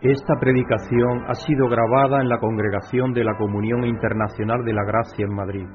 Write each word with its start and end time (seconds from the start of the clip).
Esta 0.00 0.34
predicación 0.38 1.24
ha 1.26 1.34
sido 1.34 1.68
grabada 1.68 2.20
en 2.20 2.28
la 2.28 2.38
Congregación 2.38 3.12
de 3.14 3.24
la 3.24 3.36
Comunión 3.36 3.84
Internacional 3.84 4.64
de 4.64 4.72
la 4.72 4.84
Gracia 4.84 5.26
en 5.26 5.34
Madrid 5.34 5.66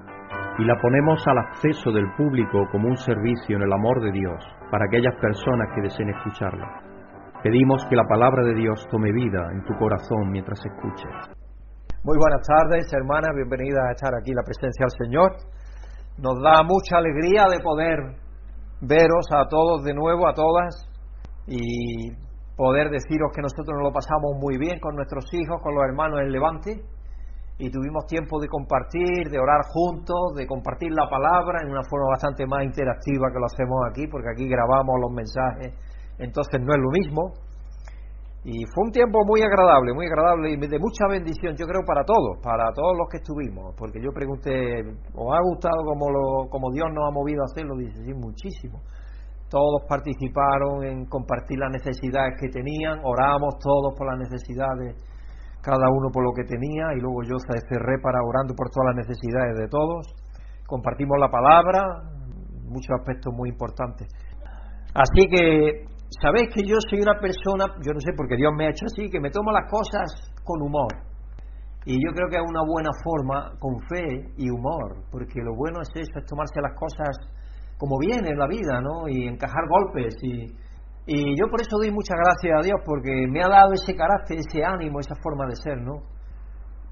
y 0.59 0.63
la 0.63 0.79
ponemos 0.79 1.21
al 1.27 1.39
acceso 1.39 1.91
del 1.91 2.07
público 2.15 2.65
como 2.71 2.87
un 2.87 2.95
servicio 2.95 3.57
en 3.57 3.63
el 3.63 3.73
amor 3.73 4.01
de 4.01 4.13
Dios 4.13 4.39
para 4.71 4.85
aquellas 4.85 5.19
personas 5.19 5.67
que 5.75 5.81
deseen 5.81 6.11
escucharla. 6.11 6.65
Pedimos 7.43 7.85
que 7.89 7.97
la 7.97 8.07
palabra 8.07 8.45
de 8.45 8.55
Dios 8.55 8.87
tome 8.89 9.11
vida 9.11 9.51
en 9.51 9.61
tu 9.65 9.73
corazón 9.77 10.31
mientras 10.31 10.65
escuches. 10.65 11.11
Muy 12.05 12.17
buenas 12.17 12.47
tardes, 12.47 12.93
hermanas, 12.93 13.35
bienvenidas 13.35 13.83
a 13.89 13.91
estar 13.91 14.15
aquí 14.15 14.31
en 14.31 14.37
la 14.37 14.43
presencia 14.43 14.85
del 14.85 15.05
Señor. 15.05 15.31
Nos 16.17 16.41
da 16.41 16.63
mucha 16.63 16.95
alegría 16.95 17.47
de 17.51 17.59
poder 17.59 17.99
veros 18.79 19.27
a 19.35 19.49
todos 19.49 19.83
de 19.83 19.93
nuevo, 19.93 20.29
a 20.29 20.33
todas, 20.33 20.87
y 21.45 22.23
poder 22.55 22.89
deciros 22.89 23.31
que 23.33 23.41
nosotros 23.41 23.73
nos 23.73 23.89
lo 23.89 23.93
pasamos 23.93 24.37
muy 24.37 24.57
bien 24.57 24.79
con 24.79 24.95
nuestros 24.95 25.25
hijos, 25.33 25.61
con 25.61 25.73
los 25.73 25.83
hermanos 25.83 26.21
en 26.21 26.31
Levante, 26.31 26.81
y 27.57 27.69
tuvimos 27.69 28.05
tiempo 28.07 28.39
de 28.39 28.47
compartir, 28.47 29.29
de 29.29 29.39
orar 29.39 29.61
juntos, 29.69 30.33
de 30.35 30.45
compartir 30.47 30.91
la 30.91 31.07
palabra 31.09 31.61
en 31.61 31.69
una 31.69 31.83
forma 31.83 32.09
bastante 32.09 32.45
más 32.45 32.63
interactiva 32.63 33.29
que 33.31 33.39
lo 33.39 33.45
hacemos 33.45 33.77
aquí, 33.89 34.07
porque 34.07 34.29
aquí 34.33 34.47
grabamos 34.47 34.95
los 34.99 35.11
mensajes, 35.11 35.73
entonces 36.17 36.61
no 36.61 36.73
es 36.73 36.81
lo 36.81 36.89
mismo. 36.89 37.33
Y 38.45 38.65
fue 38.75 38.83
un 38.83 38.91
tiempo 38.91 39.23
muy 39.25 39.41
agradable, 39.41 39.93
muy 39.93 40.05
agradable 40.05 40.51
y 40.51 40.57
de 40.57 40.77
mucha 40.77 41.07
bendición, 41.07 41.55
yo 41.55 41.65
creo, 41.65 41.81
para 41.87 42.03
todos, 42.03 42.43
para 42.43 42.73
todos 42.73 42.91
los 42.97 43.07
que 43.07 43.17
estuvimos, 43.17 43.73
porque 43.77 44.01
yo 44.03 44.11
pregunté, 44.11 44.81
¿os 45.15 45.31
ha 45.31 45.39
gustado 45.47 45.85
como, 45.85 46.11
lo, 46.11 46.49
como 46.49 46.69
Dios 46.73 46.87
nos 46.91 47.07
ha 47.07 47.11
movido 47.11 47.41
a 47.41 47.45
hacerlo? 47.45 47.77
Dice, 47.77 48.03
sí, 48.03 48.13
muchísimo 48.13 48.81
todos 49.53 49.85
participaron 49.87 50.81
en 50.81 51.05
compartir 51.05 51.59
las 51.59 51.69
necesidades 51.69 52.33
que 52.41 52.49
tenían, 52.49 53.05
oramos 53.05 53.61
todos 53.61 53.93
por 53.93 54.09
las 54.09 54.17
necesidades, 54.17 54.97
cada 55.61 55.93
uno 55.93 56.09
por 56.09 56.25
lo 56.25 56.33
que 56.33 56.41
tenía, 56.43 56.89
y 56.97 56.99
luego 56.99 57.21
yo 57.21 57.37
cerré 57.37 58.01
para 58.01 58.17
orando 58.25 58.57
por 58.57 58.73
todas 58.73 58.97
las 58.97 59.05
necesidades 59.05 59.53
de 59.61 59.67
todos. 59.69 60.09
Compartimos 60.65 61.21
la 61.21 61.29
palabra, 61.29 61.85
muchos 62.65 62.97
aspectos 62.97 63.31
muy 63.31 63.49
importantes. 63.53 64.09
Así 64.97 65.29
que, 65.29 65.85
sabéis 66.19 66.49
que 66.49 66.65
yo 66.65 66.81
soy 66.89 67.05
una 67.05 67.21
persona, 67.21 67.77
yo 67.85 67.93
no 67.93 68.01
sé 68.01 68.09
porque 68.17 68.35
Dios 68.35 68.51
me 68.57 68.65
ha 68.65 68.69
hecho 68.73 68.89
así, 68.89 69.05
que 69.07 69.21
me 69.21 69.29
tomo 69.29 69.51
las 69.51 69.69
cosas 69.69 70.33
con 70.43 70.65
humor. 70.65 70.89
Y 71.85 72.01
yo 72.01 72.09
creo 72.15 72.25
que 72.27 72.37
es 72.41 72.47
una 72.49 72.65
buena 72.65 72.89
forma, 73.05 73.53
con 73.59 73.77
fe 73.85 74.33
y 74.35 74.49
humor, 74.49 75.05
porque 75.11 75.45
lo 75.45 75.53
bueno 75.53 75.77
es 75.85 75.93
eso, 75.93 76.17
es 76.17 76.25
tomarse 76.25 76.57
las 76.57 76.73
cosas 76.73 77.13
como 77.83 77.99
viene 77.99 78.29
en 78.31 78.39
la 78.39 78.47
vida, 78.47 78.79
¿no? 78.79 79.09
Y 79.09 79.27
encajar 79.27 79.67
golpes. 79.67 80.15
Y, 80.23 80.47
y 81.05 81.35
yo 81.37 81.51
por 81.51 81.59
eso 81.59 81.75
doy 81.75 81.91
muchas 81.91 82.15
gracias 82.15 82.55
a 82.55 82.63
Dios, 82.63 82.79
porque 82.85 83.27
me 83.27 83.43
ha 83.43 83.49
dado 83.49 83.73
ese 83.73 83.93
carácter, 83.93 84.39
ese 84.39 84.63
ánimo, 84.63 85.01
esa 85.01 85.15
forma 85.21 85.43
de 85.47 85.55
ser, 85.57 85.83
¿no? 85.83 85.99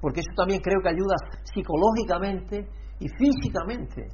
Porque 0.02 0.20
eso 0.20 0.28
también 0.36 0.60
creo 0.60 0.82
que 0.82 0.90
ayuda 0.90 1.16
psicológicamente 1.48 2.68
y 3.00 3.08
físicamente. 3.08 4.04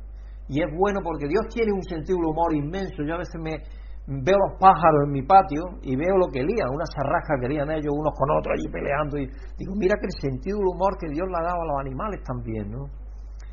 Y 0.47 0.63
es 0.63 0.71
bueno 0.71 1.01
porque 1.03 1.27
Dios 1.27 1.51
tiene 1.51 1.73
un 1.75 1.83
sentido 1.83 2.15
del 2.15 2.31
humor 2.31 2.55
inmenso. 2.55 3.03
Yo 3.03 3.19
a 3.19 3.27
veces 3.27 3.43
me 3.43 3.59
veo 4.07 4.39
los 4.39 4.55
pájaros 4.63 5.03
en 5.03 5.19
mi 5.19 5.23
patio 5.27 5.83
y 5.83 5.97
veo 5.97 6.15
lo 6.15 6.31
que 6.31 6.47
lían, 6.47 6.71
unas 6.71 6.95
zarrajas 6.95 7.43
que 7.43 7.59
lían 7.59 7.75
ellos 7.75 7.91
unos 7.91 8.15
con 8.15 8.31
otros 8.39 8.55
allí 8.55 8.71
peleando. 8.71 9.19
Y 9.19 9.27
digo, 9.59 9.75
mira 9.75 9.99
que 9.99 10.07
el 10.07 10.31
sentido 10.31 10.63
del 10.63 10.79
humor 10.79 10.95
que 10.95 11.11
Dios 11.11 11.27
le 11.27 11.43
ha 11.43 11.43
dado 11.43 11.59
a 11.59 11.67
los 11.75 11.79
animales 11.83 12.23
también, 12.23 12.71
¿no? 12.71 12.87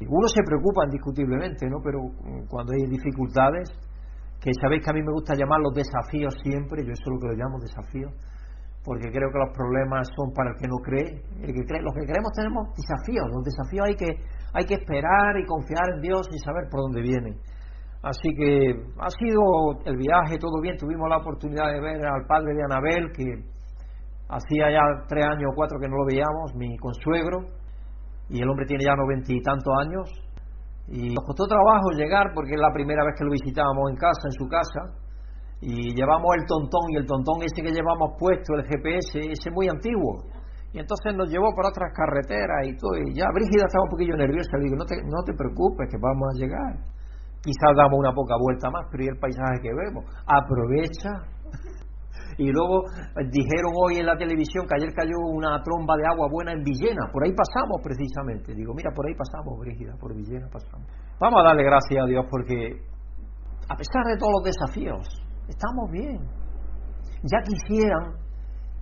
Uno 0.02 0.28
se 0.28 0.44
preocupa 0.44 0.84
indiscutiblemente, 0.86 1.70
¿no? 1.70 1.80
Pero 1.82 2.00
mm, 2.04 2.48
cuando 2.48 2.74
hay 2.74 2.90
dificultades, 2.90 3.72
que 4.42 4.52
sabéis 4.62 4.84
que 4.84 4.92
a 4.92 4.94
mí 4.94 5.02
me 5.02 5.14
gusta 5.14 5.34
llamar 5.34 5.62
los 5.62 5.74
desafíos 5.74 6.36
siempre, 6.44 6.84
yo 6.84 6.92
eso 6.92 7.04
es 7.08 7.12
lo 7.12 7.20
que 7.20 7.28
lo 7.28 7.34
llamo 7.34 7.60
desafíos, 7.60 8.12
porque 8.84 9.10
creo 9.10 9.32
que 9.32 9.40
los 9.40 9.56
problemas 9.56 10.08
son 10.16 10.32
para 10.34 10.52
el 10.52 10.58
que 10.62 10.68
no 10.68 10.78
cree, 10.84 11.24
el 11.42 11.52
que 11.54 11.64
cree, 11.66 11.82
los 11.82 11.96
que 11.96 12.06
creemos 12.06 12.32
tenemos 12.36 12.70
desafíos, 12.76 13.26
los 13.34 13.44
desafíos 13.44 13.88
hay 13.88 13.96
que 13.96 14.12
hay 14.54 14.66
que 14.66 14.76
esperar 14.76 15.36
y 15.40 15.46
confiar 15.46 15.96
en 15.96 16.02
Dios 16.02 16.28
y 16.32 16.40
saber 16.40 16.70
por 16.70 16.82
dónde 16.82 17.02
vienen. 17.02 17.36
Así 18.04 18.30
que 18.38 18.72
ha 19.02 19.10
sido 19.10 19.42
el 19.84 19.98
viaje 19.98 20.38
todo 20.38 20.62
bien, 20.62 20.78
tuvimos 20.78 21.10
la 21.10 21.18
oportunidad 21.18 21.74
de 21.74 21.82
ver 21.82 22.06
al 22.06 22.26
padre 22.28 22.54
de 22.54 22.64
Anabel, 22.64 23.12
que 23.12 23.26
hacía 24.30 24.72
ya 24.72 24.82
tres 25.10 25.26
años 25.26 25.50
o 25.52 25.56
cuatro 25.56 25.80
que 25.80 25.90
no 25.90 25.98
lo 25.98 26.06
veíamos, 26.06 26.54
mi 26.56 26.78
consuegro, 26.78 27.50
y 28.30 28.42
el 28.42 28.50
hombre 28.50 28.66
tiene 28.66 28.84
ya 28.86 28.96
noventa 28.96 29.32
y 29.32 29.42
tantos 29.42 29.74
años 29.82 30.10
y 30.88 31.10
nos 31.10 31.26
costó 31.26 31.46
trabajo 31.48 31.92
llegar 31.98 32.34
porque 32.34 32.54
es 32.54 32.62
la 32.62 32.72
primera 32.74 33.04
vez 33.04 33.16
que 33.18 33.26
lo 33.26 33.32
visitábamos 33.32 33.90
en 33.90 33.98
casa, 33.98 34.22
en 34.26 34.36
su 34.38 34.48
casa 34.48 34.82
y 35.62 35.96
llevamos 35.96 36.30
el 36.38 36.46
tontón 36.46 36.86
y 36.90 36.96
el 36.98 37.06
tontón 37.06 37.42
ese 37.42 37.62
que 37.62 37.72
llevamos 37.72 38.14
puesto, 38.20 38.54
el 38.56 38.66
GPS, 38.66 39.20
ese 39.20 39.50
muy 39.52 39.68
antiguo. 39.70 40.26
Y 40.74 40.80
entonces 40.80 41.16
nos 41.16 41.30
llevó 41.30 41.56
por 41.56 41.66
otras 41.66 41.90
carreteras 41.96 42.68
y 42.68 42.76
todo 42.76 42.98
y 43.00 43.16
ya 43.16 43.26
Brígida 43.34 43.66
estaba 43.66 43.86
un 43.86 43.92
poquillo 43.92 44.18
nerviosa, 44.18 44.58
le 44.58 44.66
digo 44.66 44.76
no 44.76 44.86
te, 44.86 44.98
no 45.02 45.24
te 45.26 45.34
preocupes 45.34 45.88
que 45.90 45.98
vamos 45.98 46.28
a 46.30 46.38
llegar. 46.38 46.74
Quizás 47.42 47.72
damos 47.78 47.98
una 47.98 48.12
poca 48.14 48.36
vuelta 48.38 48.70
más 48.70 48.86
pero 48.92 49.06
y 49.06 49.08
el 49.08 49.18
paisaje 49.18 49.62
que 49.62 49.74
vemos 49.74 50.04
aprovecha 50.26 51.35
y 52.38 52.52
luego 52.52 52.84
eh, 52.90 53.28
dijeron 53.32 53.72
hoy 53.76 53.98
en 53.98 54.06
la 54.06 54.18
televisión 54.18 54.68
que 54.68 54.76
ayer 54.76 54.94
cayó 54.94 55.18
una 55.32 55.62
tromba 55.64 55.96
de 55.96 56.06
agua 56.08 56.28
buena 56.30 56.52
en 56.52 56.64
Villena. 56.64 57.08
Por 57.12 57.24
ahí 57.24 57.34
pasamos 57.34 57.80
precisamente. 57.82 58.54
Digo, 58.54 58.74
mira, 58.74 58.92
por 58.94 59.08
ahí 59.08 59.16
pasamos, 59.16 59.60
Brígida, 59.60 59.96
por 60.00 60.14
Villena 60.16 60.48
pasamos. 60.52 60.88
Vamos 61.20 61.42
a 61.42 61.48
darle 61.48 61.64
gracias 61.64 62.04
a 62.04 62.08
Dios 62.08 62.26
porque, 62.30 62.76
a 63.70 63.76
pesar 63.76 64.04
de 64.06 64.18
todos 64.18 64.34
los 64.40 64.44
desafíos, 64.44 65.08
estamos 65.48 65.92
bien. 65.92 66.20
Ya 67.24 67.40
quisieran 67.42 68.20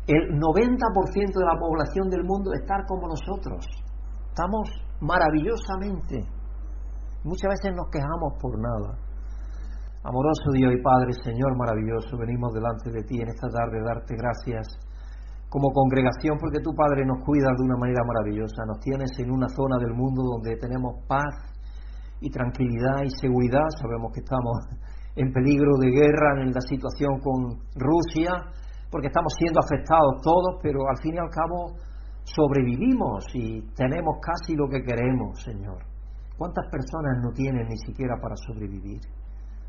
el 0.08 0.36
90% 0.36 1.34
de 1.34 1.46
la 1.46 1.58
población 1.58 2.10
del 2.10 2.24
mundo 2.24 2.52
estar 2.54 2.86
como 2.88 3.08
nosotros. 3.08 3.66
Estamos 4.30 4.70
maravillosamente. 5.00 6.26
Muchas 7.24 7.50
veces 7.50 7.72
nos 7.76 7.88
quejamos 7.90 8.34
por 8.42 8.60
nada. 8.60 8.98
Amoroso 10.04 10.52
Dios 10.52 10.76
y 10.76 10.84
Padre, 10.84 11.16
Señor 11.24 11.56
maravilloso, 11.56 12.20
venimos 12.20 12.52
delante 12.52 12.92
de 12.92 13.08
ti 13.08 13.24
en 13.24 13.30
esta 13.32 13.48
tarde 13.48 13.80
a 13.80 13.96
darte 13.96 14.20
gracias 14.20 14.68
como 15.48 15.72
congregación 15.72 16.36
porque 16.44 16.60
tu 16.60 16.76
Padre 16.76 17.08
nos 17.08 17.24
cuida 17.24 17.48
de 17.56 17.64
una 17.64 17.80
manera 17.80 18.04
maravillosa. 18.04 18.68
Nos 18.68 18.84
tienes 18.84 19.08
en 19.20 19.32
una 19.32 19.48
zona 19.48 19.80
del 19.80 19.96
mundo 19.96 20.28
donde 20.28 20.60
tenemos 20.60 21.08
paz 21.08 21.56
y 22.20 22.30
tranquilidad 22.30 23.00
y 23.08 23.16
seguridad. 23.16 23.64
Sabemos 23.80 24.12
que 24.12 24.20
estamos 24.20 24.60
en 25.16 25.32
peligro 25.32 25.72
de 25.80 25.88
guerra 25.88 26.44
en 26.44 26.52
la 26.52 26.60
situación 26.68 27.24
con 27.24 27.64
Rusia 27.80 28.44
porque 28.92 29.08
estamos 29.08 29.32
siendo 29.40 29.64
afectados 29.64 30.20
todos, 30.20 30.60
pero 30.62 30.84
al 30.84 31.00
fin 31.00 31.16
y 31.16 31.20
al 31.24 31.32
cabo 31.32 31.80
sobrevivimos 32.28 33.24
y 33.36 33.72
tenemos 33.72 34.20
casi 34.20 34.52
lo 34.60 34.68
que 34.68 34.84
queremos, 34.84 35.40
Señor. 35.40 35.80
¿Cuántas 36.36 36.68
personas 36.68 37.24
no 37.24 37.32
tienen 37.32 37.72
ni 37.72 37.78
siquiera 37.78 38.20
para 38.20 38.36
sobrevivir? 38.36 39.00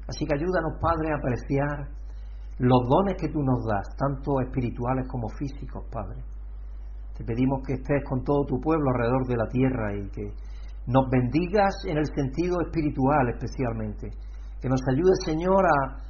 Así 0.09 0.27
que 0.27 0.35
ayúdanos, 0.35 0.79
Padre, 0.81 1.13
a 1.13 1.17
apreciar 1.17 1.89
los 2.59 2.83
dones 2.89 3.17
que 3.19 3.29
tú 3.29 3.43
nos 3.43 3.65
das, 3.65 3.89
tanto 3.97 4.41
espirituales 4.41 5.09
como 5.09 5.29
físicos, 5.39 5.85
Padre. 5.91 6.23
Te 7.17 7.25
pedimos 7.25 7.63
que 7.67 7.75
estés 7.75 8.05
con 8.09 8.23
todo 8.23 8.45
tu 8.45 8.61
pueblo 8.61 8.91
alrededor 8.91 9.27
de 9.27 9.37
la 9.37 9.49
tierra 9.49 9.97
y 9.97 10.11
que 10.11 10.35
nos 10.87 11.09
bendigas 11.11 11.75
en 11.87 11.99
el 11.99 12.07
sentido 12.15 12.61
espiritual 12.61 13.31
especialmente. 13.31 14.11
Que 14.61 14.69
nos 14.69 14.81
ayude, 14.91 15.13
Señor, 15.25 15.65
a, 15.65 16.05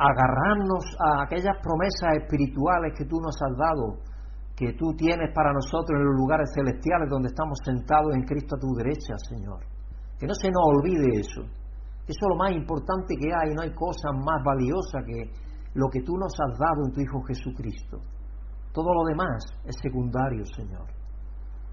agarrarnos 0.00 0.84
a 0.98 1.22
aquellas 1.22 1.56
promesas 1.62 2.24
espirituales 2.24 2.94
que 2.96 3.04
tú 3.04 3.20
nos 3.20 3.36
has 3.42 3.56
dado, 3.56 4.00
que 4.56 4.72
tú 4.72 4.94
tienes 4.96 5.32
para 5.34 5.52
nosotros 5.52 5.92
en 5.92 6.04
los 6.04 6.16
lugares 6.16 6.50
celestiales 6.54 7.08
donde 7.08 7.28
estamos 7.28 7.58
sentados 7.64 8.14
en 8.14 8.24
Cristo 8.24 8.56
a 8.56 8.60
tu 8.60 8.74
derecha, 8.74 9.14
Señor. 9.28 9.60
Que 10.18 10.26
no 10.26 10.34
se 10.34 10.50
nos 10.50 10.62
olvide 10.64 11.20
eso 11.20 11.59
eso 12.06 12.20
es 12.20 12.28
lo 12.28 12.36
más 12.36 12.52
importante 12.52 13.14
que 13.16 13.28
hay, 13.32 13.54
no 13.54 13.62
hay 13.62 13.72
cosa 13.74 14.12
más 14.12 14.42
valiosa 14.44 14.98
que 15.06 15.30
lo 15.74 15.88
que 15.88 16.02
tú 16.02 16.16
nos 16.16 16.32
has 16.34 16.58
dado 16.58 16.86
en 16.86 16.92
tu 16.92 17.00
Hijo 17.00 17.22
Jesucristo. 17.22 17.98
Todo 18.72 18.92
lo 18.94 19.04
demás 19.04 19.44
es 19.64 19.76
secundario, 19.82 20.44
Señor. 20.56 20.86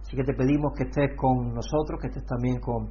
Así 0.01 0.15
que 0.15 0.24
te 0.24 0.33
pedimos 0.33 0.74
que 0.77 0.85
estés 0.85 1.15
con 1.18 1.53
nosotros, 1.53 2.00
que 2.01 2.07
estés 2.07 2.25
también 2.25 2.59
con 2.59 2.89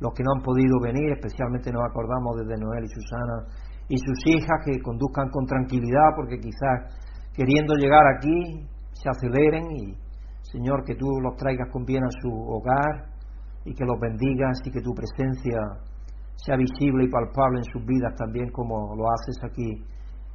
los 0.00 0.12
que 0.14 0.22
no 0.22 0.36
han 0.36 0.42
podido 0.42 0.78
venir, 0.80 1.10
especialmente 1.12 1.72
nos 1.72 1.82
acordamos 1.88 2.36
desde 2.38 2.60
Noel 2.60 2.84
y 2.84 2.88
Susana 2.88 3.46
y 3.88 3.96
sus 3.98 4.26
hijas, 4.26 4.62
que 4.64 4.80
conduzcan 4.80 5.30
con 5.30 5.46
tranquilidad, 5.46 6.12
porque 6.14 6.38
quizás 6.38 6.92
queriendo 7.34 7.74
llegar 7.74 8.02
aquí 8.16 8.68
se 8.92 9.08
aceleren 9.08 9.64
y, 9.70 9.96
Señor, 10.42 10.84
que 10.84 10.94
tú 10.94 11.06
los 11.22 11.36
traigas 11.36 11.68
con 11.72 11.84
bien 11.84 12.04
a 12.04 12.10
su 12.20 12.30
hogar 12.30 13.10
y 13.64 13.74
que 13.74 13.84
los 13.84 13.98
bendigas 13.98 14.58
y 14.64 14.70
que 14.70 14.80
tu 14.80 14.92
presencia 14.92 15.58
sea 16.38 16.56
visible 16.56 17.04
y 17.04 17.10
palpable 17.10 17.58
en 17.58 17.64
sus 17.64 17.84
vidas 17.84 18.14
también 18.16 18.50
como 18.50 18.94
lo 18.94 19.04
haces 19.10 19.36
aquí 19.42 19.82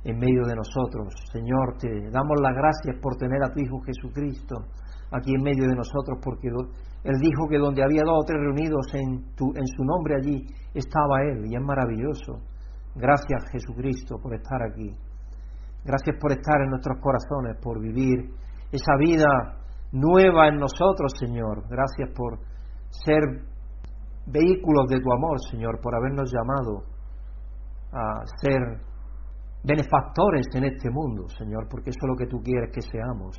en 0.03 0.19
medio 0.19 0.43
de 0.43 0.55
nosotros. 0.55 1.13
Señor, 1.31 1.77
te 1.79 1.87
damos 2.11 2.35
las 2.41 2.53
gracias 2.53 2.99
por 3.01 3.15
tener 3.15 3.41
a 3.41 3.53
tu 3.53 3.61
Hijo 3.61 3.79
Jesucristo 3.87 4.55
aquí 5.11 5.31
en 5.33 5.43
medio 5.43 5.67
de 5.67 5.75
nosotros, 5.75 6.19
porque 6.21 6.49
Él 6.49 7.17
dijo 7.21 7.47
que 7.47 7.57
donde 7.57 7.83
había 7.83 8.03
dos 8.03 8.19
o 8.19 8.25
tres 8.25 8.41
reunidos 8.41 8.87
en, 8.93 9.35
tu, 9.35 9.53
en 9.55 9.67
su 9.67 9.83
nombre 9.83 10.15
allí 10.15 10.43
estaba 10.73 11.23
Él, 11.23 11.45
y 11.47 11.55
es 11.55 11.61
maravilloso. 11.61 12.43
Gracias 12.95 13.49
Jesucristo 13.51 14.17
por 14.21 14.33
estar 14.35 14.61
aquí. 14.61 14.91
Gracias 15.85 16.17
por 16.19 16.31
estar 16.31 16.61
en 16.61 16.69
nuestros 16.69 16.99
corazones, 16.99 17.57
por 17.61 17.79
vivir 17.79 18.31
esa 18.71 18.95
vida 18.97 19.27
nueva 19.91 20.47
en 20.47 20.57
nosotros, 20.57 21.13
Señor. 21.17 21.63
Gracias 21.69 22.09
por 22.15 22.39
ser 22.89 23.52
vehículos 24.25 24.87
de 24.87 24.99
tu 24.99 25.11
amor, 25.11 25.37
Señor, 25.49 25.79
por 25.81 25.95
habernos 25.95 26.31
llamado 26.31 26.83
a 27.91 28.25
ser 28.41 28.81
benefactores 29.63 30.47
en 30.55 30.65
este 30.65 30.89
mundo, 30.89 31.27
Señor, 31.29 31.67
porque 31.69 31.89
eso 31.89 31.99
es 32.01 32.09
lo 32.09 32.15
que 32.15 32.27
tú 32.27 32.41
quieres 32.43 32.71
que 32.73 32.81
seamos. 32.81 33.37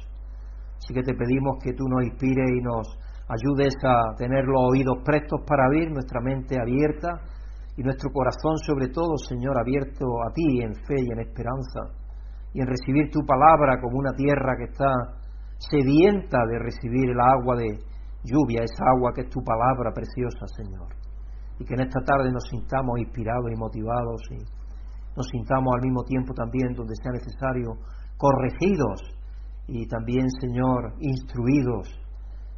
Así 0.76 0.92
que 0.92 1.02
te 1.02 1.14
pedimos 1.14 1.58
que 1.62 1.72
tú 1.72 1.84
nos 1.88 2.04
inspires 2.04 2.50
y 2.50 2.60
nos 2.60 2.98
ayudes 3.28 3.74
a 3.84 4.14
tener 4.16 4.44
los 4.44 4.70
oídos 4.70 4.98
prestos 5.04 5.40
para 5.46 5.68
oír, 5.68 5.90
nuestra 5.90 6.20
mente 6.20 6.60
abierta 6.60 7.20
y 7.76 7.82
nuestro 7.82 8.10
corazón 8.12 8.56
sobre 8.58 8.88
todo, 8.88 9.16
Señor, 9.16 9.58
abierto 9.58 10.04
a 10.22 10.32
ti 10.32 10.60
en 10.62 10.74
fe 10.74 11.00
y 11.00 11.12
en 11.12 11.20
esperanza 11.20 11.80
y 12.52 12.60
en 12.60 12.66
recibir 12.66 13.10
tu 13.10 13.20
palabra 13.26 13.80
como 13.80 13.98
una 13.98 14.12
tierra 14.12 14.56
que 14.56 14.70
está 14.70 14.92
sedienta 15.58 16.38
de 16.46 16.58
recibir 16.58 17.10
el 17.10 17.20
agua 17.20 17.56
de 17.56 17.78
lluvia, 18.24 18.64
esa 18.64 18.84
agua 18.96 19.12
que 19.14 19.22
es 19.22 19.30
tu 19.30 19.42
palabra 19.44 19.92
preciosa, 19.92 20.46
Señor. 20.56 20.88
Y 21.58 21.64
que 21.64 21.74
en 21.74 21.86
esta 21.86 22.00
tarde 22.00 22.32
nos 22.32 22.44
sintamos 22.50 22.98
inspirados 22.98 23.52
y 23.52 23.58
motivados 23.60 24.20
y 24.32 24.38
nos 25.16 25.26
sintamos 25.30 25.74
al 25.76 25.82
mismo 25.82 26.02
tiempo 26.02 26.34
también 26.34 26.74
donde 26.74 26.96
sea 26.96 27.12
necesario 27.12 27.78
corregidos 28.16 29.00
y 29.68 29.86
también, 29.86 30.28
Señor, 30.40 30.94
instruidos 30.98 31.88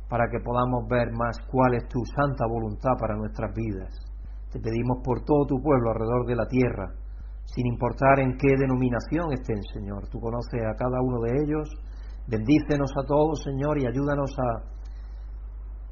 para 0.08 0.28
que 0.30 0.40
podamos 0.40 0.86
ver 0.88 1.12
más 1.12 1.36
cuál 1.50 1.74
es 1.74 1.86
tu 1.88 2.00
santa 2.14 2.46
voluntad 2.46 2.94
para 2.98 3.16
nuestras 3.16 3.52
vidas. 3.54 3.90
Te 4.50 4.60
pedimos 4.60 5.02
por 5.04 5.24
todo 5.24 5.44
tu 5.46 5.60
pueblo 5.60 5.90
alrededor 5.90 6.26
de 6.26 6.36
la 6.36 6.46
tierra, 6.46 6.94
sin 7.44 7.66
importar 7.66 8.20
en 8.20 8.36
qué 8.38 8.54
denominación 8.58 9.32
estén, 9.32 9.62
Señor. 9.74 10.08
Tú 10.08 10.18
conoces 10.20 10.62
a 10.62 10.74
cada 10.74 11.00
uno 11.02 11.20
de 11.20 11.42
ellos. 11.42 11.68
Bendícenos 12.26 12.90
a 12.96 13.06
todos, 13.06 13.42
Señor, 13.42 13.78
y 13.78 13.86
ayúdanos 13.86 14.34
a, 14.38 14.75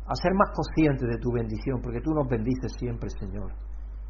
a 0.07 0.15
ser 0.15 0.33
más 0.35 0.53
conscientes 0.53 1.09
de 1.09 1.19
tu 1.19 1.33
bendición, 1.33 1.81
porque 1.81 2.01
tú 2.01 2.13
nos 2.13 2.29
bendices 2.29 2.73
siempre, 2.79 3.09
Señor. 3.09 3.53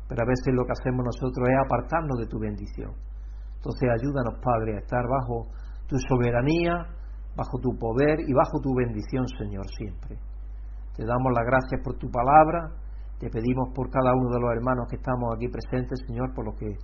Pero 0.09 0.23
a 0.23 0.27
veces 0.27 0.53
lo 0.53 0.65
que 0.67 0.73
hacemos 0.73 1.07
nosotros 1.07 1.49
es 1.49 1.57
apartarnos 1.65 2.19
de 2.19 2.27
tu 2.27 2.39
bendición. 2.39 2.93
Entonces 3.57 3.89
ayúdanos, 3.89 4.35
Padre, 4.43 4.77
a 4.77 4.81
estar 4.81 5.07
bajo 5.09 5.49
tu 5.87 5.97
soberanía, 5.97 6.85
bajo 7.37 7.59
tu 7.61 7.79
poder 7.79 8.21
y 8.21 8.33
bajo 8.33 8.61
tu 8.61 8.75
bendición, 8.75 9.27
Señor, 9.39 9.67
siempre. 9.79 10.19
Te 10.97 11.05
damos 11.07 11.33
las 11.35 11.47
gracias 11.47 11.81
por 11.83 11.97
tu 11.97 12.11
palabra, 12.11 12.71
te 13.19 13.31
pedimos 13.31 13.71
por 13.75 13.91
cada 13.91 14.13
uno 14.15 14.31
de 14.31 14.41
los 14.41 14.51
hermanos 14.53 14.87
que 14.91 14.97
estamos 14.97 15.35
aquí 15.35 15.49
presentes, 15.49 15.99
Señor, 16.07 16.35
por 16.35 16.45
los 16.45 16.55
que 16.57 16.77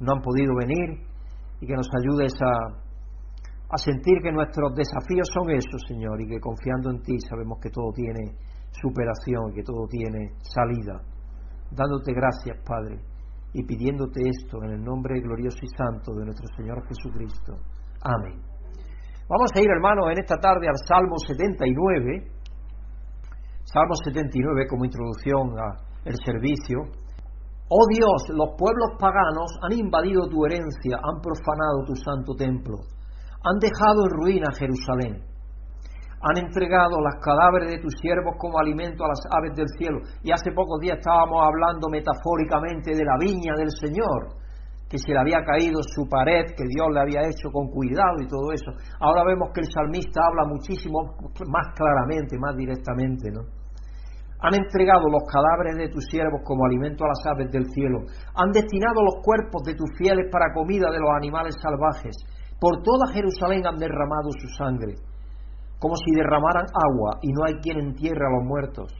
no 0.00 0.12
han 0.12 0.22
podido 0.22 0.54
venir 0.54 1.02
y 1.60 1.66
que 1.66 1.74
nos 1.74 1.88
ayudes 2.00 2.32
a, 2.40 2.86
a 3.70 3.78
sentir 3.78 4.22
que 4.22 4.30
nuestros 4.30 4.74
desafíos 4.74 5.28
son 5.32 5.50
esos, 5.50 5.82
Señor, 5.88 6.20
y 6.20 6.28
que 6.28 6.40
confiando 6.40 6.90
en 6.90 7.02
ti 7.02 7.18
sabemos 7.28 7.58
que 7.60 7.70
todo 7.70 7.92
tiene 7.92 8.36
superación, 8.80 9.52
que 9.54 9.62
todo 9.62 9.86
tiene 9.88 10.32
salida. 10.42 11.00
Dándote 11.70 12.12
gracias, 12.12 12.56
Padre, 12.64 13.00
y 13.52 13.64
pidiéndote 13.64 14.20
esto 14.28 14.62
en 14.64 14.70
el 14.70 14.82
nombre 14.82 15.20
glorioso 15.20 15.58
y 15.62 15.68
santo 15.76 16.14
de 16.14 16.24
nuestro 16.24 16.46
Señor 16.56 16.82
Jesucristo. 16.88 17.54
Amén. 18.02 18.40
Vamos 19.28 19.50
a 19.54 19.60
ir, 19.60 19.68
hermanos, 19.68 20.06
en 20.10 20.18
esta 20.18 20.36
tarde 20.36 20.68
al 20.68 20.78
Salmo 20.86 21.18
79. 21.18 22.32
Salmo 23.64 23.94
79 24.02 24.66
como 24.70 24.86
introducción 24.86 25.52
al 25.58 26.16
servicio. 26.24 26.78
Oh 27.68 27.84
Dios, 27.92 28.24
los 28.30 28.56
pueblos 28.56 28.96
paganos 28.98 29.52
han 29.60 29.72
invadido 29.78 30.26
tu 30.26 30.46
herencia, 30.46 30.96
han 30.96 31.20
profanado 31.20 31.84
tu 31.84 31.94
santo 31.96 32.32
templo, 32.34 32.78
han 33.44 33.58
dejado 33.60 34.08
en 34.08 34.10
ruina 34.10 34.46
Jerusalén, 34.56 35.22
han 36.20 36.36
entregado 36.38 37.00
las 37.00 37.16
cadáveres 37.22 37.70
de 37.70 37.78
tus 37.78 37.94
siervos 38.00 38.34
como 38.38 38.58
alimento 38.58 39.04
a 39.04 39.08
las 39.08 39.22
aves 39.30 39.54
del 39.54 39.68
cielo. 39.78 40.00
Y 40.22 40.32
hace 40.32 40.50
pocos 40.52 40.80
días 40.80 40.98
estábamos 40.98 41.46
hablando 41.46 41.88
metafóricamente 41.88 42.94
de 42.94 43.04
la 43.04 43.16
viña 43.18 43.54
del 43.56 43.70
Señor, 43.70 44.34
que 44.90 44.98
se 44.98 45.12
le 45.12 45.18
había 45.18 45.44
caído 45.44 45.80
su 45.82 46.08
pared, 46.08 46.56
que 46.56 46.66
Dios 46.66 46.88
le 46.90 47.00
había 47.00 47.22
hecho 47.22 47.50
con 47.52 47.68
cuidado 47.68 48.18
y 48.18 48.26
todo 48.26 48.50
eso. 48.52 48.72
Ahora 49.00 49.22
vemos 49.22 49.50
que 49.54 49.60
el 49.60 49.70
salmista 49.70 50.26
habla 50.26 50.48
muchísimo 50.48 51.14
más 51.46 51.74
claramente, 51.76 52.38
más 52.38 52.56
directamente, 52.56 53.30
¿no? 53.30 53.42
Han 54.40 54.54
entregado 54.54 55.10
los 55.10 55.26
cadáveres 55.26 55.76
de 55.76 55.88
tus 55.88 56.04
siervos 56.06 56.42
como 56.44 56.64
alimento 56.64 57.04
a 57.04 57.08
las 57.08 57.26
aves 57.26 57.50
del 57.50 57.66
cielo. 57.74 58.06
Han 58.36 58.52
destinado 58.52 59.02
los 59.02 59.18
cuerpos 59.22 59.62
de 59.64 59.74
tus 59.74 59.90
fieles 59.98 60.30
para 60.30 60.54
comida 60.54 60.90
de 60.90 61.00
los 61.00 61.10
animales 61.10 61.56
salvajes. 61.60 62.14
Por 62.60 62.82
toda 62.82 63.12
Jerusalén 63.12 63.66
han 63.66 63.76
derramado 63.76 64.30
su 64.38 64.46
sangre, 64.56 64.94
como 65.78 65.94
si 65.96 66.10
derramaran 66.14 66.66
agua 66.74 67.18
y 67.22 67.32
no 67.32 67.44
hay 67.46 67.54
quien 67.62 67.78
entierre 67.78 68.26
a 68.26 68.38
los 68.38 68.44
muertos. 68.46 68.92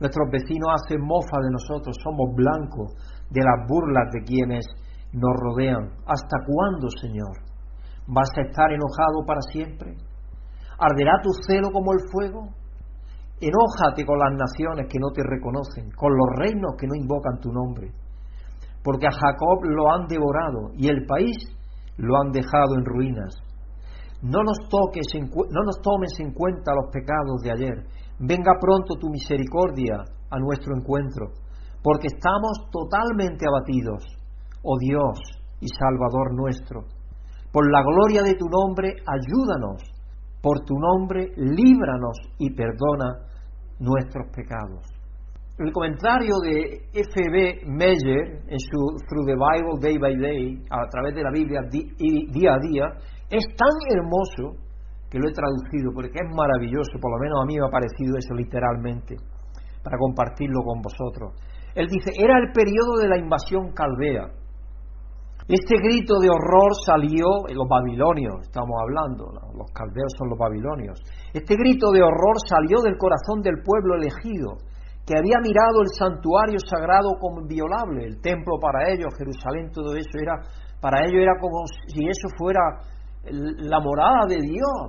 Nuestros 0.00 0.30
vecinos 0.30 0.70
hacen 0.74 1.00
mofa 1.02 1.40
de 1.42 1.50
nosotros, 1.50 1.96
somos 2.02 2.34
blancos 2.34 2.94
de 3.30 3.42
las 3.42 3.66
burlas 3.66 4.12
de 4.12 4.22
quienes 4.22 4.64
nos 5.12 5.34
rodean. 5.34 5.90
¿Hasta 6.06 6.36
cuándo, 6.46 6.88
Señor? 7.00 7.34
¿Vas 8.06 8.30
a 8.36 8.42
estar 8.42 8.70
enojado 8.70 9.26
para 9.26 9.40
siempre? 9.52 9.96
¿Arderá 10.78 11.20
tu 11.22 11.30
celo 11.46 11.70
como 11.72 11.92
el 11.92 12.00
fuego? 12.12 12.48
Enójate 13.40 14.04
con 14.04 14.18
las 14.18 14.32
naciones 14.34 14.86
que 14.90 14.98
no 14.98 15.10
te 15.10 15.22
reconocen, 15.22 15.90
con 15.96 16.12
los 16.12 16.28
reinos 16.36 16.74
que 16.78 16.86
no 16.86 16.94
invocan 16.94 17.38
tu 17.40 17.52
nombre, 17.52 17.92
porque 18.82 19.06
a 19.06 19.12
Jacob 19.12 19.62
lo 19.62 19.92
han 19.92 20.06
devorado 20.08 20.70
y 20.74 20.88
el 20.88 21.06
país 21.06 21.36
lo 21.96 22.16
han 22.16 22.30
dejado 22.32 22.74
en 22.76 22.84
ruinas. 22.84 23.34
No 24.22 24.42
nos, 24.42 24.68
toques 24.68 25.06
no 25.14 25.62
nos 25.64 25.80
tomes 25.80 26.18
en 26.18 26.32
cuenta 26.32 26.74
los 26.74 26.90
pecados 26.92 27.40
de 27.42 27.52
ayer. 27.52 27.84
Venga 28.18 28.52
pronto 28.60 28.94
tu 28.98 29.08
misericordia 29.10 30.02
a 30.30 30.38
nuestro 30.38 30.76
encuentro, 30.76 31.26
porque 31.82 32.08
estamos 32.08 32.68
totalmente 32.70 33.46
abatidos 33.46 34.04
oh 34.62 34.78
Dios 34.78 35.18
y 35.60 35.66
Salvador 35.68 36.34
nuestro. 36.34 36.84
Por 37.52 37.70
la 37.70 37.82
gloria 37.82 38.22
de 38.22 38.34
tu 38.34 38.46
nombre, 38.46 38.94
ayúdanos. 39.06 39.82
Por 40.42 40.60
tu 40.64 40.74
nombre, 40.78 41.32
líbranos 41.36 42.16
y 42.38 42.54
perdona 42.54 43.26
nuestros 43.80 44.28
pecados. 44.34 44.84
El 45.58 45.72
comentario 45.72 46.36
de 46.40 46.86
F.B. 46.92 47.62
Meyer 47.66 48.42
en 48.46 48.58
su 48.60 48.78
Through 49.08 49.26
the 49.26 49.34
Bible 49.34 49.80
Day 49.80 49.98
by 49.98 50.16
Day, 50.16 50.62
a 50.70 50.86
través 50.88 51.14
de 51.16 51.22
la 51.22 51.30
Biblia 51.32 51.62
día 51.62 52.54
a 52.54 52.58
día, 52.60 52.84
es 53.30 53.44
tan 53.56 53.74
hermoso 53.90 54.56
que 55.10 55.18
lo 55.18 55.28
he 55.28 55.32
traducido 55.32 55.92
porque 55.94 56.18
es 56.18 56.36
maravilloso, 56.36 56.98
por 57.00 57.12
lo 57.12 57.18
menos 57.18 57.40
a 57.42 57.46
mí 57.46 57.56
me 57.56 57.66
ha 57.66 57.70
parecido 57.70 58.16
eso 58.16 58.34
literalmente, 58.34 59.16
para 59.82 59.96
compartirlo 59.98 60.60
con 60.64 60.80
vosotros. 60.80 61.34
Él 61.74 61.86
dice, 61.88 62.10
era 62.16 62.38
el 62.38 62.52
periodo 62.52 62.96
de 63.00 63.08
la 63.08 63.18
invasión 63.18 63.72
caldea, 63.72 64.28
este 65.48 65.80
grito 65.80 66.20
de 66.20 66.28
horror 66.28 66.76
salió, 66.84 67.24
los 67.48 67.66
babilonios 67.66 68.36
estamos 68.42 68.76
hablando, 68.84 69.32
los 69.56 69.72
caldeos 69.72 70.12
son 70.18 70.28
los 70.28 70.38
babilonios, 70.38 71.00
este 71.32 71.56
grito 71.56 71.88
de 71.90 72.02
horror 72.02 72.36
salió 72.46 72.84
del 72.84 72.98
corazón 72.98 73.40
del 73.40 73.64
pueblo 73.64 73.96
elegido, 73.96 74.60
que 75.08 75.16
había 75.16 75.40
mirado 75.40 75.80
el 75.80 75.88
santuario 75.96 76.60
sagrado 76.60 77.16
como 77.18 77.40
inviolable, 77.40 78.04
el 78.04 78.20
templo 78.20 78.60
para 78.60 78.92
ellos, 78.92 79.08
Jerusalén, 79.16 79.72
todo 79.72 79.96
eso 79.96 80.20
era, 80.20 80.36
para 80.82 81.00
ellos 81.08 81.22
era 81.24 81.32
como 81.40 81.64
si 81.88 82.04
eso 82.04 82.28
fuera 82.36 82.60
la 83.30 83.80
morada 83.80 84.26
de 84.28 84.38
Dios, 84.40 84.86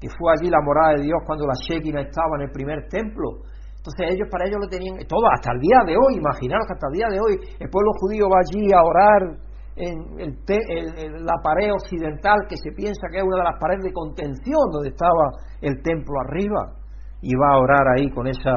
que 0.00 0.08
fue 0.18 0.32
allí 0.32 0.50
la 0.50 0.60
morada 0.64 0.96
de 0.96 1.02
Dios 1.02 1.18
cuando 1.26 1.46
la 1.46 1.54
Shekinah 1.54 2.02
estaba 2.02 2.36
en 2.36 2.42
el 2.42 2.50
primer 2.50 2.88
templo. 2.88 3.44
Entonces 3.76 4.12
ellos 4.12 4.28
para 4.30 4.46
ellos 4.46 4.60
lo 4.60 4.68
tenían 4.68 4.96
todo 5.08 5.24
hasta 5.32 5.52
el 5.52 5.60
día 5.60 5.80
de 5.86 5.96
hoy, 5.96 6.20
imaginaros 6.20 6.66
que 6.66 6.74
hasta 6.74 6.88
el 6.92 6.96
día 6.98 7.08
de 7.08 7.20
hoy 7.20 7.34
el 7.58 7.68
pueblo 7.70 7.90
judío 8.00 8.28
va 8.28 8.40
allí 8.44 8.68
a 8.72 8.82
orar 8.84 9.50
en 9.76 11.24
la 11.24 11.36
pared 11.42 11.72
occidental 11.72 12.36
que 12.48 12.56
se 12.56 12.72
piensa 12.72 13.08
que 13.10 13.18
es 13.18 13.24
una 13.24 13.38
de 13.38 13.44
las 13.44 13.58
paredes 13.58 13.84
de 13.84 13.92
contención 13.92 14.68
donde 14.72 14.90
estaba 14.90 15.32
el 15.62 15.80
templo 15.82 16.20
arriba 16.20 16.76
y 17.22 17.34
va 17.34 17.54
a 17.54 17.58
orar 17.58 17.88
ahí 17.96 18.10
con 18.10 18.26
esa 18.26 18.52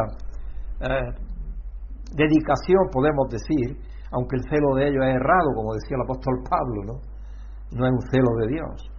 eh, 0.82 1.12
dedicación, 2.15 2.91
podemos 2.91 3.29
decir, 3.29 3.77
aunque 4.12 4.36
el 4.38 4.43
celo 4.50 4.75
de 4.75 4.88
ellos 4.88 5.03
es 5.03 5.15
errado, 5.15 5.50
como 5.55 5.74
decía 5.74 5.98
el 5.98 6.03
apóstol 6.03 6.36
Pablo, 6.50 6.84
¿no? 6.86 6.96
No 7.77 7.86
es 7.88 7.91
un 7.91 8.01
celo 8.12 8.29
de 8.41 8.48
Dios. 8.48 8.92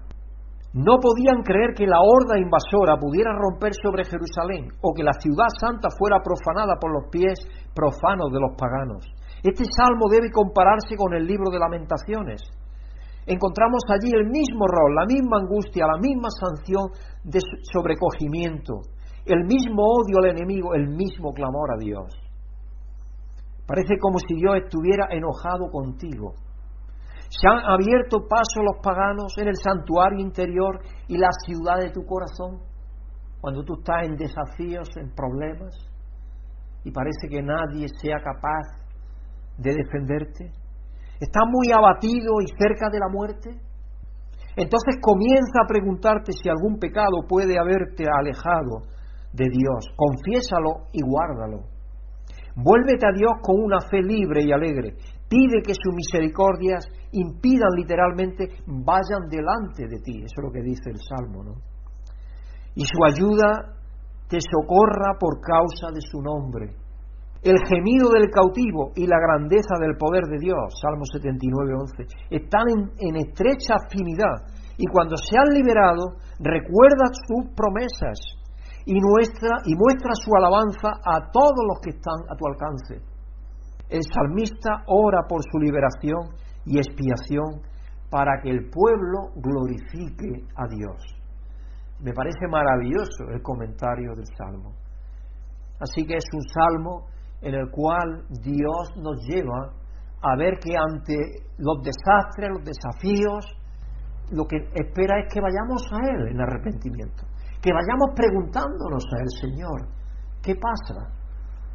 No 0.75 0.99
podían 0.99 1.47
creer 1.47 1.71
que 1.78 1.87
la 1.87 2.02
horda 2.02 2.35
invasora 2.35 2.99
pudiera 2.99 3.31
romper 3.31 3.71
sobre 3.78 4.02
Jerusalén 4.02 4.75
o 4.83 4.93
que 4.93 5.07
la 5.07 5.14
ciudad 5.23 5.47
santa 5.54 5.87
fuera 5.97 6.19
profanada 6.19 6.75
por 6.83 6.90
los 6.90 7.07
pies 7.14 7.38
profanos 7.73 8.35
de 8.35 8.40
los 8.43 8.59
paganos. 8.59 9.07
Este 9.38 9.62
salmo 9.71 10.11
debe 10.11 10.35
compararse 10.35 10.97
con 10.99 11.14
el 11.14 11.26
libro 11.26 11.49
de 11.54 11.61
lamentaciones. 11.61 12.43
Encontramos 13.25 13.87
allí 13.87 14.11
el 14.19 14.26
mismo 14.26 14.66
rol, 14.66 14.97
la 14.99 15.07
misma 15.07 15.38
angustia, 15.47 15.87
la 15.87 16.02
misma 16.02 16.28
sanción 16.35 16.90
de 17.23 17.38
sobrecogimiento, 17.71 18.83
el 19.26 19.47
mismo 19.47 19.78
odio 19.78 20.19
al 20.19 20.35
enemigo, 20.35 20.75
el 20.75 20.88
mismo 20.88 21.33
clamor 21.33 21.71
a 21.71 21.78
Dios. 21.78 22.11
Parece 23.64 23.95
como 24.00 24.19
si 24.19 24.35
Dios 24.35 24.57
estuviera 24.57 25.07
enojado 25.09 25.71
contigo. 25.71 26.35
Se 27.41 27.49
han 27.49 27.59
abierto 27.67 28.29
paso 28.29 28.62
los 28.62 28.81
paganos 28.83 29.35
en 29.38 29.49
el 29.49 29.57
santuario 29.57 30.21
interior 30.21 30.81
y 31.09 31.19
la 31.19 31.31
ciudad 31.45 31.79
de 31.81 31.91
tu 31.91 32.05
corazón. 32.05 32.61
cuando 33.41 33.62
tú 33.62 33.75
estás 33.79 34.09
en 34.09 34.17
desafíos, 34.17 34.88
en 34.97 35.14
problemas, 35.14 35.75
y 36.83 36.91
parece 36.91 37.29
que 37.29 37.43
nadie 37.43 37.88
sea 38.00 38.17
capaz 38.17 38.85
de 39.59 39.75
defenderte? 39.75 40.50
¿Estás 41.21 41.45
muy 41.50 41.73
abatido 41.73 42.41
y 42.41 42.47
cerca 42.59 42.88
de 42.91 42.99
la 42.99 43.09
muerte? 43.12 43.50
Entonces 44.57 44.97
comienza 45.00 45.61
a 45.62 45.67
preguntarte 45.67 46.33
si 46.33 46.49
algún 46.49 46.79
pecado 46.79 47.26
puede 47.29 47.59
haberte 47.59 48.05
alejado 48.09 48.87
de 49.33 49.45
Dios. 49.50 49.93
Confiésalo 49.97 50.87
y 50.93 51.03
guárdalo. 51.03 51.69
Vuélvete 52.57 53.07
a 53.07 53.12
Dios 53.12 53.33
con 53.43 53.57
una 53.61 53.81
fe 53.91 54.00
libre 54.00 54.43
y 54.45 54.53
alegre. 54.53 54.95
Pide 55.28 55.62
que 55.62 55.75
sus 55.75 55.95
misericordias 55.95 56.85
impidan 57.12 57.71
literalmente, 57.76 58.49
vayan 58.66 59.28
delante 59.28 59.88
de 59.88 59.99
ti. 60.00 60.23
Eso 60.25 60.37
es 60.38 60.45
lo 60.45 60.52
que 60.52 60.62
dice 60.62 60.90
el 60.90 61.00
Salmo, 61.00 61.43
¿no? 61.43 61.54
Y 62.75 62.85
su 62.85 63.04
ayuda 63.04 63.75
te 64.28 64.38
socorra 64.40 65.16
por 65.19 65.40
causa 65.40 65.93
de 65.95 66.00
su 66.00 66.21
nombre. 66.21 66.75
El 67.43 67.57
gemido 67.69 68.11
del 68.11 68.31
cautivo 68.31 68.93
y 68.97 69.07
la 69.07 69.21
grandeza 69.21 69.76
del 69.78 69.97
poder 69.97 70.25
de 70.25 70.38
Dios, 70.38 70.75
Salmo 70.81 71.04
79, 71.04 71.75
11, 71.76 72.07
están 72.31 72.64
en, 72.69 72.90
en 72.99 73.16
estrecha 73.16 73.76
afinidad. 73.76 74.49
Y 74.78 74.87
cuando 74.87 75.16
se 75.16 75.37
han 75.37 75.52
liberado, 75.54 76.16
recuerda 76.40 77.12
sus 77.12 77.52
promesas 77.54 78.19
y, 78.87 78.99
nuestra, 78.99 79.61
y 79.64 79.75
muestra 79.76 80.12
su 80.14 80.31
alabanza 80.37 80.88
a 81.04 81.31
todos 81.31 81.62
los 81.69 81.78
que 81.81 81.90
están 81.90 82.21
a 82.28 82.37
tu 82.37 82.47
alcance. 82.47 83.13
El 83.88 84.03
salmista 84.03 84.85
ora 84.87 85.23
por 85.29 85.43
su 85.43 85.59
liberación 85.59 86.35
y 86.64 86.79
expiación 86.79 87.62
para 88.11 88.41
que 88.43 88.50
el 88.50 88.71
pueblo 88.71 89.33
glorifique 89.37 90.47
a 90.57 90.67
Dios. 90.69 91.03
Me 92.00 92.12
parece 92.12 92.47
maravilloso 92.49 93.31
el 93.33 93.43
comentario 93.43 94.14
del 94.14 94.26
Salmo. 94.37 94.73
Así 95.81 96.05
que 96.07 96.17
es 96.17 96.25
un 96.33 96.43
salmo 96.43 97.07
en 97.41 97.55
el 97.55 97.71
cual 97.71 98.25
Dios 98.43 98.97
nos 98.97 99.17
lleva 99.29 99.73
a 100.23 100.37
ver 100.37 100.59
que 100.59 100.75
ante 100.76 101.14
los 101.59 101.83
desastres, 101.83 102.50
los 102.50 102.64
desafíos, 102.64 103.45
lo 104.31 104.45
que 104.47 104.57
espera 104.75 105.21
es 105.21 105.33
que 105.33 105.41
vayamos 105.41 105.83
a 105.93 106.11
Él 106.11 106.29
en 106.29 106.41
arrepentimiento 106.41 107.25
que 107.64 107.73
vayamos 107.73 108.12
preguntándonos 108.14 109.03
a 109.09 109.23
Él, 109.23 109.31
Señor, 109.41 109.88
¿qué 110.43 110.55
pasa? 110.55 111.09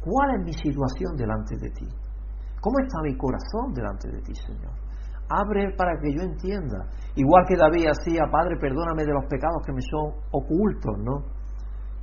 ¿Cuál 0.00 0.40
es 0.40 0.44
mi 0.44 0.52
situación 0.52 1.16
delante 1.16 1.56
de 1.56 1.70
ti? 1.70 1.86
¿Cómo 2.60 2.76
está 2.80 3.00
mi 3.02 3.16
corazón 3.16 3.72
delante 3.72 4.08
de 4.08 4.20
ti, 4.22 4.34
Señor? 4.34 4.72
Abre 5.28 5.72
para 5.76 5.92
que 6.00 6.12
yo 6.12 6.22
entienda. 6.22 6.88
Igual 7.14 7.44
que 7.46 7.56
David 7.56 7.86
hacía, 7.88 8.24
Padre, 8.30 8.56
perdóname 8.60 9.04
de 9.04 9.12
los 9.12 9.24
pecados 9.26 9.62
que 9.64 9.72
me 9.72 9.80
son 9.82 10.12
ocultos, 10.32 10.96
¿no? 10.98 11.24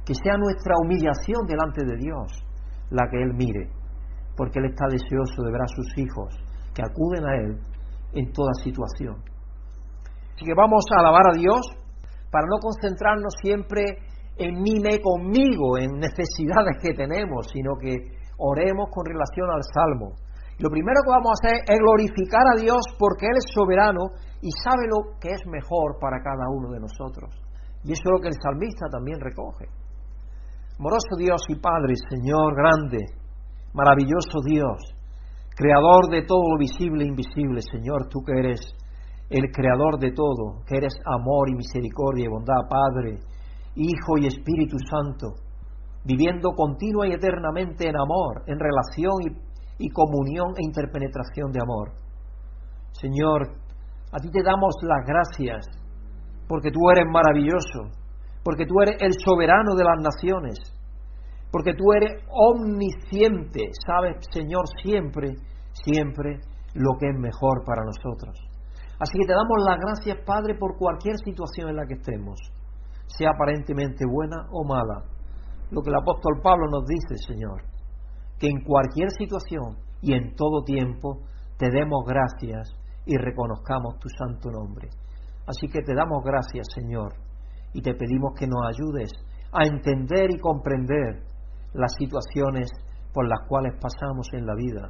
Que 0.05 0.13
sea 0.13 0.37
nuestra 0.37 0.73
humillación 0.81 1.45
delante 1.45 1.83
de 1.85 1.97
Dios 1.97 2.43
la 2.89 3.09
que 3.09 3.21
Él 3.21 3.33
mire, 3.33 3.69
porque 4.37 4.59
Él 4.59 4.65
está 4.65 4.85
deseoso 4.89 5.43
de 5.43 5.51
ver 5.51 5.61
a 5.61 5.67
sus 5.67 5.97
hijos 5.97 6.33
que 6.73 6.81
acuden 6.81 7.25
a 7.27 7.35
Él 7.35 7.59
en 8.13 8.31
toda 8.31 8.53
situación. 8.63 9.17
Así 10.33 10.45
que 10.45 10.53
vamos 10.55 10.85
a 10.95 10.99
alabar 11.01 11.33
a 11.33 11.37
Dios 11.37 11.61
para 12.31 12.45
no 12.47 12.57
concentrarnos 12.59 13.33
siempre 13.41 13.83
en 14.39 14.61
mí, 14.61 14.79
me, 14.81 14.99
conmigo, 15.01 15.77
en 15.77 15.99
necesidades 15.99 16.77
que 16.81 16.93
tenemos, 16.93 17.47
sino 17.51 17.77
que 17.79 17.95
oremos 18.37 18.89
con 18.91 19.05
relación 19.05 19.49
al 19.49 19.63
Salmo. 19.73 20.13
Lo 20.59 20.69
primero 20.69 21.01
que 21.05 21.13
vamos 21.13 21.31
a 21.33 21.37
hacer 21.37 21.57
es 21.69 21.77
glorificar 21.77 22.45
a 22.53 22.59
Dios 22.59 22.81
porque 22.97 23.27
Él 23.27 23.37
es 23.37 23.53
soberano 23.53 24.09
y 24.41 24.49
sabe 24.63 24.89
lo 24.89 25.17
que 25.19 25.29
es 25.29 25.41
mejor 25.45 25.97
para 25.99 26.21
cada 26.21 26.49
uno 26.49 26.69
de 26.71 26.79
nosotros. 26.79 27.29
Y 27.83 27.93
eso 27.93 28.01
es 28.05 28.11
lo 28.11 28.21
que 28.21 28.29
el 28.29 28.41
salmista 28.41 28.89
también 28.89 29.19
recoge. 29.19 29.65
Moroso 30.79 31.17
Dios 31.17 31.41
y 31.49 31.55
Padre, 31.55 31.93
Señor 32.09 32.53
grande, 32.55 33.05
maravilloso 33.73 34.41
Dios, 34.45 34.77
creador 35.55 36.09
de 36.09 36.21
todo 36.21 36.53
lo 36.53 36.57
visible 36.59 37.03
e 37.03 37.07
invisible, 37.07 37.61
Señor, 37.61 38.07
tú 38.09 38.21
que 38.21 38.37
eres 38.37 38.61
el 39.29 39.51
creador 39.51 39.99
de 39.99 40.11
todo, 40.11 40.63
que 40.65 40.77
eres 40.77 40.93
amor 41.05 41.49
y 41.49 41.55
misericordia 41.55 42.25
y 42.25 42.29
bondad, 42.29 42.69
Padre, 42.69 43.19
Hijo 43.77 44.17
y 44.17 44.27
Espíritu 44.27 44.77
Santo, 44.89 45.35
viviendo 46.03 46.51
continua 46.55 47.07
y 47.07 47.13
eternamente 47.13 47.87
en 47.87 47.95
amor, 47.95 48.43
en 48.47 48.57
relación 48.59 49.13
y, 49.21 49.85
y 49.85 49.89
comunión 49.89 50.53
e 50.57 50.65
interpenetración 50.65 51.51
de 51.51 51.61
amor. 51.61 51.91
Señor, 52.91 53.53
a 54.11 54.17
ti 54.17 54.29
te 54.31 54.41
damos 54.41 54.73
las 54.81 55.05
gracias 55.05 55.67
porque 56.47 56.71
tú 56.71 56.89
eres 56.89 57.05
maravilloso, 57.11 57.91
porque 58.43 58.65
tú 58.65 58.81
eres 58.81 59.01
el 59.01 59.13
soberano 59.23 59.75
de 59.75 59.83
las 59.83 59.99
naciones, 60.01 60.57
porque 61.51 61.73
tú 61.73 61.91
eres 61.93 62.23
omnisciente, 62.29 63.69
sabes, 63.85 64.25
Señor, 64.31 64.63
siempre, 64.81 65.35
siempre 65.73 66.39
lo 66.73 66.97
que 66.99 67.09
es 67.09 67.19
mejor 67.19 67.63
para 67.65 67.83
nosotros. 67.83 68.37
Así 68.99 69.19
que 69.19 69.27
te 69.27 69.33
damos 69.33 69.57
las 69.67 69.77
gracias, 69.77 70.25
Padre, 70.25 70.55
por 70.55 70.77
cualquier 70.77 71.17
situación 71.17 71.69
en 71.69 71.75
la 71.75 71.85
que 71.85 71.95
estemos, 71.95 72.39
sea 73.07 73.31
aparentemente 73.31 74.05
buena 74.05 74.47
o 74.51 74.63
mala. 74.63 75.03
Lo 75.71 75.81
que 75.81 75.89
el 75.89 75.95
apóstol 75.95 76.39
Pablo 76.41 76.67
nos 76.69 76.85
dice, 76.85 77.17
Señor, 77.27 77.63
que 78.39 78.47
en 78.47 78.63
cualquier 78.63 79.09
situación 79.11 79.77
y 80.01 80.13
en 80.13 80.35
todo 80.35 80.63
tiempo 80.63 81.23
te 81.57 81.69
demos 81.71 82.05
gracias 82.05 82.69
y 83.05 83.17
reconozcamos 83.17 83.97
tu 83.99 84.09
santo 84.09 84.49
nombre. 84.51 84.89
Así 85.47 85.67
que 85.67 85.81
te 85.81 85.95
damos 85.95 86.23
gracias, 86.23 86.67
Señor, 86.75 87.13
y 87.73 87.81
te 87.81 87.95
pedimos 87.95 88.33
que 88.37 88.47
nos 88.47 88.67
ayudes 88.67 89.11
a 89.51 89.65
entender 89.65 90.29
y 90.31 90.39
comprender 90.39 91.23
las 91.73 91.93
situaciones 91.97 92.69
por 93.13 93.27
las 93.27 93.39
cuales 93.47 93.73
pasamos 93.81 94.27
en 94.33 94.45
la 94.45 94.53
vida, 94.55 94.89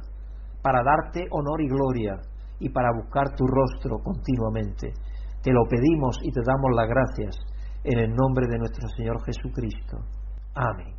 para 0.62 0.82
darte 0.82 1.26
honor 1.30 1.62
y 1.62 1.68
gloria 1.68 2.16
y 2.58 2.68
para 2.68 2.90
buscar 2.92 3.34
tu 3.36 3.46
rostro 3.46 3.98
continuamente. 4.02 4.92
Te 5.42 5.52
lo 5.52 5.62
pedimos 5.68 6.18
y 6.22 6.32
te 6.32 6.40
damos 6.44 6.70
las 6.74 6.88
gracias 6.88 7.47
en 7.84 7.98
el 7.98 8.14
nombre 8.14 8.46
de 8.48 8.58
nuestro 8.58 8.88
Señor 8.96 9.22
Jesucristo. 9.24 9.98
Amén. 10.54 10.94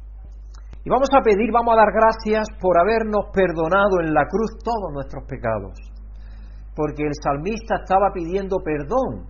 Y 0.83 0.89
vamos 0.89 1.09
a 1.13 1.21
pedir, 1.21 1.51
vamos 1.51 1.73
a 1.73 1.77
dar 1.77 1.91
gracias 1.91 2.47
por 2.59 2.79
habernos 2.79 3.25
perdonado 3.33 3.99
en 4.01 4.13
la 4.13 4.25
cruz 4.27 4.57
todos 4.63 4.93
nuestros 4.93 5.25
pecados. 5.27 5.77
Porque 6.75 7.03
el 7.03 7.13
salmista 7.21 7.83
estaba 7.83 8.11
pidiendo 8.13 8.57
perdón 8.63 9.27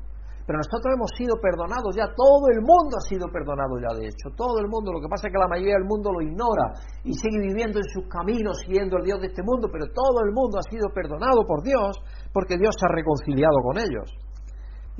pero 0.50 0.66
nosotros 0.66 0.90
hemos 0.98 1.14
sido 1.14 1.38
perdonados 1.38 1.94
ya, 1.94 2.10
todo 2.10 2.50
el 2.50 2.66
mundo 2.66 2.98
ha 2.98 3.06
sido 3.06 3.30
perdonado 3.30 3.78
ya 3.78 3.94
de 3.94 4.10
hecho, 4.10 4.34
todo 4.34 4.58
el 4.58 4.66
mundo, 4.66 4.90
lo 4.90 4.98
que 4.98 5.06
pasa 5.06 5.30
es 5.30 5.32
que 5.32 5.38
la 5.38 5.46
mayoría 5.46 5.78
del 5.78 5.86
mundo 5.86 6.10
lo 6.10 6.26
ignora 6.26 6.74
y 7.06 7.14
sigue 7.14 7.38
viviendo 7.38 7.78
en 7.78 7.86
sus 7.86 8.10
caminos 8.10 8.58
siguiendo 8.66 8.98
al 8.98 9.06
Dios 9.06 9.22
de 9.22 9.30
este 9.30 9.46
mundo, 9.46 9.70
pero 9.70 9.86
todo 9.94 10.26
el 10.26 10.34
mundo 10.34 10.58
ha 10.58 10.66
sido 10.66 10.90
perdonado 10.90 11.46
por 11.46 11.62
Dios 11.62 12.02
porque 12.34 12.58
Dios 12.58 12.74
se 12.74 12.82
ha 12.82 12.90
reconciliado 12.90 13.62
con 13.62 13.78
ellos. 13.78 14.10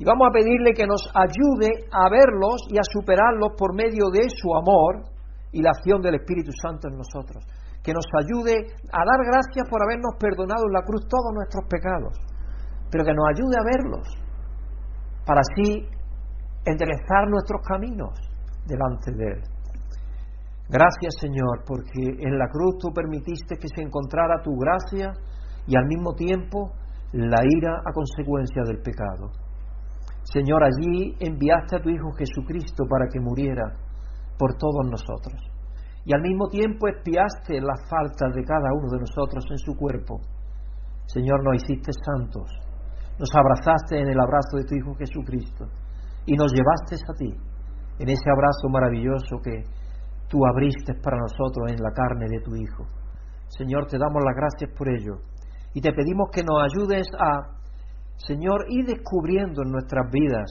Y 0.00 0.04
vamos 0.08 0.28
a 0.30 0.32
pedirle 0.32 0.72
que 0.72 0.88
nos 0.88 1.12
ayude 1.12 1.84
a 1.92 2.08
verlos 2.08 2.64
y 2.72 2.78
a 2.80 2.88
superarlos 2.88 3.52
por 3.52 3.76
medio 3.76 4.08
de 4.08 4.32
su 4.32 4.48
amor 4.56 5.04
y 5.52 5.60
la 5.60 5.76
acción 5.76 6.00
del 6.00 6.14
Espíritu 6.14 6.52
Santo 6.56 6.88
en 6.88 6.96
nosotros. 6.96 7.44
Que 7.84 7.92
nos 7.92 8.08
ayude 8.16 8.64
a 8.88 9.04
dar 9.04 9.20
gracias 9.28 9.68
por 9.68 9.84
habernos 9.84 10.16
perdonado 10.16 10.64
en 10.64 10.72
la 10.72 10.88
cruz 10.88 11.04
todos 11.04 11.36
nuestros 11.36 11.68
pecados, 11.68 12.16
pero 12.90 13.04
que 13.04 13.12
nos 13.12 13.28
ayude 13.28 13.56
a 13.60 13.68
verlos 13.76 14.08
para 15.26 15.44
así 15.44 15.84
enderezar 16.64 17.28
nuestros 17.28 17.60
caminos 17.60 18.16
delante 18.64 19.12
de 19.12 19.36
Él. 19.36 19.42
Gracias 20.72 21.12
Señor, 21.20 21.60
porque 21.68 22.24
en 22.24 22.38
la 22.38 22.48
cruz 22.48 22.80
tú 22.80 22.88
permitiste 22.88 23.60
que 23.60 23.68
se 23.68 23.82
encontrara 23.84 24.40
tu 24.40 24.56
gracia 24.56 25.12
y 25.66 25.76
al 25.76 25.84
mismo 25.84 26.14
tiempo 26.14 26.72
la 27.12 27.44
ira 27.44 27.82
a 27.84 27.92
consecuencia 27.92 28.62
del 28.64 28.80
pecado. 28.80 29.49
Señor, 30.22 30.62
allí 30.64 31.16
enviaste 31.18 31.76
a 31.76 31.82
tu 31.82 31.88
Hijo 31.88 32.12
Jesucristo 32.12 32.84
para 32.88 33.06
que 33.08 33.20
muriera 33.20 33.76
por 34.38 34.56
todos 34.56 34.86
nosotros. 34.90 35.40
Y 36.04 36.14
al 36.14 36.22
mismo 36.22 36.48
tiempo 36.48 36.88
expiaste 36.88 37.60
las 37.60 37.88
faltas 37.88 38.34
de 38.34 38.44
cada 38.44 38.72
uno 38.72 38.88
de 38.90 39.00
nosotros 39.00 39.44
en 39.50 39.58
su 39.58 39.74
cuerpo. 39.76 40.20
Señor, 41.06 41.44
nos 41.44 41.62
hiciste 41.62 41.92
santos 41.92 42.70
nos 43.20 43.28
abrazaste 43.36 44.00
en 44.00 44.08
el 44.08 44.18
abrazo 44.18 44.56
de 44.56 44.64
tu 44.64 44.74
Hijo 44.74 44.94
Jesucristo 44.94 45.66
y 46.24 46.34
nos 46.36 46.50
llevaste 46.52 46.96
a 46.96 47.12
ti, 47.12 47.36
en 47.98 48.08
ese 48.08 48.30
abrazo 48.32 48.68
maravilloso 48.70 49.36
que 49.44 49.62
tú 50.26 50.40
abriste 50.46 50.94
para 50.94 51.18
nosotros 51.18 51.68
en 51.68 51.76
la 51.84 51.92
carne 51.92 52.24
de 52.30 52.40
tu 52.40 52.56
Hijo. 52.56 52.88
Señor, 53.48 53.86
te 53.86 53.98
damos 53.98 54.24
las 54.24 54.34
gracias 54.34 54.70
por 54.72 54.88
ello 54.88 55.20
y 55.74 55.82
te 55.82 55.92
pedimos 55.92 56.30
que 56.32 56.42
nos 56.42 56.64
ayudes 56.64 57.08
a, 57.18 57.59
Señor, 58.26 58.66
ir 58.68 58.86
descubriendo 58.86 59.62
en 59.62 59.72
nuestras 59.72 60.10
vidas 60.12 60.50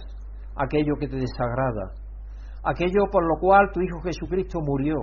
aquello 0.55 0.95
que 0.99 1.07
te 1.07 1.17
desagrada, 1.17 1.93
aquello 2.63 3.05
por 3.11 3.23
lo 3.23 3.39
cual 3.39 3.69
tu 3.73 3.81
Hijo 3.81 4.01
Jesucristo 4.01 4.59
murió 4.61 4.97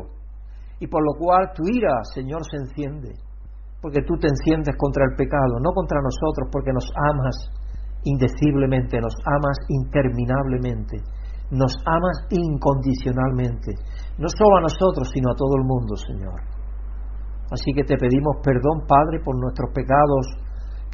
y 0.81 0.87
por 0.87 1.03
lo 1.03 1.19
cual 1.19 1.53
tu 1.55 1.63
ira, 1.67 2.03
Señor, 2.13 2.43
se 2.51 2.57
enciende 2.57 3.27
porque 3.81 4.03
tú 4.03 4.19
te 4.19 4.27
enciendes 4.27 4.75
contra 4.77 5.05
el 5.05 5.15
pecado, 5.15 5.61
no 5.63 5.71
contra 5.71 6.01
nosotros, 6.03 6.49
porque 6.51 6.73
nos 6.73 6.91
amas 6.97 7.37
indeciblemente, 8.03 8.99
nos 9.01 9.15
amas 9.25 9.59
interminablemente. 9.69 10.99
nos 11.49 11.71
amas 11.87 12.27
incondicionalmente, 12.31 13.71
no 14.19 14.27
solo 14.27 14.57
a 14.59 14.63
nosotros, 14.63 15.07
sino 15.15 15.31
a 15.31 15.37
todo 15.39 15.55
el 15.63 15.65
mundo, 15.65 15.95
Señor. 15.95 16.43
Así 17.53 17.71
que 17.71 17.85
te 17.85 17.97
pedimos 17.97 18.43
perdón, 18.43 18.83
Padre, 18.89 19.23
por 19.23 19.39
nuestros 19.39 19.71
pecados 19.73 20.27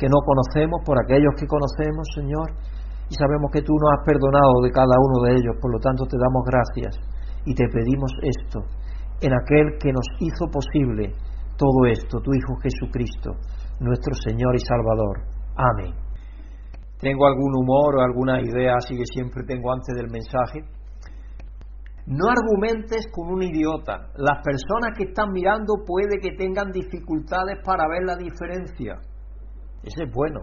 que 0.02 0.10
no 0.10 0.18
conocemos, 0.26 0.82
por 0.82 0.98
aquellos 0.98 1.30
que 1.38 1.46
conocemos, 1.46 2.02
Señor, 2.18 2.58
y 3.06 3.14
sabemos 3.14 3.54
que 3.54 3.62
tú 3.62 3.70
nos 3.78 3.94
has 3.94 4.02
perdonado 4.02 4.58
de 4.66 4.74
cada 4.74 4.98
uno 4.98 5.22
de 5.22 5.38
ellos, 5.38 5.54
por 5.62 5.70
lo 5.70 5.78
tanto 5.78 6.02
te 6.10 6.18
damos 6.18 6.42
gracias 6.42 6.98
y 7.46 7.54
te 7.54 7.70
pedimos 7.70 8.10
esto 8.18 8.66
en 9.22 9.30
aquel 9.30 9.78
que 9.78 9.92
nos 9.94 10.02
hizo 10.18 10.50
posible 10.50 11.14
todo 11.54 11.86
esto, 11.86 12.18
tu 12.18 12.34
Hijo 12.34 12.58
Jesucristo, 12.58 13.38
nuestro 13.78 14.14
Señor 14.26 14.56
y 14.56 14.66
Salvador. 14.66 15.22
Amén. 15.54 15.94
Tengo 16.98 17.22
algún 17.26 17.54
humor 17.54 17.94
o 17.94 18.02
alguna 18.02 18.42
idea 18.42 18.74
así 18.78 18.96
que 18.96 19.06
siempre 19.06 19.44
tengo 19.46 19.70
antes 19.70 19.94
del 19.94 20.10
mensaje. 20.10 20.66
No 22.06 22.26
argumentes 22.26 23.06
con 23.12 23.30
un 23.30 23.42
idiota. 23.42 24.10
Las 24.16 24.42
personas 24.42 24.98
que 24.98 25.04
están 25.04 25.30
mirando 25.30 25.74
puede 25.86 26.18
que 26.18 26.34
tengan 26.36 26.72
dificultades 26.72 27.58
para 27.64 27.86
ver 27.86 28.02
la 28.02 28.16
diferencia. 28.16 28.98
Eso 29.82 30.04
es 30.04 30.12
bueno. 30.12 30.40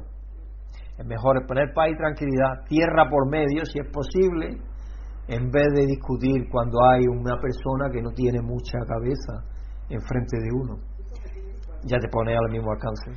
Es 0.97 1.05
mejor 1.05 1.45
poner 1.47 1.71
paz 1.73 1.89
y 1.91 1.97
tranquilidad, 1.97 2.65
tierra 2.67 3.09
por 3.09 3.29
medio, 3.29 3.63
si 3.65 3.79
es 3.79 3.87
posible, 3.91 4.57
en 5.27 5.49
vez 5.49 5.67
de 5.75 5.85
discutir 5.85 6.49
cuando 6.51 6.83
hay 6.83 7.07
una 7.07 7.39
persona 7.39 7.89
que 7.91 8.01
no 8.01 8.11
tiene 8.11 8.41
mucha 8.41 8.79
cabeza 8.85 9.45
enfrente 9.89 10.37
de 10.37 10.49
uno. 10.53 10.75
Ya 11.85 11.97
te 11.99 12.09
pone 12.09 12.35
al 12.35 12.51
mismo 12.51 12.71
alcance. 12.71 13.11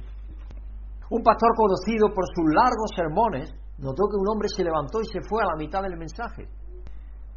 Un 1.10 1.22
pastor 1.22 1.50
conocido 1.56 2.08
por 2.14 2.24
sus 2.34 2.54
largos 2.54 2.90
sermones 2.94 3.52
notó 3.78 4.04
que 4.08 4.16
un 4.16 4.28
hombre 4.28 4.48
se 4.48 4.62
levantó 4.62 5.00
y 5.00 5.06
se 5.06 5.20
fue 5.28 5.42
a 5.42 5.46
la 5.46 5.56
mitad 5.56 5.82
del 5.82 5.98
mensaje. 5.98 6.46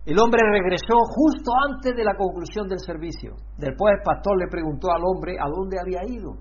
El 0.05 0.19
hombre 0.19 0.39
regresó 0.51 0.93
justo 1.09 1.51
antes 1.67 1.95
de 1.95 2.03
la 2.03 2.15
conclusión 2.15 2.67
del 2.67 2.79
servicio. 2.79 3.33
Después 3.57 3.95
el 3.97 4.03
pastor 4.03 4.37
le 4.37 4.47
preguntó 4.47 4.91
al 4.91 5.01
hombre 5.03 5.33
a 5.39 5.49
dónde 5.49 5.79
había 5.81 6.05
ido. 6.05 6.37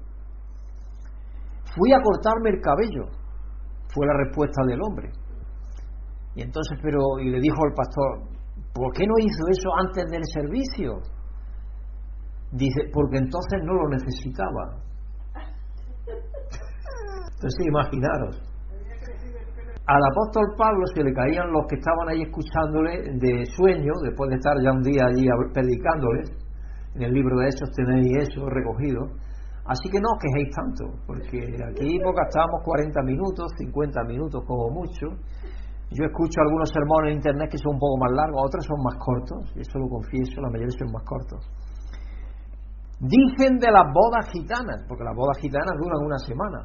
Fui 1.74 1.92
a 1.92 2.00
cortarme 2.02 2.50
el 2.50 2.60
cabello, 2.60 3.10
fue 3.92 4.06
la 4.06 4.14
respuesta 4.24 4.62
del 4.66 4.80
hombre. 4.80 5.10
Y 6.36 6.42
entonces, 6.42 6.78
pero, 6.82 7.00
y 7.20 7.30
le 7.30 7.40
dijo 7.40 7.56
al 7.64 7.74
pastor, 7.74 8.34
¿por 8.72 8.92
qué 8.92 9.06
no 9.06 9.14
hizo 9.18 9.42
eso 9.50 9.68
antes 9.78 10.04
del 10.10 10.22
servicio? 10.24 10.98
Dice, 12.52 12.90
porque 12.92 13.18
entonces 13.18 13.60
no 13.64 13.74
lo 13.74 13.88
necesitaba. 13.88 14.82
Entonces, 17.34 17.66
imaginaros. 17.66 18.42
Al 19.86 20.00
apóstol 20.12 20.44
Pablo 20.56 20.86
se 20.94 21.04
le 21.04 21.12
caían 21.12 21.52
los 21.52 21.66
que 21.68 21.76
estaban 21.76 22.08
ahí 22.08 22.22
escuchándole 22.22 23.02
de 23.20 23.44
sueño, 23.54 23.92
después 24.02 24.30
de 24.30 24.36
estar 24.36 24.54
ya 24.62 24.72
un 24.72 24.82
día 24.82 25.04
allí 25.06 25.26
predicándoles. 25.52 26.30
En 26.94 27.02
el 27.02 27.12
libro 27.12 27.36
de 27.38 27.48
Hechos 27.48 27.70
tenéis 27.76 28.28
eso 28.30 28.48
recogido. 28.48 29.02
Así 29.64 29.88
que 29.88 29.96
no 29.96 30.12
os 30.12 30.20
quejéis 30.20 30.50
tanto, 30.52 30.84
porque 31.06 31.40
aquí 31.40 31.98
gastamos 32.20 32.60
40 32.64 33.02
minutos, 33.02 33.48
50 33.56 34.04
minutos 34.04 34.44
como 34.46 34.68
mucho. 34.70 35.08
Yo 35.90 36.04
escucho 36.04 36.40
algunos 36.40 36.68
sermones 36.68 37.12
en 37.12 37.16
internet 37.16 37.48
que 37.50 37.58
son 37.58 37.74
un 37.74 37.80
poco 37.80 37.96
más 37.96 38.12
largos, 38.12 38.42
otros 38.44 38.64
son 38.66 38.80
más 38.82 38.96
cortos, 38.98 39.52
eso 39.56 39.78
lo 39.78 39.88
confieso, 39.88 40.40
la 40.40 40.50
mayoría 40.50 40.76
son 40.76 40.92
más 40.92 41.04
cortos. 41.04 41.40
Dicen 43.00 43.58
de 43.58 43.70
las 43.70 43.88
bodas 43.92 44.28
gitanas, 44.32 44.84
porque 44.88 45.04
las 45.04 45.16
bodas 45.16 45.38
gitanas 45.38 45.74
duran 45.80 46.00
una 46.04 46.18
semana. 46.18 46.60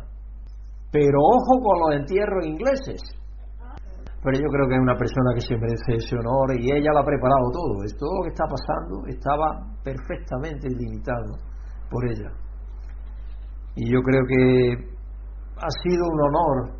Pero 0.91 1.19
ojo 1.19 1.61
con 1.61 1.75
los 1.79 1.91
entierros 1.99 2.45
ingleses. 2.45 3.01
Pero 4.23 4.35
yo 4.35 4.47
creo 4.51 4.67
que 4.67 4.75
es 4.75 4.81
una 4.81 4.97
persona 4.97 5.31
que 5.35 5.41
se 5.41 5.55
merece 5.55 5.95
ese 5.95 6.15
honor 6.17 6.51
y 6.59 6.67
ella 6.71 6.91
lo 6.91 6.99
ha 6.99 7.05
preparado 7.05 7.47
todo. 7.53 7.83
Es 7.85 7.95
todo 7.95 8.11
lo 8.19 8.23
que 8.23 8.33
está 8.35 8.43
pasando 8.43 9.07
estaba 9.07 9.47
perfectamente 9.83 10.67
limitado 10.69 11.39
por 11.89 12.03
ella. 12.11 12.29
Y 13.75 13.91
yo 13.91 14.01
creo 14.01 14.23
que 14.27 14.73
ha 15.57 15.71
sido 15.83 16.07
un 16.07 16.21
honor 16.21 16.79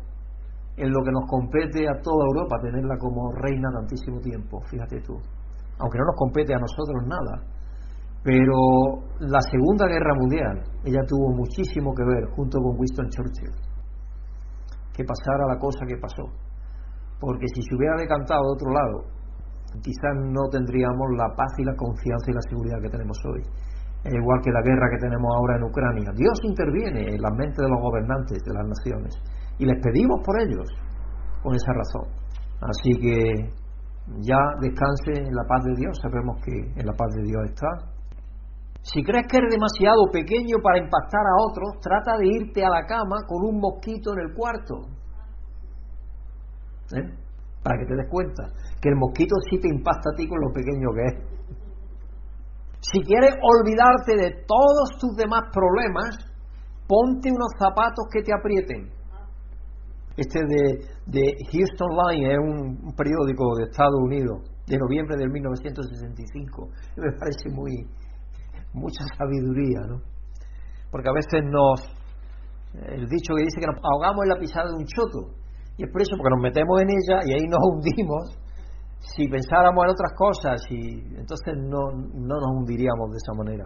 en 0.76 0.90
lo 0.90 1.02
que 1.04 1.12
nos 1.12 1.24
compete 1.28 1.86
a 1.88 2.00
toda 2.00 2.24
Europa 2.26 2.56
tenerla 2.62 2.96
como 2.98 3.32
reina 3.32 3.68
tantísimo 3.72 4.20
tiempo, 4.20 4.60
fíjate 4.70 5.00
tú. 5.00 5.14
Aunque 5.78 5.98
no 5.98 6.04
nos 6.04 6.16
compete 6.16 6.54
a 6.54 6.58
nosotros 6.58 7.06
nada. 7.06 7.42
Pero 8.22 8.54
la 9.20 9.40
Segunda 9.40 9.86
Guerra 9.86 10.14
Mundial, 10.14 10.62
ella 10.84 11.00
tuvo 11.06 11.34
muchísimo 11.36 11.94
que 11.94 12.04
ver 12.04 12.24
junto 12.36 12.58
con 12.60 12.78
Winston 12.78 13.08
Churchill 13.08 13.70
que 15.00 15.04
pasara 15.04 15.46
la 15.48 15.58
cosa 15.58 15.86
que 15.86 15.96
pasó. 15.96 16.28
Porque 17.18 17.46
si 17.54 17.62
se 17.62 17.74
hubiera 17.76 17.96
decantado 17.96 18.42
de 18.42 18.52
otro 18.52 18.70
lado, 18.72 18.98
quizás 19.82 20.14
no 20.20 20.48
tendríamos 20.50 21.08
la 21.16 21.28
paz 21.36 21.52
y 21.58 21.64
la 21.64 21.76
confianza 21.76 22.30
y 22.30 22.34
la 22.34 22.44
seguridad 22.48 22.80
que 22.82 22.90
tenemos 22.90 23.18
hoy. 23.24 23.42
Es 24.04 24.14
igual 24.14 24.40
que 24.42 24.50
la 24.50 24.62
guerra 24.62 24.88
que 24.90 24.98
tenemos 24.98 25.28
ahora 25.36 25.56
en 25.56 25.64
Ucrania. 25.64 26.10
Dios 26.16 26.38
interviene 26.42 27.14
en 27.14 27.20
la 27.20 27.30
mente 27.30 27.62
de 27.62 27.68
los 27.68 27.80
gobernantes 27.80 28.42
de 28.42 28.54
las 28.54 28.66
naciones 28.66 29.14
y 29.58 29.66
les 29.66 29.76
pedimos 29.82 30.20
por 30.24 30.40
ellos 30.40 30.68
con 31.42 31.54
esa 31.54 31.72
razón. 31.72 32.08
Así 32.60 32.98
que 33.00 33.50
ya 34.24 34.40
descanse 34.60 35.28
en 35.28 35.34
la 35.34 35.44
paz 35.44 35.64
de 35.64 35.74
Dios, 35.76 35.98
sabemos 36.00 36.40
que 36.44 36.80
en 36.80 36.86
la 36.86 36.92
paz 36.92 37.08
de 37.14 37.22
Dios 37.22 37.42
está 37.44 37.68
si 38.82 39.02
crees 39.04 39.26
que 39.28 39.36
eres 39.36 39.50
demasiado 39.50 40.08
pequeño 40.10 40.56
para 40.62 40.78
impactar 40.78 41.20
a 41.20 41.36
otros, 41.44 41.80
trata 41.82 42.16
de 42.16 42.26
irte 42.26 42.64
a 42.64 42.70
la 42.70 42.86
cama 42.86 43.18
con 43.26 43.44
un 43.44 43.60
mosquito 43.60 44.12
en 44.14 44.20
el 44.20 44.34
cuarto. 44.34 44.74
¿Eh? 46.96 47.06
Para 47.62 47.78
que 47.78 47.86
te 47.86 47.94
des 47.94 48.08
cuenta 48.08 48.44
que 48.80 48.88
el 48.88 48.96
mosquito 48.96 49.36
sí 49.50 49.60
te 49.60 49.68
impacta 49.68 50.10
a 50.10 50.16
ti 50.16 50.26
con 50.26 50.40
lo 50.40 50.50
pequeño 50.52 50.88
que 50.94 51.04
es. 51.04 51.39
Si 52.80 53.00
quieres 53.02 53.34
olvidarte 53.42 54.16
de 54.16 54.44
todos 54.46 54.98
tus 54.98 55.14
demás 55.16 55.42
problemas, 55.52 56.16
ponte 56.88 57.30
unos 57.30 57.52
zapatos 57.58 58.06
que 58.12 58.22
te 58.22 58.32
aprieten. 58.32 58.90
Este 60.16 60.40
de, 60.40 60.84
de 61.06 61.22
Houston 61.52 61.88
Line 62.08 62.32
es 62.32 62.38
un 62.38 62.94
periódico 62.96 63.56
de 63.56 63.64
Estados 63.64 64.00
Unidos 64.02 64.50
de 64.66 64.78
noviembre 64.78 65.16
de 65.16 65.28
1965. 65.28 66.68
Me 66.96 67.12
parece 67.18 67.50
muy, 67.50 67.86
mucha 68.72 69.04
sabiduría, 69.18 69.80
¿no? 69.88 70.00
Porque 70.90 71.08
a 71.08 71.12
veces 71.12 71.42
nos, 71.44 71.80
el 72.74 73.06
dicho 73.08 73.34
que 73.34 73.44
dice 73.44 73.60
que 73.60 73.66
nos 73.66 73.82
ahogamos 73.82 74.24
en 74.24 74.28
la 74.30 74.38
pisada 74.38 74.70
de 74.70 74.76
un 74.76 74.86
choto, 74.86 75.34
y 75.76 75.84
es 75.84 75.90
por 75.90 76.02
eso, 76.02 76.14
porque 76.16 76.30
nos 76.30 76.42
metemos 76.42 76.80
en 76.82 76.88
ella 76.90 77.16
y 77.26 77.32
ahí 77.34 77.46
nos 77.48 77.60
hundimos. 77.62 78.38
Si 79.00 79.26
pensáramos 79.28 79.84
en 79.84 79.90
otras 79.90 80.12
cosas, 80.16 80.60
y 80.70 81.00
entonces 81.16 81.54
no, 81.56 81.90
no 81.90 82.34
nos 82.36 82.50
hundiríamos 82.58 83.10
de 83.10 83.16
esa 83.16 83.32
manera. 83.34 83.64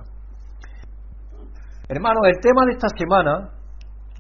Hermanos, 1.89 2.23
el 2.27 2.41
tema 2.41 2.65
de 2.67 2.73
esta 2.73 2.89
semana, 2.97 3.51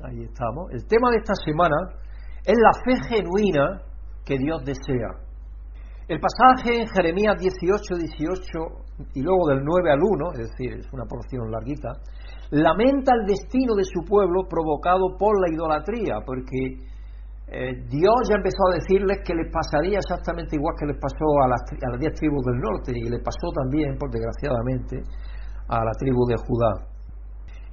ahí 0.04 0.22
estamos, 0.22 0.70
el 0.72 0.86
tema 0.86 1.10
de 1.10 1.16
esta 1.16 1.34
semana 1.34 1.76
es 2.44 2.58
la 2.58 2.72
fe 2.84 3.08
genuina 3.08 3.80
que 4.24 4.36
Dios 4.36 4.62
desea. 4.64 5.24
El 6.06 6.20
pasaje 6.20 6.82
en 6.82 6.88
Jeremías 6.88 7.38
18, 7.38 7.96
18 7.96 9.08
y 9.14 9.22
luego 9.22 9.48
del 9.48 9.64
9 9.64 9.92
al 9.92 10.00
1, 10.02 10.32
es 10.32 10.50
decir, 10.50 10.78
es 10.78 10.92
una 10.92 11.04
porción 11.04 11.50
larguita, 11.50 11.92
lamenta 12.50 13.12
el 13.14 13.26
destino 13.26 13.74
de 13.74 13.84
su 13.84 14.04
pueblo 14.04 14.42
provocado 14.48 15.16
por 15.18 15.40
la 15.40 15.48
idolatría, 15.48 16.20
porque 16.26 16.84
eh, 17.46 17.76
Dios 17.88 18.18
ya 18.28 18.36
empezó 18.36 18.62
a 18.70 18.74
decirles 18.80 19.18
que 19.24 19.34
les 19.34 19.52
pasaría 19.52 19.98
exactamente 19.98 20.56
igual 20.56 20.74
que 20.80 20.86
les 20.86 20.96
pasó 20.96 21.28
a 21.44 21.48
las, 21.48 21.60
a 21.60 21.90
las 21.92 22.00
diez 22.00 22.14
tribus 22.14 22.44
del 22.44 22.58
norte 22.58 22.92
y 22.96 23.04
le 23.04 23.20
pasó 23.20 23.52
también, 23.52 23.98
por 23.98 24.10
desgraciadamente, 24.10 25.04
a 25.68 25.84
la 25.84 25.92
tribu 25.92 26.24
de 26.26 26.36
Judá. 26.40 26.94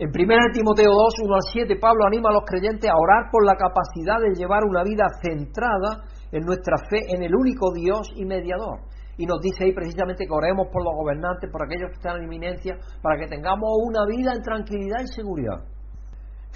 En 0.02 0.10
1 0.10 0.18
Timoteo 0.54 0.92
2, 0.92 1.14
1 1.24 1.36
al 1.36 1.48
7, 1.54 1.76
Pablo 1.80 2.06
anima 2.06 2.30
a 2.30 2.34
los 2.34 2.44
creyentes 2.44 2.90
a 2.90 2.98
orar 2.98 3.30
por 3.32 3.46
la 3.46 3.56
capacidad 3.56 4.20
de 4.20 4.34
llevar 4.34 4.64
una 4.66 4.84
vida 4.84 5.06
centrada 5.22 6.04
en 6.32 6.42
nuestra 6.44 6.76
fe 6.90 7.06
en 7.14 7.24
el 7.24 7.36
único 7.36 7.72
Dios 7.72 8.10
y 8.16 8.26
mediador. 8.26 8.82
Y 9.18 9.26
nos 9.26 9.40
dice 9.42 9.66
ahí 9.66 9.74
precisamente 9.74 10.26
que 10.26 10.34
oremos 10.34 10.68
por 10.74 10.84
los 10.84 10.96
gobernantes, 10.96 11.52
por 11.52 11.64
aquellos 11.64 11.92
que 11.92 12.00
están 12.02 12.18
en 12.18 12.24
inminencia, 12.24 12.78
para 13.04 13.20
que 13.20 13.28
tengamos 13.28 13.70
una 13.86 14.02
vida 14.08 14.34
en 14.34 14.42
tranquilidad 14.42 15.06
y 15.06 15.08
seguridad. 15.14 15.60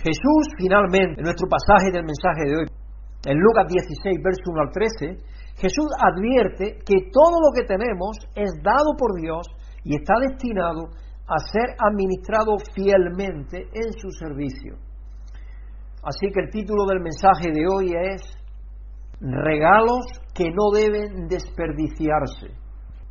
Jesús, 0.02 0.44
finalmente, 0.58 1.22
en 1.22 1.24
nuestro 1.24 1.48
pasaje 1.48 1.92
del 1.92 2.04
mensaje 2.04 2.50
de 2.50 2.56
hoy, 2.58 2.66
en 3.26 3.38
Lucas 3.40 3.66
16, 3.68 4.22
verso 4.24 4.52
1 4.52 4.62
al 4.62 4.72
13, 4.72 5.36
Jesús 5.58 5.90
advierte 5.98 6.78
que 6.86 7.10
todo 7.12 7.42
lo 7.42 7.52
que 7.56 7.66
tenemos 7.66 8.18
es 8.36 8.52
dado 8.62 8.94
por 8.98 9.20
Dios 9.20 9.48
y 9.84 9.96
está 9.96 10.14
destinado 10.22 10.90
a 11.28 11.40
ser 11.40 11.76
administrado 11.80 12.58
fielmente 12.74 13.66
en 13.74 13.94
su 13.94 14.10
servicio. 14.12 14.78
Así 16.04 16.32
que 16.32 16.42
el 16.42 16.50
título 16.52 16.86
del 16.86 17.02
mensaje 17.02 17.50
de 17.52 17.66
hoy 17.68 17.94
es 18.14 18.22
regalos 19.20 20.06
que 20.36 20.46
no 20.52 20.70
deben 20.72 21.28
desperdiciarse. 21.28 22.54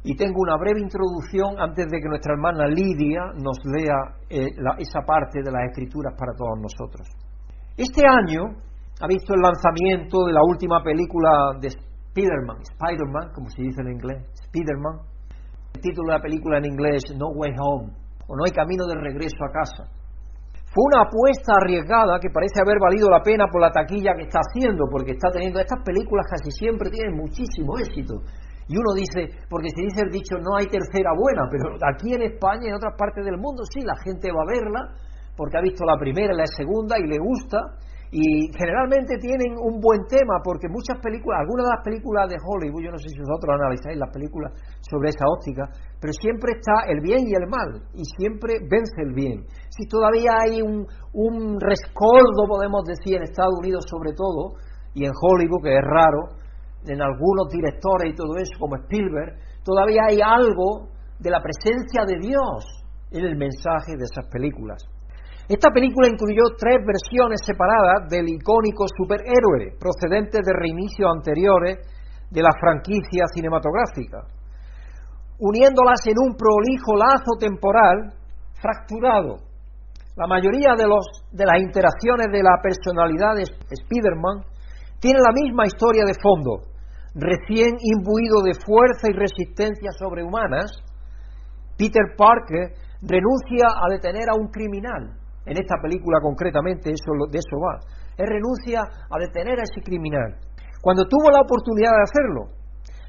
Y 0.05 0.15
tengo 0.17 0.37
una 0.39 0.57
breve 0.59 0.81
introducción 0.81 1.59
antes 1.59 1.87
de 1.91 1.99
que 1.99 2.09
nuestra 2.09 2.35
hermana 2.35 2.69
Lidia 2.69 3.33
nos 3.43 3.59
lea 3.65 3.97
eh, 4.29 4.51
esa 4.79 5.01
parte 5.01 5.43
de 5.43 5.51
las 5.51 5.71
escrituras 5.71 6.15
para 6.17 6.35
todos 6.37 6.61
nosotros. 6.61 7.09
Este 7.77 8.03
año 8.07 8.55
ha 9.01 9.07
visto 9.07 9.35
el 9.35 9.41
lanzamiento 9.41 10.25
de 10.27 10.33
la 10.33 10.43
última 10.47 10.83
película 10.83 11.59
de 11.61 11.71
Spiderman, 11.71 12.63
Spiderman, 12.63 13.33
como 13.35 13.51
se 13.51 13.63
dice 13.63 13.81
en 13.83 13.93
inglés, 13.93 14.23
Spiderman. 14.47 15.01
El 15.75 15.81
título 15.81 16.13
de 16.13 16.19
la 16.19 16.23
película 16.23 16.59
en 16.59 16.67
inglés 16.67 17.03
No 17.19 17.35
Way 17.35 17.53
Home, 17.59 17.93
o 18.29 18.37
No 18.37 18.45
hay 18.47 18.53
camino 18.53 18.87
de 18.87 18.95
regreso 18.95 19.43
a 19.43 19.51
casa. 19.51 19.91
Fue 20.71 20.83
una 20.91 21.07
apuesta 21.07 21.55
arriesgada 21.55 22.19
que 22.19 22.31
parece 22.31 22.59
haber 22.63 22.79
valido 22.83 23.11
la 23.11 23.23
pena 23.23 23.47
por 23.47 23.61
la 23.61 23.71
taquilla 23.71 24.15
que 24.15 24.27
está 24.27 24.41
haciendo, 24.43 24.87
porque 24.91 25.13
está 25.13 25.31
teniendo 25.31 25.61
estas 25.61 25.83
películas 25.85 26.27
casi 26.31 26.51
siempre 26.51 26.91
tienen 26.91 27.15
muchísimo 27.15 27.79
éxito. 27.79 28.23
Y 28.67 28.79
uno 28.79 28.95
dice, 28.95 29.39
porque 29.51 29.71
se 29.71 29.83
dice 29.83 30.03
el 30.03 30.11
dicho, 30.11 30.35
no 30.41 30.57
hay 30.57 30.67
tercera 30.67 31.11
buena, 31.15 31.47
pero 31.51 31.77
aquí 31.79 32.15
en 32.15 32.23
España 32.23 32.65
y 32.65 32.69
en 32.69 32.75
otras 32.75 32.95
partes 32.97 33.25
del 33.25 33.37
mundo 33.39 33.63
sí, 33.71 33.83
la 33.83 33.95
gente 34.03 34.33
va 34.33 34.43
a 34.43 34.51
verla 34.51 34.81
porque 35.37 35.59
ha 35.59 35.61
visto 35.61 35.85
la 35.85 35.99
primera 35.99 36.33
y 36.33 36.37
la 36.37 36.47
segunda 36.47 36.99
y 36.99 37.07
le 37.07 37.19
gusta. 37.19 37.59
Y 38.15 38.47
generalmente 38.55 39.19
tienen 39.19 39.59
un 39.59 39.83
buen 39.83 40.07
tema 40.07 40.39
porque 40.39 40.71
muchas 40.71 41.03
películas, 41.03 41.43
algunas 41.43 41.67
de 41.67 41.75
las 41.75 41.83
películas 41.83 42.31
de 42.31 42.39
Hollywood, 42.39 42.87
yo 42.87 42.95
no 42.95 42.99
sé 43.03 43.11
si 43.11 43.19
vosotros 43.19 43.59
analizáis 43.59 43.99
las 43.99 44.15
películas 44.15 44.55
sobre 44.87 45.11
esa 45.11 45.27
óptica, 45.27 45.67
pero 45.99 46.13
siempre 46.15 46.55
está 46.55 46.87
el 46.87 47.03
bien 47.03 47.27
y 47.27 47.35
el 47.35 47.51
mal 47.51 47.91
y 47.91 48.07
siempre 48.15 48.63
vence 48.71 49.03
el 49.03 49.19
bien. 49.19 49.43
Si 49.67 49.91
todavía 49.91 50.31
hay 50.47 50.63
un, 50.63 50.87
un 51.11 51.59
rescoldo, 51.59 52.47
podemos 52.47 52.87
decir, 52.87 53.19
en 53.19 53.27
Estados 53.27 53.59
Unidos 53.59 53.83
sobre 53.91 54.15
todo, 54.15 54.63
y 54.95 55.03
en 55.03 55.11
Hollywood, 55.11 55.67
que 55.67 55.75
es 55.75 55.83
raro, 55.83 56.39
en 56.87 57.03
algunos 57.03 57.51
directores 57.51 58.13
y 58.13 58.15
todo 58.15 58.39
eso, 58.39 58.55
como 58.63 58.77
Spielberg, 58.77 59.43
todavía 59.67 60.07
hay 60.07 60.23
algo 60.23 60.87
de 61.19 61.31
la 61.31 61.43
presencia 61.43 62.07
de 62.07 62.23
Dios 62.23 62.63
en 63.11 63.25
el 63.27 63.35
mensaje 63.35 63.99
de 63.99 64.07
esas 64.07 64.31
películas. 64.31 64.87
Esta 65.47 65.69
película 65.71 66.09
incluyó 66.09 66.57
tres 66.57 66.81
versiones 66.81 67.41
separadas 67.45 68.09
del 68.09 68.29
icónico 68.29 68.87
superhéroe, 68.89 69.77
procedente 69.79 70.41
de 70.41 70.53
reinicios 70.57 71.11
anteriores 71.15 71.77
de 72.31 72.41
la 72.41 72.49
franquicia 72.59 73.29
cinematográfica, 73.35 74.25
uniéndolas 75.39 76.01
en 76.07 76.17
un 76.17 76.35
prolijo 76.35 76.97
lazo 76.97 77.37
temporal 77.39 78.15
fracturado. 78.57 79.37
La 80.17 80.27
mayoría 80.27 80.73
de, 80.79 80.89
los, 80.89 81.05
de 81.31 81.45
las 81.45 81.61
interacciones 81.61 82.29
de 82.33 82.43
la 82.43 82.57
personalidad 82.63 83.37
de 83.37 83.45
Spider-Man 83.45 84.49
tiene 84.99 85.21
la 85.21 85.35
misma 85.35 85.67
historia 85.67 86.05
de 86.07 86.15
fondo, 86.23 86.73
recién 87.15 87.77
imbuido 87.83 88.41
de 88.41 88.55
fuerza 88.65 89.11
y 89.11 89.13
resistencia 89.13 89.91
sobrehumanas, 89.99 90.73
Peter 91.77 92.17
Parker 92.17 92.73
renuncia 93.03 93.67
a 93.69 93.91
detener 93.91 94.31
a 94.31 94.39
un 94.41 94.49
criminal. 94.49 95.24
En 95.47 95.57
esta 95.59 95.77
película 95.83 96.19
concretamente 96.23 96.91
eso, 96.91 97.13
de 97.31 97.39
eso 97.39 97.57
va. 97.61 97.81
Él 98.17 98.27
renuncia 98.27 98.81
a 98.81 99.19
detener 99.19 99.59
a 99.61 99.65
ese 99.65 99.83
criminal. 99.85 100.37
Cuando 100.81 101.05
tuvo 101.05 101.31
la 101.31 101.41
oportunidad 101.41 101.93
de 101.93 102.05
hacerlo, 102.05 102.43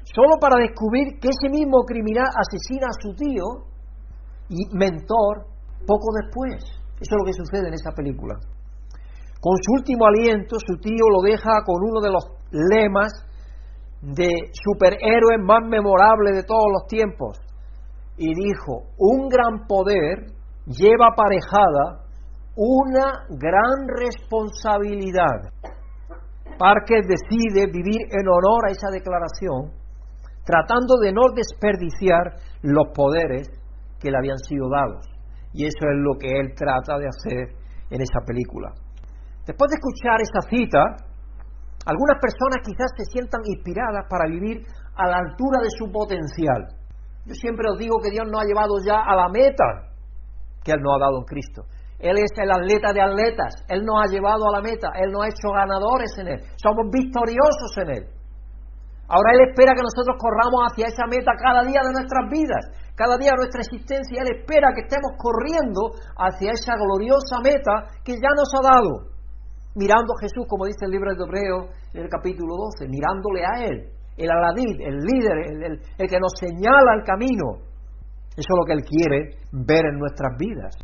solo 0.04 0.36
para 0.40 0.60
descubrir 0.60 1.18
que 1.20 1.28
ese 1.28 1.48
mismo 1.48 1.84
criminal 1.84 2.26
asesina 2.28 2.86
a 2.88 3.00
su 3.00 3.14
tío 3.14 3.44
y 4.48 4.64
mentor 4.76 5.46
poco 5.86 6.08
después. 6.22 6.62
Eso 7.00 7.12
es 7.12 7.18
lo 7.18 7.24
que 7.24 7.32
sucede 7.32 7.68
en 7.68 7.74
esa 7.74 7.92
película. 7.92 8.34
Con 9.40 9.56
su 9.62 9.72
último 9.78 10.06
aliento, 10.06 10.56
su 10.58 10.76
tío 10.80 11.04
lo 11.12 11.20
deja 11.22 11.60
con 11.64 11.76
uno 11.82 12.00
de 12.00 12.10
los 12.10 12.24
lemas 12.50 13.12
de 14.00 14.28
superhéroes 14.52 15.40
más 15.42 15.60
memorables 15.68 16.36
de 16.36 16.44
todos 16.44 16.66
los 16.72 16.86
tiempos. 16.88 17.38
Y 18.16 18.32
dijo, 18.34 18.88
un 18.98 19.28
gran 19.28 19.66
poder 19.66 20.32
lleva 20.66 21.08
aparejada 21.12 22.05
una 22.56 23.26
gran 23.28 23.86
responsabilidad. 23.86 25.52
Parker 26.58 27.04
decide 27.04 27.66
vivir 27.70 28.08
en 28.10 28.26
honor 28.26 28.66
a 28.66 28.72
esa 28.72 28.88
declaración, 28.90 29.72
tratando 30.44 30.96
de 30.96 31.12
no 31.12 31.22
desperdiciar 31.34 32.40
los 32.62 32.88
poderes 32.94 33.48
que 34.00 34.10
le 34.10 34.16
habían 34.16 34.38
sido 34.38 34.70
dados. 34.70 35.04
Y 35.52 35.66
eso 35.66 35.84
es 35.84 35.96
lo 36.00 36.16
que 36.18 36.28
él 36.28 36.54
trata 36.56 36.98
de 36.98 37.08
hacer 37.08 37.56
en 37.90 38.00
esa 38.00 38.20
película. 38.26 38.72
Después 39.46 39.70
de 39.70 39.76
escuchar 39.76 40.20
esa 40.20 40.40
cita, 40.48 41.06
algunas 41.84 42.18
personas 42.20 42.64
quizás 42.64 42.90
se 42.96 43.04
sientan 43.04 43.42
inspiradas 43.44 44.06
para 44.08 44.26
vivir 44.26 44.64
a 44.96 45.06
la 45.08 45.18
altura 45.18 45.60
de 45.62 45.70
su 45.76 45.92
potencial. 45.92 46.66
Yo 47.26 47.34
siempre 47.34 47.68
os 47.70 47.78
digo 47.78 47.98
que 48.02 48.10
Dios 48.10 48.24
nos 48.26 48.40
ha 48.40 48.46
llevado 48.46 48.74
ya 48.84 49.02
a 49.04 49.14
la 49.14 49.28
meta 49.28 49.92
que 50.64 50.72
Él 50.72 50.80
nos 50.80 50.96
ha 50.96 51.04
dado 51.04 51.18
en 51.18 51.24
Cristo. 51.24 51.62
Él 51.98 52.16
es 52.18 52.32
el 52.36 52.50
atleta 52.50 52.92
de 52.92 53.00
atletas, 53.00 53.64
Él 53.68 53.84
nos 53.84 53.96
ha 54.02 54.12
llevado 54.12 54.48
a 54.48 54.60
la 54.60 54.60
meta, 54.60 54.92
Él 55.00 55.10
nos 55.10 55.24
ha 55.24 55.28
hecho 55.28 55.48
ganadores 55.48 56.12
en 56.18 56.28
Él, 56.28 56.40
somos 56.60 56.84
victoriosos 56.92 57.72
en 57.78 57.88
Él. 57.90 58.04
Ahora 59.08 59.32
Él 59.32 59.48
espera 59.48 59.72
que 59.72 59.86
nosotros 59.86 60.16
corramos 60.18 60.66
hacia 60.68 60.90
esa 60.90 61.06
meta 61.06 61.32
cada 61.38 61.62
día 61.62 61.80
de 61.80 61.92
nuestras 61.94 62.26
vidas, 62.28 62.64
cada 62.96 63.16
día 63.16 63.30
de 63.32 63.46
nuestra 63.46 63.62
existencia. 63.62 64.20
Él 64.20 64.42
espera 64.42 64.74
que 64.74 64.82
estemos 64.82 65.14
corriendo 65.16 65.94
hacia 66.18 66.50
esa 66.52 66.74
gloriosa 66.74 67.38
meta 67.38 67.86
que 68.02 68.18
ya 68.18 68.32
nos 68.34 68.50
ha 68.50 68.62
dado 68.66 69.16
mirando 69.76 70.16
a 70.16 70.20
Jesús, 70.20 70.44
como 70.48 70.64
dice 70.64 70.88
el 70.88 70.90
libro 70.90 71.12
de 71.12 71.22
Hebreo 71.22 71.68
en 71.92 72.02
el 72.02 72.08
capítulo 72.08 72.56
12, 72.80 72.88
mirándole 72.88 73.44
a 73.44 73.64
Él, 73.68 73.92
el 74.16 74.30
aladid, 74.30 74.80
el 74.80 74.96
líder, 75.04 75.36
el, 75.52 75.80
el 75.98 76.08
que 76.08 76.18
nos 76.18 76.32
señala 76.40 76.96
el 76.96 77.04
camino. 77.04 77.60
Eso 78.32 78.48
es 78.48 78.56
lo 78.56 78.64
que 78.64 78.72
Él 78.72 78.84
quiere 78.84 79.36
ver 79.52 79.84
en 79.84 79.98
nuestras 79.98 80.32
vidas. 80.38 80.74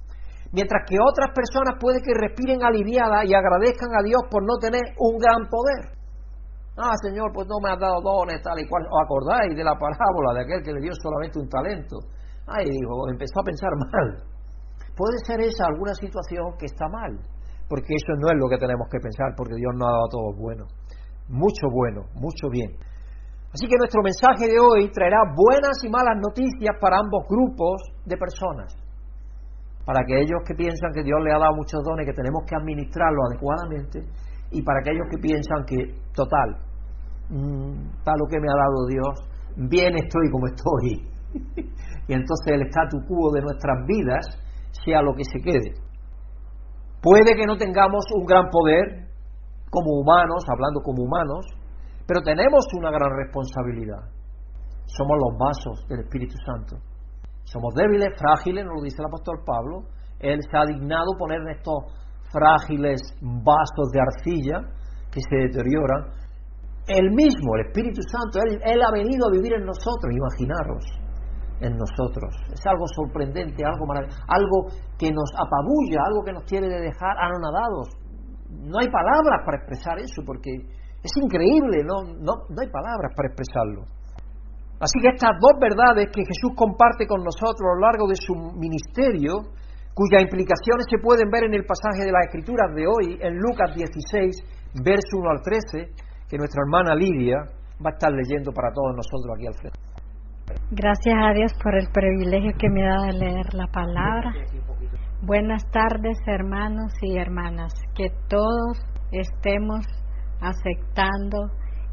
Mientras 0.53 0.85
que 0.87 1.01
otras 1.01 1.33
personas 1.33 1.81
puede 1.81 2.05
que 2.05 2.13
respiren 2.13 2.63
aliviadas 2.63 3.25
y 3.25 3.35
agradezcan 3.35 3.89
a 3.97 4.05
Dios 4.05 4.21
por 4.31 4.45
no 4.45 4.61
tener 4.61 4.85
un 5.01 5.17
gran 5.17 5.49
poder. 5.49 5.97
Ah, 6.77 6.93
Señor, 7.03 7.33
pues 7.33 7.49
no 7.49 7.57
me 7.61 7.73
has 7.73 7.81
dado 7.81 8.01
dones, 8.01 8.41
tal 8.43 8.61
y 8.61 8.69
cual. 8.69 8.85
¿Os 8.85 9.01
acordáis 9.01 9.57
de 9.57 9.65
la 9.65 9.77
parábola 9.77 10.37
de 10.37 10.45
aquel 10.45 10.61
que 10.63 10.73
le 10.73 10.81
dio 10.81 10.93
solamente 11.01 11.41
un 11.41 11.49
talento? 11.49 11.97
Ay, 12.47 12.69
dijo, 12.69 13.09
empezó 13.09 13.41
a 13.41 13.45
pensar 13.45 13.73
mal. 13.77 14.09
Puede 14.97 15.17
ser 15.25 15.41
esa 15.41 15.67
alguna 15.73 15.95
situación 15.95 16.53
que 16.59 16.67
está 16.67 16.89
mal 16.89 17.17
porque 17.73 17.97
eso 17.97 18.13
no 18.21 18.29
es 18.29 18.37
lo 18.37 18.53
que 18.53 18.61
tenemos 18.61 18.85
que 18.93 19.01
pensar, 19.01 19.33
porque 19.33 19.57
Dios 19.57 19.73
nos 19.73 19.89
ha 19.89 19.97
dado 19.97 20.09
todo 20.13 20.29
bueno, 20.37 20.69
mucho 21.33 21.73
bueno, 21.73 22.05
mucho 22.13 22.53
bien. 22.53 22.69
Así 23.49 23.65
que 23.65 23.81
nuestro 23.81 24.05
mensaje 24.05 24.45
de 24.45 24.61
hoy 24.61 24.93
traerá 24.93 25.25
buenas 25.33 25.81
y 25.81 25.89
malas 25.89 26.21
noticias 26.21 26.77
para 26.77 27.01
ambos 27.01 27.25
grupos 27.25 27.81
de 28.05 28.17
personas. 28.21 28.77
Para 29.85 30.01
aquellos 30.03 30.43
que 30.47 30.55
piensan 30.55 30.93
que 30.93 31.03
Dios 31.03 31.19
le 31.25 31.33
ha 31.33 31.39
dado 31.39 31.55
muchos 31.57 31.83
dones, 31.83 32.07
que 32.07 32.13
tenemos 32.13 32.45
que 32.47 32.55
administrarlo 32.55 33.19
adecuadamente, 33.31 34.01
y 34.51 34.63
para 34.63 34.81
aquellos 34.81 35.07
que 35.11 35.19
piensan 35.19 35.65
que, 35.67 35.77
total, 36.15 36.57
mm, 37.31 38.05
para 38.05 38.17
lo 38.19 38.27
que 38.29 38.39
me 38.39 38.49
ha 38.49 38.57
dado 38.57 38.87
Dios, 38.87 39.15
bien 39.57 39.97
estoy 39.97 40.31
como 40.31 40.47
estoy. 40.47 41.09
y 42.09 42.13
entonces 42.13 42.47
el 42.47 42.63
statu 42.69 42.99
quo 43.09 43.33
de 43.33 43.43
nuestras 43.43 43.87
vidas 43.87 44.27
sea 44.85 45.03
lo 45.03 45.15
que 45.15 45.25
se 45.25 45.41
quede. 45.41 45.75
Puede 47.01 47.35
que 47.35 47.47
no 47.47 47.57
tengamos 47.57 48.05
un 48.15 48.25
gran 48.25 48.49
poder 48.51 49.09
como 49.71 50.01
humanos, 50.01 50.45
hablando 50.49 50.81
como 50.83 51.03
humanos, 51.03 51.47
pero 52.07 52.21
tenemos 52.23 52.65
una 52.79 52.91
gran 52.91 53.11
responsabilidad. 53.17 54.03
Somos 54.87 55.17
los 55.19 55.39
vasos 55.39 55.89
del 55.89 56.01
Espíritu 56.01 56.35
Santo. 56.45 56.77
Somos 57.45 57.75
débiles, 57.75 58.09
frágiles, 58.19 58.65
nos 58.65 58.77
lo 58.77 58.83
dice 58.83 58.97
el 59.01 59.07
apóstol 59.07 59.43
Pablo. 59.45 59.89
Él 60.21 60.39
se 60.51 60.57
ha 60.57 60.65
dignado 60.65 61.13
poner 61.19 61.41
en 61.43 61.51
estos 61.51 61.85
frágiles 62.31 63.01
vasos 63.21 63.91
de 63.93 64.01
arcilla 64.01 64.59
que 65.11 65.21
se 65.21 65.37
deterioran. 65.37 66.15
Él 66.87 67.11
mismo, 67.13 67.55
el 67.57 67.67
Espíritu 67.67 68.01
Santo, 68.03 68.41
él, 68.43 68.61
él 68.65 68.81
ha 68.83 68.91
venido 68.91 69.29
a 69.29 69.33
vivir 69.33 69.55
en 69.55 69.67
nosotros, 69.67 70.11
imaginaros 70.11 71.03
en 71.63 71.79
nosotros. 71.79 72.35
Es 72.53 72.61
algo 72.67 72.87
sorprendente, 72.91 73.63
algo 73.65 73.87
maravilloso, 73.87 74.19
algo 74.27 74.59
que 74.99 75.11
nos 75.11 75.31
apabulla, 75.39 76.03
algo 76.11 76.25
que 76.27 76.33
nos 76.33 76.45
de 76.47 76.81
dejar 76.91 77.15
anonadados. 77.19 77.95
No 78.51 78.79
hay 78.83 78.91
palabras 78.91 79.41
para 79.47 79.59
expresar 79.59 79.99
eso, 79.99 80.23
porque 80.27 80.51
es 80.51 81.13
increíble, 81.17 81.83
no, 81.87 82.03
no, 82.19 82.47
no 82.51 82.59
hay 82.61 82.69
palabras 82.69 83.15
para 83.17 83.29
expresarlo. 83.29 83.87
Así 84.83 84.99
que 84.99 85.15
estas 85.15 85.39
dos 85.39 85.55
verdades 85.63 86.11
que 86.11 86.27
Jesús 86.27 86.59
comparte 86.59 87.07
con 87.07 87.23
nosotros 87.23 87.63
a 87.63 87.75
lo 87.79 87.87
largo 87.87 88.11
de 88.11 88.19
su 88.19 88.35
ministerio, 88.59 89.55
cuyas 89.95 90.27
implicaciones 90.27 90.91
se 90.91 90.99
pueden 90.99 91.31
ver 91.31 91.45
en 91.47 91.55
el 91.55 91.63
pasaje 91.63 92.03
de 92.03 92.11
las 92.11 92.27
Escrituras 92.27 92.75
de 92.75 92.83
hoy, 92.91 93.15
en 93.23 93.39
Lucas 93.39 93.71
16, 93.79 94.83
verso 94.83 95.23
1 95.23 95.31
al 95.31 95.41
13, 95.41 95.87
que 96.27 96.37
nuestra 96.37 96.67
hermana 96.67 96.99
Lidia 96.99 97.47
va 97.79 97.91
a 97.91 97.95
estar 97.95 98.11
leyendo 98.11 98.51
para 98.51 98.75
todos 98.75 98.91
nosotros 98.99 99.31
aquí 99.39 99.47
al 99.47 99.55
frente. 99.55 99.79
Gracias 100.75 101.15
a 101.15 101.33
Dios 101.33 101.53
por 101.63 101.79
el 101.79 101.87
privilegio 101.95 102.51
que 102.59 102.69
me 102.69 102.83
da 102.83 103.07
de 103.07 103.13
leer 103.23 103.55
la 103.55 103.69
palabra. 103.69 104.35
Buenas 105.23 105.63
tardes 105.71 106.19
hermanos 106.27 106.91
y 107.03 107.19
hermanas, 107.19 107.73
que 107.95 108.11
todos 108.29 108.83
estemos 109.13 109.87
aceptando 110.41 111.39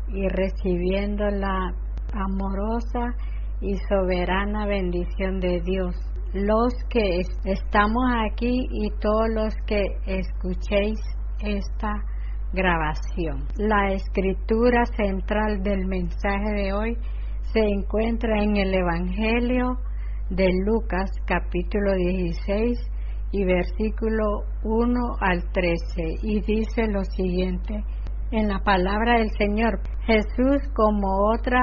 y 0.08 0.28
recibiendo 0.28 1.30
la 1.30 1.72
amorosa 2.14 3.16
y 3.62 3.76
soberana 3.90 4.66
bendición 4.66 5.40
de 5.40 5.62
Dios. 5.62 5.96
Los 6.34 6.74
que 6.90 7.22
estamos 7.46 8.04
aquí 8.32 8.68
y 8.72 8.90
todos 9.00 9.30
los 9.34 9.54
que 9.66 9.84
escuchéis 10.06 11.00
esta 11.40 11.94
grabación. 12.54 13.46
La 13.58 13.92
escritura 13.94 14.86
central 14.98 15.62
del 15.64 15.86
mensaje 15.86 16.52
de 16.56 16.74
hoy 16.74 16.98
se 17.54 17.60
encuentra 17.60 18.44
en 18.44 18.58
el 18.58 18.74
Evangelio 18.74 19.78
de 20.30 20.50
Lucas 20.66 21.10
capítulo 21.26 21.96
16 21.96 22.78
y 23.32 23.44
versículo 23.44 24.44
1 24.64 25.00
al 25.20 25.44
13 25.52 26.20
y 26.24 26.42
dice 26.42 26.88
lo 26.88 27.04
siguiente 27.04 27.84
en 28.32 28.48
la 28.48 28.60
palabra 28.60 29.20
del 29.20 29.32
Señor 29.38 29.80
Jesús 30.06 30.58
como 30.76 31.08
otra 31.34 31.60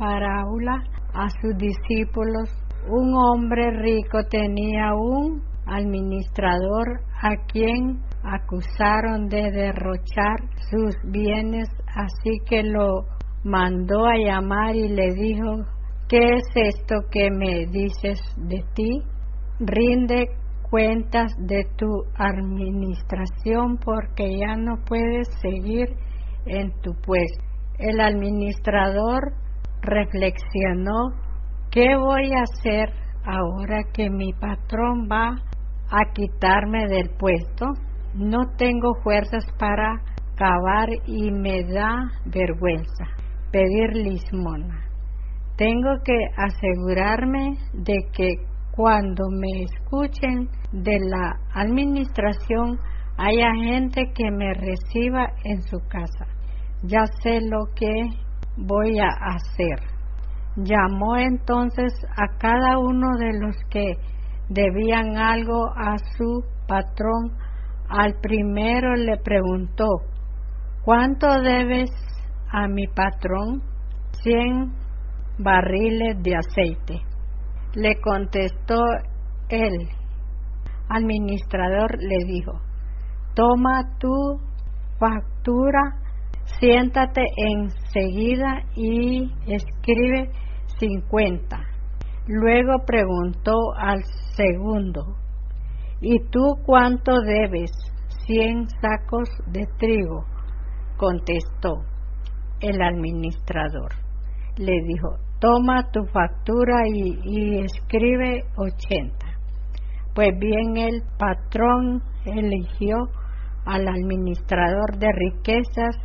parábola 0.00 0.82
a 1.12 1.28
sus 1.28 1.56
discípulos 1.58 2.48
un 2.88 3.14
hombre 3.14 3.70
rico 3.82 4.24
tenía 4.30 4.94
un 4.94 5.42
administrador 5.66 7.02
a 7.20 7.36
quien 7.46 8.00
acusaron 8.24 9.28
de 9.28 9.50
derrochar 9.50 10.38
sus 10.70 10.96
bienes, 11.04 11.68
así 11.94 12.38
que 12.48 12.62
lo 12.62 13.04
mandó 13.44 14.06
a 14.06 14.16
llamar 14.16 14.74
y 14.74 14.88
le 14.88 15.12
dijo, 15.12 15.64
¿qué 16.08 16.36
es 16.36 16.44
esto 16.54 16.96
que 17.10 17.30
me 17.30 17.66
dices 17.66 18.20
de 18.36 18.64
ti? 18.74 19.02
Rinde 19.60 20.30
cuentas 20.70 21.32
de 21.38 21.66
tu 21.76 21.86
administración 22.16 23.76
porque 23.76 24.38
ya 24.38 24.56
no 24.56 24.76
puedes 24.86 25.28
seguir 25.42 25.96
en 26.46 26.72
tu 26.80 26.94
puesto. 26.94 27.44
El 27.78 28.00
administrador 28.00 29.34
reflexionó, 29.82 31.10
¿qué 31.70 31.96
voy 31.96 32.32
a 32.32 32.42
hacer 32.42 32.92
ahora 33.24 33.82
que 33.92 34.10
mi 34.10 34.32
patrón 34.32 35.08
va 35.10 35.36
a 35.90 36.12
quitarme 36.12 36.86
del 36.88 37.10
puesto? 37.18 37.66
No 38.14 38.38
tengo 38.56 38.94
fuerzas 39.02 39.44
para 39.58 40.00
cavar 40.36 40.88
y 41.06 41.30
me 41.30 41.64
da 41.64 42.10
vergüenza 42.24 43.04
pedir 43.52 43.94
lismona. 43.94 44.86
Tengo 45.56 45.90
que 46.04 46.16
asegurarme 46.36 47.58
de 47.72 47.98
que 48.12 48.36
cuando 48.70 49.28
me 49.30 49.64
escuchen 49.64 50.48
de 50.72 50.98
la 51.00 51.38
administración 51.52 52.78
haya 53.18 53.52
gente 53.54 54.12
que 54.14 54.30
me 54.30 54.54
reciba 54.54 55.26
en 55.44 55.62
su 55.62 55.78
casa. 55.88 56.26
Ya 56.82 57.04
sé 57.22 57.40
lo 57.42 57.66
que 57.74 58.08
voy 58.56 58.98
a 58.98 59.08
hacer. 59.34 59.80
Llamó 60.56 61.16
entonces 61.16 61.92
a 62.16 62.38
cada 62.38 62.78
uno 62.78 63.16
de 63.18 63.38
los 63.38 63.56
que 63.70 63.96
debían 64.48 65.16
algo 65.16 65.68
a 65.76 65.96
su 66.16 66.44
patrón. 66.66 67.32
Al 67.88 68.14
primero 68.20 68.94
le 68.94 69.16
preguntó, 69.18 69.86
¿cuánto 70.84 71.40
debes 71.40 71.90
a 72.50 72.68
mi 72.68 72.86
patrón? 72.88 73.62
Cien 74.22 74.72
barriles 75.38 76.22
de 76.22 76.36
aceite. 76.36 77.00
Le 77.74 78.00
contestó 78.00 78.80
el 79.48 79.88
administrador, 80.88 81.96
le 82.00 82.24
dijo, 82.26 82.60
toma 83.34 83.96
tu 83.98 84.40
factura, 84.98 85.99
siéntate 86.58 87.22
enseguida 87.36 88.62
y 88.74 89.30
escribe 89.46 90.30
cincuenta. 90.78 91.58
Luego 92.26 92.84
preguntó 92.86 93.54
al 93.76 94.02
segundo, 94.36 95.16
¿y 96.00 96.18
tú 96.30 96.56
cuánto 96.64 97.12
debes? 97.20 97.70
Cien 98.26 98.68
sacos 98.80 99.28
de 99.46 99.66
trigo, 99.78 100.24
contestó 100.96 101.82
el 102.60 102.80
administrador. 102.80 103.92
Le 104.56 104.72
dijo, 104.86 105.16
toma 105.40 105.90
tu 105.90 106.04
factura 106.12 106.86
y, 106.86 107.18
y 107.24 107.58
escribe 107.60 108.44
ochenta. 108.56 109.26
Pues 110.14 110.30
bien, 110.38 110.76
el 110.76 111.02
patrón 111.18 112.02
eligió 112.24 112.96
al 113.64 113.88
administrador 113.88 114.98
de 114.98 115.08
riquezas 115.12 115.96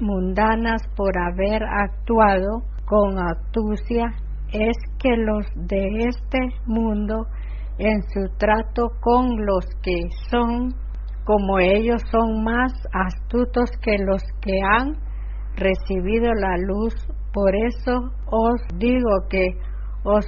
mundanas 0.00 0.82
por 0.96 1.12
haber 1.18 1.62
actuado 1.62 2.62
con 2.84 3.18
astucia 3.18 4.06
es 4.52 4.76
que 4.98 5.16
los 5.16 5.46
de 5.54 6.04
este 6.08 6.38
mundo 6.66 7.26
en 7.78 8.02
su 8.02 8.28
trato 8.38 8.90
con 9.00 9.44
los 9.44 9.64
que 9.82 10.00
son 10.30 10.74
como 11.24 11.58
ellos 11.58 12.00
son 12.10 12.42
más 12.42 12.72
astutos 12.92 13.70
que 13.82 13.98
los 13.98 14.22
que 14.40 14.58
han 14.62 14.94
recibido 15.56 16.32
la 16.32 16.56
luz. 16.56 16.94
Por 17.34 17.54
eso 17.54 18.10
os 18.26 18.60
digo 18.78 19.10
que 19.28 19.48
os 20.04 20.24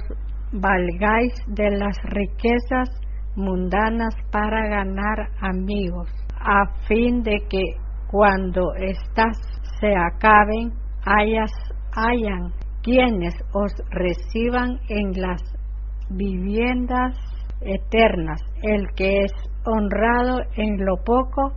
valgáis 0.51 1.33
de 1.47 1.71
las 1.71 1.97
riquezas 2.03 2.89
mundanas 3.35 4.13
para 4.31 4.67
ganar 4.67 5.29
amigos, 5.41 6.09
a 6.39 6.65
fin 6.87 7.23
de 7.23 7.39
que 7.49 7.63
cuando 8.11 8.75
éstas 8.75 9.50
se 9.81 9.95
acaben, 9.95 10.71
hayas, 11.03 11.51
hayan 11.93 12.53
quienes 12.83 13.33
os 13.51 13.73
reciban 13.89 14.79
en 14.87 15.19
las 15.19 15.41
viviendas 16.09 17.17
eternas. 17.61 18.39
El 18.61 18.85
que 18.95 19.23
es 19.23 19.31
honrado 19.65 20.41
en 20.55 20.85
lo 20.85 20.97
poco, 21.03 21.53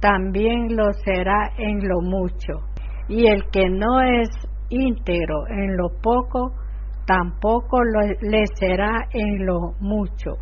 también 0.00 0.76
lo 0.76 0.92
será 1.04 1.52
en 1.58 1.86
lo 1.86 2.00
mucho. 2.00 2.64
Y 3.06 3.26
el 3.26 3.44
que 3.50 3.68
no 3.68 4.00
es 4.00 4.28
íntegro 4.70 5.46
en 5.48 5.76
lo 5.76 5.90
poco, 6.02 6.52
tampoco 7.06 7.82
lo, 7.84 8.00
le 8.20 8.44
será 8.54 9.08
en 9.12 9.44
lo 9.46 9.74
mucho. 9.80 10.32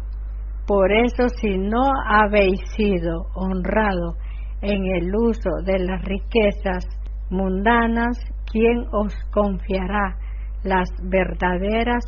Por 0.66 0.92
eso 0.92 1.28
si 1.40 1.58
no 1.58 1.82
habéis 2.08 2.60
sido 2.76 3.26
honrado 3.34 4.14
en 4.62 4.84
el 4.84 5.14
uso 5.14 5.50
de 5.64 5.78
las 5.78 6.02
riquezas 6.04 6.95
mundanas, 7.30 8.18
¿quién 8.50 8.86
os 8.92 9.14
confiará 9.32 10.16
las 10.62 10.88
verdaderas? 11.02 12.04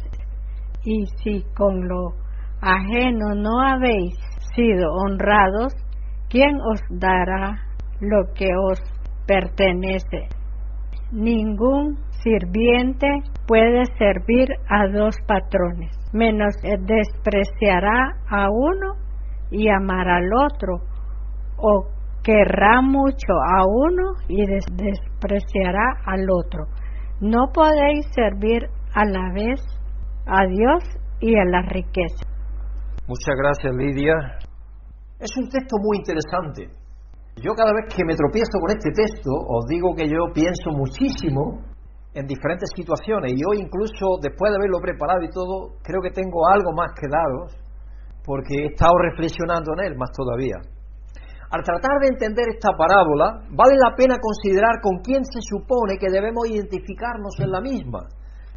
Y 0.84 1.06
si 1.22 1.44
con 1.56 1.88
lo 1.88 2.14
ajeno 2.60 3.34
no 3.34 3.60
habéis 3.60 4.16
sido 4.54 4.92
honrados, 4.92 5.74
¿quién 6.28 6.60
os 6.60 6.80
dará 6.90 7.58
lo 8.00 8.32
que 8.34 8.48
os 8.70 8.80
pertenece? 9.26 10.28
Ningún 11.12 11.98
sirviente 12.22 13.06
puede 13.46 13.84
servir 13.98 14.48
a 14.68 14.88
dos 14.88 15.16
patrones, 15.26 15.96
menos 16.12 16.54
despreciará 16.62 18.16
a 18.28 18.48
uno 18.50 18.94
y 19.50 19.68
amará 19.68 20.16
al 20.16 20.30
otro, 20.34 20.80
o 21.56 21.97
querrá 22.28 22.82
mucho 22.82 23.32
a 23.56 23.64
uno 23.64 24.12
y 24.28 24.44
despreciará 24.44 25.96
al 26.04 26.28
otro. 26.28 26.66
No 27.20 27.48
podéis 27.54 28.04
servir 28.12 28.68
a 28.92 29.04
la 29.06 29.32
vez 29.32 29.58
a 30.26 30.44
Dios 30.46 30.84
y 31.20 31.34
a 31.34 31.44
la 31.46 31.62
riqueza. 31.62 32.28
Muchas 33.08 33.34
gracias, 33.34 33.74
Lidia. 33.74 34.12
Es 35.18 35.30
un 35.38 35.48
texto 35.48 35.76
muy 35.80 35.96
interesante. 36.04 36.68
Yo 37.40 37.54
cada 37.56 37.72
vez 37.72 37.96
que 37.96 38.04
me 38.04 38.14
tropiezo 38.14 38.60
con 38.60 38.76
este 38.76 38.90
texto, 38.92 39.30
os 39.48 39.64
digo 39.66 39.94
que 39.96 40.06
yo 40.06 40.28
pienso 40.34 40.68
muchísimo 40.76 41.64
en 42.12 42.26
diferentes 42.26 42.68
situaciones 42.76 43.32
y 43.32 43.40
hoy 43.40 43.64
incluso 43.64 44.20
después 44.20 44.52
de 44.52 44.58
haberlo 44.58 44.80
preparado 44.80 45.22
y 45.22 45.30
todo, 45.30 45.80
creo 45.82 46.02
que 46.02 46.10
tengo 46.10 46.46
algo 46.52 46.72
más 46.76 46.92
que 46.92 47.08
daros 47.08 47.56
porque 48.22 48.52
he 48.52 48.66
estado 48.66 48.98
reflexionando 48.98 49.72
en 49.78 49.92
él 49.92 49.96
más 49.96 50.10
todavía. 50.12 50.60
Al 51.48 51.64
tratar 51.64 51.96
de 52.04 52.12
entender 52.12 52.44
esta 52.52 52.76
parábola, 52.76 53.40
vale 53.56 53.80
la 53.80 53.96
pena 53.96 54.20
considerar 54.20 54.84
con 54.84 55.00
quién 55.00 55.24
se 55.24 55.40
supone 55.40 55.96
que 55.96 56.12
debemos 56.12 56.44
identificarnos 56.44 57.40
en 57.40 57.50
la 57.50 57.64
misma, 57.64 58.04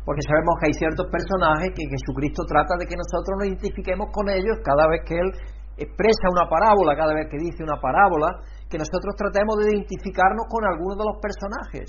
porque 0.03 0.27
sabemos 0.27 0.59
que 0.59 0.67
hay 0.67 0.75
ciertos 0.75 1.07
personajes 1.07 1.71
que 1.71 1.87
Jesucristo 1.87 2.43
trata 2.43 2.75
de 2.75 2.83
que 2.83 2.99
nosotros 2.99 3.31
nos 3.39 3.47
identifiquemos 3.47 4.11
con 4.11 4.27
ellos 4.27 4.59
cada 4.59 4.91
vez 4.91 5.07
que 5.07 5.15
Él 5.15 5.31
expresa 5.79 6.35
una 6.35 6.51
parábola, 6.51 6.91
cada 6.99 7.15
vez 7.15 7.31
que 7.31 7.39
dice 7.39 7.63
una 7.63 7.79
parábola, 7.79 8.43
que 8.67 8.75
nosotros 8.75 9.15
tratemos 9.15 9.55
de 9.63 9.71
identificarnos 9.71 10.51
con 10.51 10.67
algunos 10.67 10.99
de 10.99 11.07
los 11.07 11.17
personajes. 11.23 11.87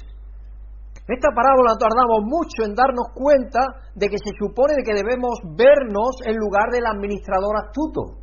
Esta 1.02 1.34
parábola 1.34 1.74
tardamos 1.82 2.22
mucho 2.30 2.62
en 2.62 2.78
darnos 2.78 3.10
cuenta 3.10 3.90
de 3.98 4.06
que 4.06 4.22
se 4.22 4.30
supone 4.38 4.78
de 4.78 4.86
que 4.86 4.94
debemos 4.94 5.34
vernos 5.58 6.14
en 6.22 6.38
lugar 6.38 6.70
del 6.70 6.86
administrador 6.86 7.58
astuto. 7.58 8.21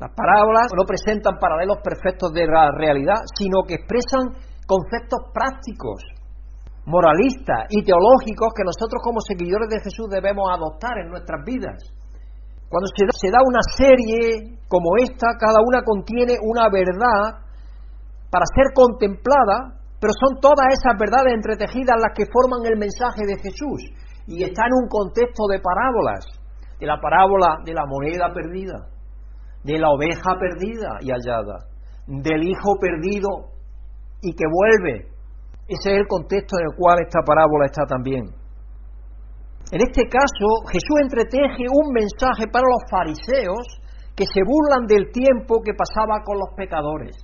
Las 0.00 0.16
parábolas 0.16 0.72
no 0.72 0.88
presentan 0.88 1.36
paralelos 1.36 1.84
perfectos 1.84 2.32
de 2.32 2.48
la 2.48 2.72
realidad, 2.72 3.20
sino 3.36 3.68
que 3.68 3.84
expresan 3.84 4.32
conceptos 4.64 5.28
prácticos, 5.28 6.00
moralistas 6.88 7.68
y 7.68 7.84
teológicos 7.84 8.48
que 8.56 8.64
nosotros 8.64 8.96
como 9.04 9.20
seguidores 9.20 9.68
de 9.68 9.84
Jesús 9.84 10.08
debemos 10.08 10.48
adoptar 10.48 10.96
en 11.04 11.12
nuestras 11.12 11.44
vidas. 11.44 11.76
Cuando 12.72 12.88
se 12.96 13.28
da, 13.28 13.44
una 13.44 13.60
serie 13.76 14.56
como 14.72 14.96
esta, 15.04 15.36
cada 15.36 15.60
una 15.60 15.84
contiene 15.84 16.40
una 16.48 16.72
verdad 16.72 17.44
para 18.32 18.48
ser 18.56 18.72
contemplada, 18.72 19.84
pero 20.00 20.16
son 20.16 20.40
todas 20.40 20.64
esas 20.80 20.96
verdades 20.96 21.34
entretejidas 21.34 22.00
las 22.00 22.16
que 22.16 22.30
forman 22.30 22.64
el 22.64 22.78
mensaje 22.80 23.26
de 23.28 23.36
Jesús. 23.36 23.84
Y 24.24 24.48
está 24.48 24.64
en 24.64 24.80
un 24.80 24.88
contexto 24.88 25.44
de 25.50 25.60
parábolas, 25.60 26.24
de 26.78 26.86
la 26.86 26.96
parábola 26.96 27.60
de 27.66 27.74
la 27.74 27.84
moneda 27.84 28.32
perdida, 28.32 28.86
de 29.64 29.78
la 29.78 29.90
oveja 29.90 30.38
perdida 30.38 30.98
y 31.00 31.10
hallada, 31.10 31.66
del 32.06 32.42
hijo 32.42 32.78
perdido 32.80 33.28
y 34.22 34.32
que 34.32 34.44
vuelve. 34.48 35.08
Ese 35.68 35.92
es 35.92 35.98
el 36.00 36.06
contexto 36.08 36.56
en 36.58 36.66
el 36.70 36.76
cual 36.76 36.98
esta 37.00 37.20
parábola 37.24 37.66
está 37.66 37.84
también. 37.86 38.24
En 39.70 39.80
este 39.80 40.08
caso, 40.08 40.66
Jesús 40.66 40.96
entreteje 41.02 41.64
un 41.70 41.92
mensaje 41.92 42.48
para 42.50 42.66
los 42.66 42.82
fariseos 42.90 43.80
que 44.16 44.24
se 44.26 44.42
burlan 44.42 44.86
del 44.86 45.12
tiempo 45.12 45.62
que 45.62 45.72
pasaba 45.74 46.24
con 46.24 46.38
los 46.38 46.50
pecadores 46.56 47.16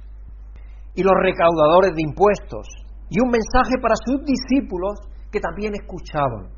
y 0.94 1.02
los 1.02 1.12
recaudadores 1.20 1.92
de 1.94 2.02
impuestos, 2.02 2.66
y 3.10 3.20
un 3.20 3.28
mensaje 3.30 3.76
para 3.82 3.94
sus 4.00 4.24
discípulos 4.24 4.98
que 5.30 5.40
también 5.40 5.74
escuchaban. 5.74 6.48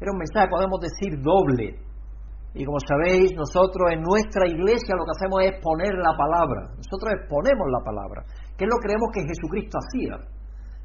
Era 0.00 0.10
un 0.10 0.18
mensaje, 0.18 0.48
podemos 0.48 0.80
decir, 0.80 1.20
doble. 1.22 1.78
Y 2.52 2.64
como 2.64 2.78
sabéis, 2.82 3.30
nosotros 3.36 3.94
en 3.94 4.02
nuestra 4.02 4.46
iglesia 4.46 4.98
lo 4.98 5.06
que 5.06 5.14
hacemos 5.14 5.38
es 5.46 5.54
poner 5.62 5.94
la 5.94 6.16
palabra. 6.18 6.74
Nosotros 6.74 7.14
exponemos 7.14 7.66
la 7.70 7.82
palabra, 7.86 8.26
que 8.58 8.64
es 8.66 8.70
lo 8.70 8.76
que 8.82 8.86
creemos 8.90 9.08
que 9.14 9.22
Jesucristo 9.22 9.78
hacía. 9.78 10.18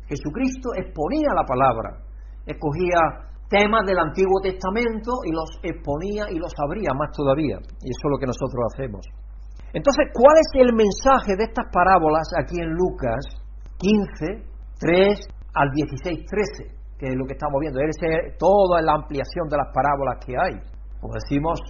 Jesucristo 0.05 0.69
exponía 0.77 1.33
la 1.33 1.41
palabra, 1.41 2.05
escogía 2.45 3.25
temas 3.49 3.81
del 3.85 3.97
Antiguo 3.97 4.37
Testamento 4.41 5.25
y 5.25 5.33
los 5.33 5.49
exponía 5.63 6.29
y 6.29 6.37
los 6.37 6.53
abría 6.61 6.93
más 6.93 7.09
todavía. 7.17 7.57
Y 7.81 7.87
eso 7.89 8.03
es 8.05 8.11
lo 8.13 8.19
que 8.21 8.29
nosotros 8.29 8.61
hacemos. 8.73 9.01
Entonces, 9.73 10.05
¿cuál 10.13 10.37
es 10.37 10.49
el 10.61 10.71
mensaje 10.73 11.35
de 11.35 11.49
estas 11.49 11.65
parábolas 11.73 12.29
aquí 12.37 12.61
en 12.61 12.69
Lucas 12.77 13.25
15, 13.81 14.45
3 14.79 15.19
al 15.53 15.69
16, 15.73 16.25
13? 16.29 16.75
Que 16.97 17.07
es 17.09 17.15
lo 17.17 17.25
que 17.25 17.33
estamos 17.33 17.59
viendo. 17.59 17.81
Es 17.81 17.97
toda 18.37 18.81
la 18.81 18.93
ampliación 18.93 19.49
de 19.49 19.57
las 19.57 19.67
parábolas 19.73 20.23
que 20.25 20.33
hay. 20.37 20.74
Como 21.05 21.21
decimos, 21.21 21.61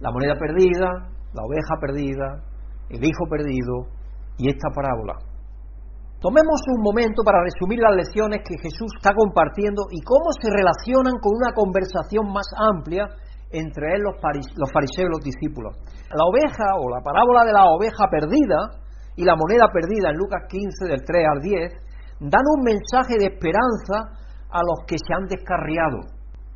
la 0.00 0.10
moneda 0.10 0.32
perdida, 0.40 0.88
la 1.36 1.44
oveja 1.44 1.76
perdida, 1.76 2.40
el 2.88 3.04
hijo 3.04 3.28
perdido 3.28 3.84
y 4.38 4.48
esta 4.48 4.72
parábola. 4.72 5.20
Tomemos 6.24 6.56
un 6.72 6.80
momento 6.80 7.20
para 7.20 7.44
resumir 7.44 7.80
las 7.84 7.92
lecciones 7.92 8.40
que 8.40 8.56
Jesús 8.56 8.88
está 8.96 9.12
compartiendo 9.12 9.92
y 9.92 10.00
cómo 10.00 10.32
se 10.40 10.48
relacionan 10.48 11.20
con 11.20 11.36
una 11.36 11.52
conversación 11.52 12.32
más 12.32 12.48
amplia 12.56 13.12
entre 13.52 13.92
él, 13.92 14.08
los, 14.08 14.16
fariseos 14.16 15.04
y 15.04 15.12
los 15.12 15.20
discípulos. 15.20 15.76
La 16.08 16.24
oveja 16.24 16.72
o 16.80 16.88
la 16.88 17.04
parábola 17.04 17.44
de 17.44 17.52
la 17.52 17.68
oveja 17.76 18.08
perdida 18.08 18.80
y 19.20 19.24
la 19.28 19.36
moneda 19.36 19.68
perdida 19.68 20.08
en 20.08 20.16
Lucas 20.16 20.48
15 20.48 20.88
del 20.88 21.04
3 21.04 21.26
al 21.28 21.40
10 21.44 22.32
dan 22.32 22.46
un 22.56 22.64
mensaje 22.64 23.20
de 23.20 23.36
esperanza 23.36 24.16
a 24.48 24.64
los 24.64 24.88
que 24.88 24.96
se 24.96 25.12
han 25.12 25.28
descarriado. 25.28 26.08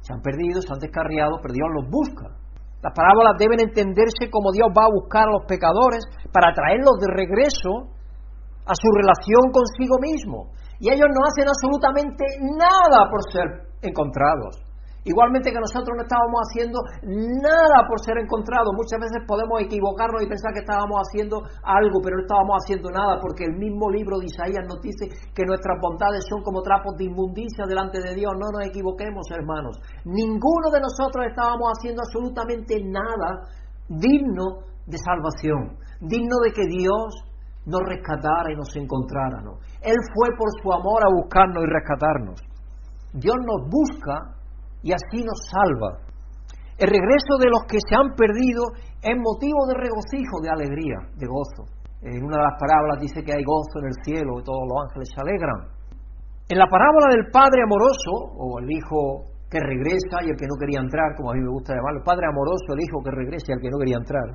Se 0.06 0.14
han 0.14 0.22
perdido, 0.22 0.62
se 0.62 0.70
han 0.70 0.78
descarriado, 0.78 1.42
pero 1.42 1.50
Dios 1.50 1.66
los 1.74 1.90
busca. 1.90 2.30
Las 2.78 2.94
parábolas 2.94 3.34
deben 3.42 3.58
entenderse 3.58 4.30
como 4.30 4.54
Dios 4.54 4.70
va 4.70 4.86
a 4.86 4.94
buscar 4.94 5.26
a 5.26 5.34
los 5.34 5.42
pecadores 5.50 6.06
para 6.30 6.54
traerlos 6.54 6.94
de 7.02 7.10
regreso 7.10 7.90
a 8.62 8.74
su 8.78 8.88
relación 8.94 9.50
consigo 9.50 9.98
mismo. 9.98 10.54
Y 10.78 10.94
ellos 10.94 11.10
no 11.10 11.26
hacen 11.26 11.50
absolutamente 11.50 12.22
nada 12.54 13.10
por 13.10 13.18
ser 13.34 13.66
encontrados. 13.82 14.62
Igualmente 15.06 15.54
que 15.54 15.62
nosotros 15.62 15.94
no 15.94 16.02
estábamos 16.02 16.42
haciendo 16.50 16.82
nada 17.38 17.86
por 17.86 18.02
ser 18.02 18.18
encontrados. 18.18 18.74
Muchas 18.74 18.98
veces 18.98 19.22
podemos 19.22 19.62
equivocarnos 19.62 20.18
y 20.18 20.26
pensar 20.26 20.50
que 20.50 20.66
estábamos 20.66 20.98
haciendo 20.98 21.46
algo, 21.62 22.02
pero 22.02 22.18
no 22.18 22.26
estábamos 22.26 22.58
haciendo 22.58 22.90
nada, 22.90 23.22
porque 23.22 23.46
el 23.46 23.54
mismo 23.54 23.86
libro 23.86 24.18
de 24.18 24.26
Isaías 24.26 24.66
nos 24.66 24.82
dice 24.82 25.06
que 25.30 25.46
nuestras 25.46 25.78
bondades 25.78 26.26
son 26.26 26.42
como 26.42 26.58
trapos 26.58 26.98
de 26.98 27.06
inmundicia 27.06 27.70
delante 27.70 28.02
de 28.02 28.18
Dios. 28.18 28.34
No 28.34 28.50
nos 28.50 28.66
equivoquemos, 28.66 29.30
hermanos. 29.30 29.78
Ninguno 30.02 30.74
de 30.74 30.82
nosotros 30.82 31.22
estábamos 31.30 31.70
haciendo 31.78 32.02
absolutamente 32.02 32.82
nada 32.82 33.46
digno 33.86 34.66
de 34.90 34.98
salvación, 34.98 35.78
digno 36.02 36.34
de 36.42 36.50
que 36.50 36.66
Dios 36.66 37.14
nos 37.62 37.82
rescatara 37.86 38.50
y 38.50 38.56
nos 38.56 38.74
encontrara. 38.74 39.38
Él 39.82 39.98
fue 40.14 40.34
por 40.34 40.50
su 40.58 40.72
amor 40.72 41.06
a 41.06 41.14
buscarnos 41.14 41.62
y 41.62 41.70
rescatarnos. 41.70 42.42
Dios 43.14 43.36
nos 43.38 43.70
busca 43.70 44.35
y 44.86 44.94
así 44.94 45.18
nos 45.26 45.34
salva. 45.50 45.98
El 46.78 46.86
regreso 46.86 47.34
de 47.42 47.50
los 47.50 47.66
que 47.66 47.82
se 47.82 47.98
han 47.98 48.14
perdido 48.14 48.70
es 49.02 49.16
motivo 49.18 49.66
de 49.66 49.74
regocijo, 49.82 50.38
de 50.38 50.50
alegría, 50.54 51.02
de 51.18 51.26
gozo. 51.26 51.66
En 52.06 52.22
una 52.22 52.38
de 52.38 52.46
las 52.46 52.60
parábolas 52.60 53.02
dice 53.02 53.24
que 53.26 53.34
hay 53.34 53.42
gozo 53.42 53.82
en 53.82 53.90
el 53.90 53.98
cielo 54.06 54.38
y 54.38 54.46
todos 54.46 54.62
los 54.62 54.78
ángeles 54.86 55.08
se 55.10 55.18
alegran. 55.18 55.74
En 56.46 56.58
la 56.62 56.70
parábola 56.70 57.10
del 57.10 57.26
Padre 57.34 57.66
amoroso, 57.66 58.38
o 58.38 58.62
el 58.62 58.70
Hijo 58.70 59.34
que 59.50 59.58
regresa 59.58 60.22
y 60.22 60.30
el 60.30 60.38
que 60.38 60.46
no 60.46 60.54
quería 60.54 60.78
entrar, 60.78 61.18
como 61.18 61.32
a 61.32 61.34
mí 61.34 61.42
me 61.42 61.50
gusta 61.50 61.74
llamarlo, 61.74 61.98
el 61.98 62.06
Padre 62.06 62.30
amoroso, 62.30 62.68
el 62.70 62.82
Hijo 62.86 63.02
que 63.02 63.10
regresa 63.10 63.46
y 63.50 63.54
el 63.58 63.62
que 63.62 63.72
no 63.74 63.78
quería 63.82 63.98
entrar, 63.98 64.26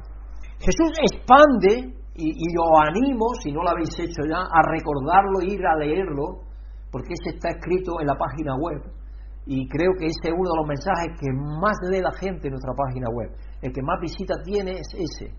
Jesús 0.60 0.92
expande 1.08 1.96
y, 2.20 2.52
os 2.60 2.76
animo, 2.92 3.32
si 3.40 3.56
no 3.56 3.64
lo 3.64 3.72
habéis 3.72 3.96
hecho 3.98 4.22
ya, 4.28 4.44
a 4.44 4.60
recordarlo 4.68 5.42
ir 5.48 5.64
a 5.64 5.80
leerlo, 5.80 6.44
porque 6.92 7.16
ese 7.16 7.40
está 7.40 7.56
escrito 7.56 8.02
en 8.02 8.08
la 8.08 8.16
página 8.20 8.54
web. 8.60 9.01
Y 9.46 9.68
creo 9.68 9.92
que 9.98 10.06
ese 10.06 10.30
es 10.30 10.34
uno 10.34 10.50
de 10.52 10.58
los 10.58 10.68
mensajes 10.68 11.20
que 11.20 11.32
más 11.34 11.78
lee 11.90 12.02
la 12.02 12.14
gente 12.14 12.48
en 12.48 12.54
nuestra 12.54 12.74
página 12.74 13.08
web. 13.10 13.32
El 13.62 13.74
que 13.74 13.82
más 13.82 14.00
visita 14.00 14.36
tiene 14.44 14.72
es 14.72 14.88
ese. 14.94 15.34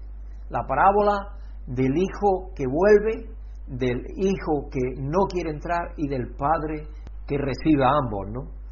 La 0.51 0.67
parábola 0.67 1.39
del 1.67 1.97
hijo 1.97 2.51
que 2.57 2.65
vuelve, 2.67 3.31
del 3.67 4.03
hijo 4.17 4.69
que 4.71 5.01
no 5.01 5.27
quiere 5.31 5.51
entrar 5.51 5.93
y 5.97 6.09
del 6.09 6.35
padre 6.35 6.89
que 7.27 7.39
recibe 7.39 7.85
a 7.85 7.91
ambos, 8.03 8.29
¿no? 8.33 8.63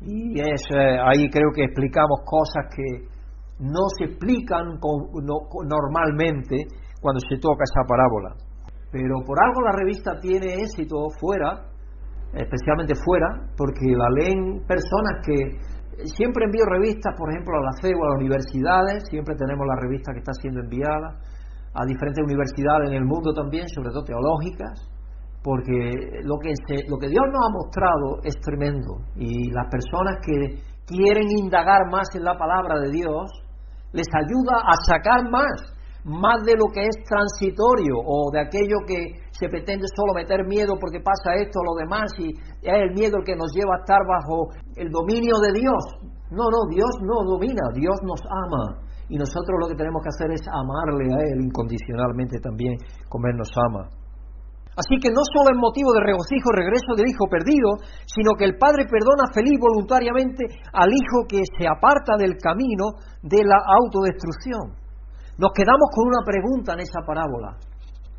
Y 0.00 0.38
es, 0.38 0.62
ahí 0.72 1.28
creo 1.30 1.50
que 1.54 1.64
explicamos 1.64 2.20
cosas 2.24 2.66
que 2.74 3.08
no 3.58 3.88
se 3.98 4.04
explican 4.12 4.78
normalmente 4.78 6.56
cuando 7.00 7.20
se 7.28 7.38
toca 7.38 7.64
esa 7.64 7.82
parábola. 7.88 8.36
Pero 8.92 9.14
por 9.26 9.38
algo 9.42 9.62
la 9.62 9.72
revista 9.72 10.20
tiene 10.20 10.54
éxito 10.54 10.96
fuera, 11.18 11.64
especialmente 12.32 12.94
fuera, 13.04 13.28
porque 13.56 13.86
la 13.96 14.10
leen 14.10 14.64
personas 14.66 15.24
que 15.24 15.58
siempre 16.04 16.44
envío 16.44 16.64
revistas, 16.66 17.14
por 17.16 17.30
ejemplo, 17.30 17.56
a 17.56 17.62
la 17.62 17.72
CEU, 17.80 17.96
a 17.96 18.08
las 18.10 18.20
universidades, 18.20 19.04
siempre 19.08 19.34
tenemos 19.36 19.66
la 19.66 19.76
revista 19.80 20.12
que 20.12 20.18
está 20.18 20.32
siendo 20.40 20.60
enviada 20.60 21.16
a 21.74 21.84
diferentes 21.84 22.24
universidades 22.24 22.88
en 22.90 22.96
el 22.96 23.04
mundo 23.04 23.32
también, 23.32 23.68
sobre 23.68 23.90
todo 23.90 24.04
teológicas, 24.04 24.88
porque 25.42 26.20
lo 26.24 26.38
que, 26.38 26.52
lo 26.88 26.98
que 26.98 27.08
Dios 27.08 27.24
nos 27.30 27.46
ha 27.46 27.52
mostrado 27.52 28.20
es 28.24 28.34
tremendo. 28.40 29.04
Y 29.14 29.50
las 29.52 29.68
personas 29.70 30.18
que 30.24 30.60
quieren 30.86 31.28
indagar 31.30 31.90
más 31.90 32.08
en 32.14 32.24
la 32.24 32.36
palabra 32.36 32.80
de 32.80 32.90
Dios, 32.90 33.30
les 33.92 34.06
ayuda 34.12 34.60
a 34.64 34.74
sacar 34.86 35.30
más 35.30 35.75
más 36.06 36.38
de 36.46 36.54
lo 36.54 36.70
que 36.70 36.86
es 36.86 36.96
transitorio 37.02 37.98
o 37.98 38.30
de 38.30 38.38
aquello 38.38 38.78
que 38.86 39.26
se 39.34 39.50
pretende 39.50 39.90
solo 39.90 40.14
meter 40.14 40.46
miedo 40.46 40.78
porque 40.78 41.02
pasa 41.02 41.34
esto 41.34 41.58
o 41.58 41.66
lo 41.66 41.74
demás 41.74 42.14
y 42.22 42.30
es 42.30 42.78
el 42.78 42.94
miedo 42.94 43.18
el 43.18 43.26
que 43.26 43.34
nos 43.34 43.50
lleva 43.50 43.74
a 43.74 43.82
estar 43.82 44.06
bajo 44.06 44.54
el 44.78 44.88
dominio 44.88 45.34
de 45.42 45.58
Dios. 45.58 45.82
No, 46.30 46.46
no, 46.46 46.70
Dios 46.70 46.90
no 47.02 47.26
domina, 47.26 47.62
Dios 47.74 47.98
nos 48.06 48.22
ama 48.22 48.86
y 49.10 49.18
nosotros 49.18 49.58
lo 49.58 49.66
que 49.66 49.74
tenemos 49.74 49.98
que 50.02 50.14
hacer 50.14 50.30
es 50.30 50.46
amarle 50.46 51.10
a 51.10 51.18
Él 51.26 51.42
incondicionalmente 51.42 52.38
también 52.38 52.78
como 53.10 53.26
Él 53.26 53.36
nos 53.36 53.50
ama. 53.58 53.90
Así 54.78 55.00
que 55.02 55.10
no 55.10 55.24
solo 55.34 55.50
es 55.50 55.58
motivo 55.58 55.90
de 55.90 56.06
regocijo 56.06 56.52
regreso 56.54 56.94
del 56.94 57.08
hijo 57.08 57.26
perdido, 57.26 57.82
sino 58.06 58.36
que 58.38 58.44
el 58.44 58.58
padre 58.58 58.86
perdona 58.86 59.32
feliz 59.34 59.58
voluntariamente 59.58 60.44
al 60.70 60.92
hijo 60.92 61.26
que 61.26 61.42
se 61.58 61.66
aparta 61.66 62.14
del 62.14 62.36
camino 62.36 62.94
de 63.22 63.42
la 63.42 63.58
autodestrucción. 63.58 64.85
Nos 65.38 65.52
quedamos 65.52 65.92
con 65.92 66.08
una 66.08 66.24
pregunta 66.24 66.72
en 66.72 66.80
esa 66.80 67.04
parábola. 67.04 67.60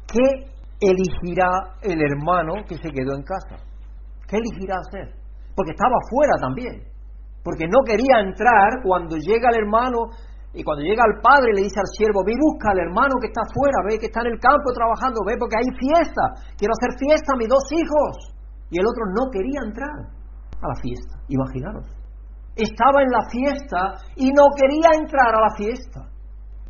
¿Qué 0.06 0.54
elegirá 0.80 1.50
el 1.82 1.98
hermano 1.98 2.62
que 2.70 2.78
se 2.78 2.94
quedó 2.94 3.18
en 3.18 3.26
casa? 3.26 3.58
¿Qué 4.30 4.38
elegirá 4.38 4.78
hacer? 4.78 5.18
Porque 5.56 5.74
estaba 5.74 5.98
fuera 6.14 6.38
también. 6.40 6.86
Porque 7.44 7.66
no 7.66 7.82
quería 7.82 8.22
entrar 8.22 8.86
cuando 8.86 9.18
llega 9.18 9.50
el 9.50 9.66
hermano 9.66 10.14
y 10.54 10.62
cuando 10.62 10.86
llega 10.86 11.02
el 11.10 11.20
padre 11.22 11.58
le 11.58 11.66
dice 11.66 11.82
al 11.82 11.90
siervo, 11.98 12.22
ve 12.22 12.38
busca 12.38 12.70
al 12.70 12.86
hermano 12.86 13.18
que 13.20 13.34
está 13.34 13.42
fuera, 13.50 13.82
ve 13.90 13.98
que 13.98 14.14
está 14.14 14.22
en 14.22 14.38
el 14.38 14.40
campo 14.40 14.70
trabajando, 14.74 15.26
ve 15.26 15.38
porque 15.42 15.58
hay 15.58 15.70
fiesta, 15.74 16.54
quiero 16.54 16.74
hacer 16.78 16.94
fiesta 17.02 17.34
a 17.34 17.38
mis 17.38 17.50
dos 17.50 17.66
hijos. 17.74 18.38
Y 18.70 18.78
el 18.78 18.86
otro 18.86 19.10
no 19.10 19.32
quería 19.34 19.66
entrar 19.66 19.98
a 20.62 20.68
la 20.70 20.78
fiesta, 20.78 21.18
imaginaros. 21.30 21.90
Estaba 22.54 23.02
en 23.02 23.10
la 23.10 23.26
fiesta 23.30 24.06
y 24.18 24.30
no 24.30 24.54
quería 24.54 24.94
entrar 25.02 25.34
a 25.34 25.42
la 25.42 25.54
fiesta 25.58 26.07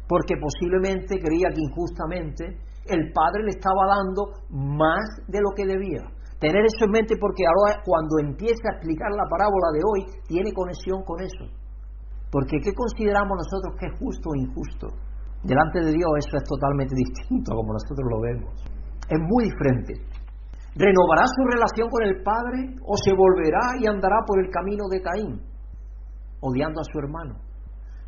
porque 0.08 0.36
posiblemente 0.39 1.20
creía 1.20 1.51
que 1.51 1.62
injustamente 1.62 2.43
el 2.88 3.12
padre 3.12 3.43
le 3.43 3.51
estaba 3.51 3.84
dando 3.91 4.32
más 4.49 5.03
de 5.28 5.39
lo 5.43 5.51
que 5.55 5.68
debía. 5.68 6.08
Tener 6.39 6.64
eso 6.64 6.86
en 6.86 6.91
mente 6.91 7.16
porque 7.20 7.43
ahora 7.43 7.82
cuando 7.84 8.20
empiece 8.24 8.62
a 8.70 8.78
explicar 8.78 9.12
la 9.12 9.28
parábola 9.28 9.70
de 9.74 9.82
hoy 9.84 10.01
tiene 10.28 10.53
conexión 10.53 11.03
con 11.03 11.20
eso. 11.20 11.49
Porque 12.32 12.60
¿qué 12.62 12.72
consideramos 12.74 13.36
nosotros 13.36 13.76
que 13.80 13.88
es 13.88 13.99
justo 13.99 14.30
o 14.30 14.36
injusto? 14.36 14.88
Delante 15.43 15.80
de 15.82 15.91
Dios 15.91 16.12
eso 16.18 16.38
es 16.38 16.43
totalmente 16.43 16.95
distinto 16.95 17.55
como 17.55 17.74
nosotros 17.74 18.05
lo 18.10 18.22
vemos. 18.22 18.53
es 19.10 19.20
muy 19.20 19.45
diferente. 19.45 19.93
¿Renovará 20.76 21.26
su 21.26 21.41
relación 21.41 21.89
con 21.89 22.03
el 22.03 22.22
Padre 22.22 22.76
o 22.86 22.93
se 22.97 23.12
volverá 23.16 23.82
y 23.82 23.88
andará 23.88 24.22
por 24.28 24.38
el 24.39 24.51
camino 24.51 24.86
de 24.91 25.01
Caín, 25.01 25.41
odiando 26.39 26.82
a 26.82 26.84
su 26.84 26.99
hermano, 26.99 27.47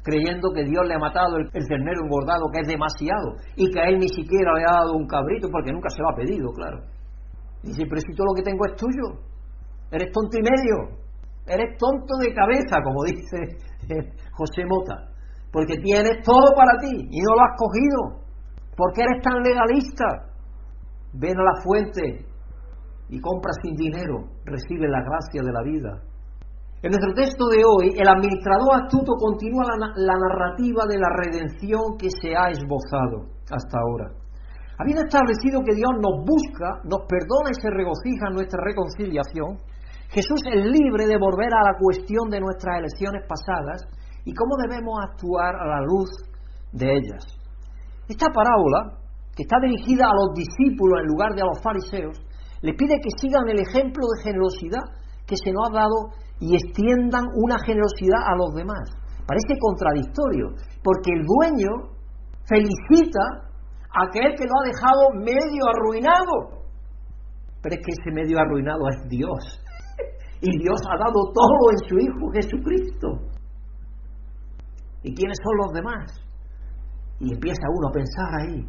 creyendo 0.09 0.49
que 0.53 0.65
Dios 0.65 0.81
le 0.87 0.95
ha 0.95 0.99
matado 0.99 1.37
el, 1.37 1.49
ternero 1.51 2.01
engordado, 2.03 2.49
que 2.51 2.61
es 2.61 2.67
demasiado, 2.67 3.37
y 3.55 3.69
que 3.69 3.79
a 3.79 3.89
él 3.89 3.99
ni 3.99 4.09
siquiera 4.09 4.53
le 4.57 4.65
ha 4.65 4.81
dado 4.81 4.97
un 4.97 5.05
cabrito 5.05 5.47
porque 5.51 5.71
nunca 5.71 5.89
se 5.89 6.01
lo 6.01 6.09
ha 6.09 6.15
pedido, 6.15 6.51
claro? 6.53 6.81
Dice, 7.61 7.83
pero 7.87 8.01
si 8.01 8.15
todo 8.15 8.27
lo 8.27 8.33
que 8.33 8.41
tengo 8.41 8.65
es 8.65 8.75
tuyo, 8.75 9.21
eres 9.91 10.11
tonto 10.11 10.37
y 10.37 10.41
medio, 10.41 10.97
eres 11.45 11.77
tonto 11.77 12.17
de 12.17 12.33
cabeza, 12.33 12.81
como 12.81 13.03
dice 13.05 13.37
José 14.33 14.65
Mota, 14.65 15.13
porque 15.51 15.77
tienes 15.77 16.23
todo 16.23 16.55
para 16.55 16.77
ti 16.79 16.89
y 16.89 17.19
no 17.21 17.35
lo 17.35 17.41
has 17.41 17.55
cogido. 17.57 18.29
¿Por 18.75 18.93
qué 18.93 19.01
eres 19.01 19.21
tan 19.21 19.43
legalista? 19.43 20.05
Ven 21.13 21.37
a 21.37 21.43
la 21.43 21.61
fuente 21.61 22.25
y 23.09 23.19
compra 23.19 23.51
sin 23.61 23.75
dinero, 23.75 24.29
recibe 24.45 24.87
la 24.87 25.01
gracia 25.01 25.41
de 25.43 25.51
la 25.51 25.63
vida. 25.63 26.08
En 26.81 26.95
nuestro 26.95 27.11
texto 27.11 27.43
de 27.51 27.59
hoy, 27.59 27.91
el 27.91 28.07
administrador 28.07 28.79
astuto 28.79 29.11
continúa 29.19 29.67
la, 29.67 30.15
narrativa 30.15 30.87
de 30.87 30.95
la 30.95 31.11
redención 31.11 31.99
que 31.99 32.07
se 32.07 32.31
ha 32.31 32.55
esbozado 32.55 33.27
hasta 33.51 33.75
ahora. 33.83 34.15
Habiendo 34.79 35.03
establecido 35.03 35.59
que 35.59 35.75
Dios 35.75 35.91
nos 35.99 36.23
busca, 36.23 36.79
nos 36.87 37.03
perdona 37.03 37.51
y 37.51 37.59
se 37.59 37.67
regocija 37.67 38.31
en 38.31 38.35
nuestra 38.39 38.63
reconciliación, 38.63 39.59
Jesús 40.07 40.39
es 40.47 40.63
libre 40.71 41.03
de 41.03 41.19
volver 41.19 41.51
a 41.51 41.67
la 41.67 41.75
cuestión 41.75 42.31
de 42.31 42.39
nuestras 42.39 42.79
elecciones 42.79 43.27
pasadas 43.27 43.83
y 44.23 44.31
cómo 44.31 44.55
debemos 44.63 44.95
actuar 45.03 45.59
a 45.59 45.67
la 45.67 45.81
luz 45.83 46.07
de 46.71 46.95
ellas. 46.95 47.27
Esta 48.07 48.31
parábola, 48.31 49.03
que 49.35 49.43
está 49.43 49.59
dirigida 49.59 50.07
a 50.07 50.15
los 50.15 50.31
discípulos 50.31 51.03
en 51.03 51.11
lugar 51.11 51.35
de 51.35 51.43
a 51.43 51.51
los 51.51 51.59
fariseos, 51.59 52.15
le 52.63 52.71
pide 52.71 53.03
que 53.03 53.11
sigan 53.19 53.51
el 53.51 53.59
ejemplo 53.59 54.07
de 54.15 54.31
generosidad 54.31 54.95
que 55.27 55.35
se 55.35 55.51
nos 55.51 55.67
ha 55.69 55.83
dado 55.83 56.15
y 56.39 56.55
extiendan 56.55 57.25
una 57.35 57.57
generosidad 57.65 58.23
a 58.25 58.35
los 58.35 58.53
demás. 58.55 58.89
Parece 59.27 59.59
contradictorio, 59.59 60.55
porque 60.83 61.11
el 61.13 61.25
dueño 61.25 61.93
felicita 62.47 63.49
a 63.93 64.05
aquel 64.07 64.33
que 64.35 64.45
lo 64.45 64.53
ha 64.57 64.65
dejado 64.65 65.01
medio 65.21 65.61
arruinado. 65.69 66.65
Pero 67.61 67.75
es 67.75 67.81
que 67.85 67.91
ese 67.91 68.11
medio 68.11 68.39
arruinado 68.39 68.81
es 68.89 69.09
Dios. 69.09 69.39
Y 70.41 70.57
Dios 70.57 70.79
ha 70.89 70.97
dado 70.97 71.19
todo 71.33 71.63
en 71.71 71.77
su 71.89 71.97
Hijo 71.97 72.31
Jesucristo. 72.33 73.07
¿Y 75.03 75.13
quiénes 75.13 75.37
son 75.43 75.57
los 75.57 75.73
demás? 75.73 76.11
Y 77.19 77.33
empieza 77.33 77.59
uno 77.67 77.89
a 77.89 77.91
pensar 77.91 78.29
ahí. 78.39 78.65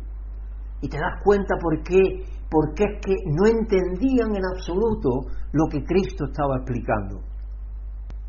Y 0.81 0.89
te 0.89 0.99
das 0.99 1.23
cuenta 1.23 1.55
por 1.61 1.81
qué, 1.85 2.25
porque 2.51 2.83
es 2.83 3.01
que 3.07 3.15
no 3.25 3.47
entendían 3.47 4.35
en 4.35 4.43
absoluto 4.53 5.31
lo 5.53 5.67
que 5.71 5.85
Cristo 5.85 6.25
estaba 6.25 6.57
explicando. 6.57 7.30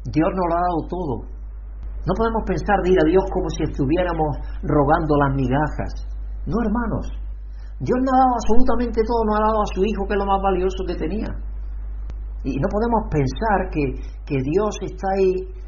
Dios 0.05 0.29
nos 0.33 0.45
lo 0.49 0.53
ha 0.57 0.63
dado 0.65 0.81
todo. 0.89 1.15
No 2.01 2.13
podemos 2.17 2.41
pensar 2.49 2.77
de 2.81 2.89
ir 2.89 2.99
a 2.99 3.09
Dios 3.09 3.23
como 3.29 3.47
si 3.53 3.61
estuviéramos 3.61 4.29
rogando 4.65 5.13
las 5.21 5.31
migajas. 5.37 5.91
No, 6.49 6.57
hermanos. 6.65 7.05
Dios 7.77 7.97
nos 8.01 8.13
ha 8.13 8.21
dado 8.25 8.35
absolutamente 8.37 9.01
todo, 9.05 9.25
nos 9.25 9.37
ha 9.37 9.45
dado 9.45 9.61
a 9.61 9.73
su 9.73 9.81
Hijo, 9.85 10.05
que 10.05 10.13
es 10.13 10.21
lo 10.21 10.25
más 10.25 10.41
valioso 10.41 10.81
que 10.85 10.95
tenía. 10.97 11.29
Y 12.43 12.57
no 12.57 12.67
podemos 12.69 13.05
pensar 13.09 13.69
que, 13.69 13.85
que 14.25 14.37
Dios 14.41 14.73
está 14.81 15.07
ahí 15.17 15.61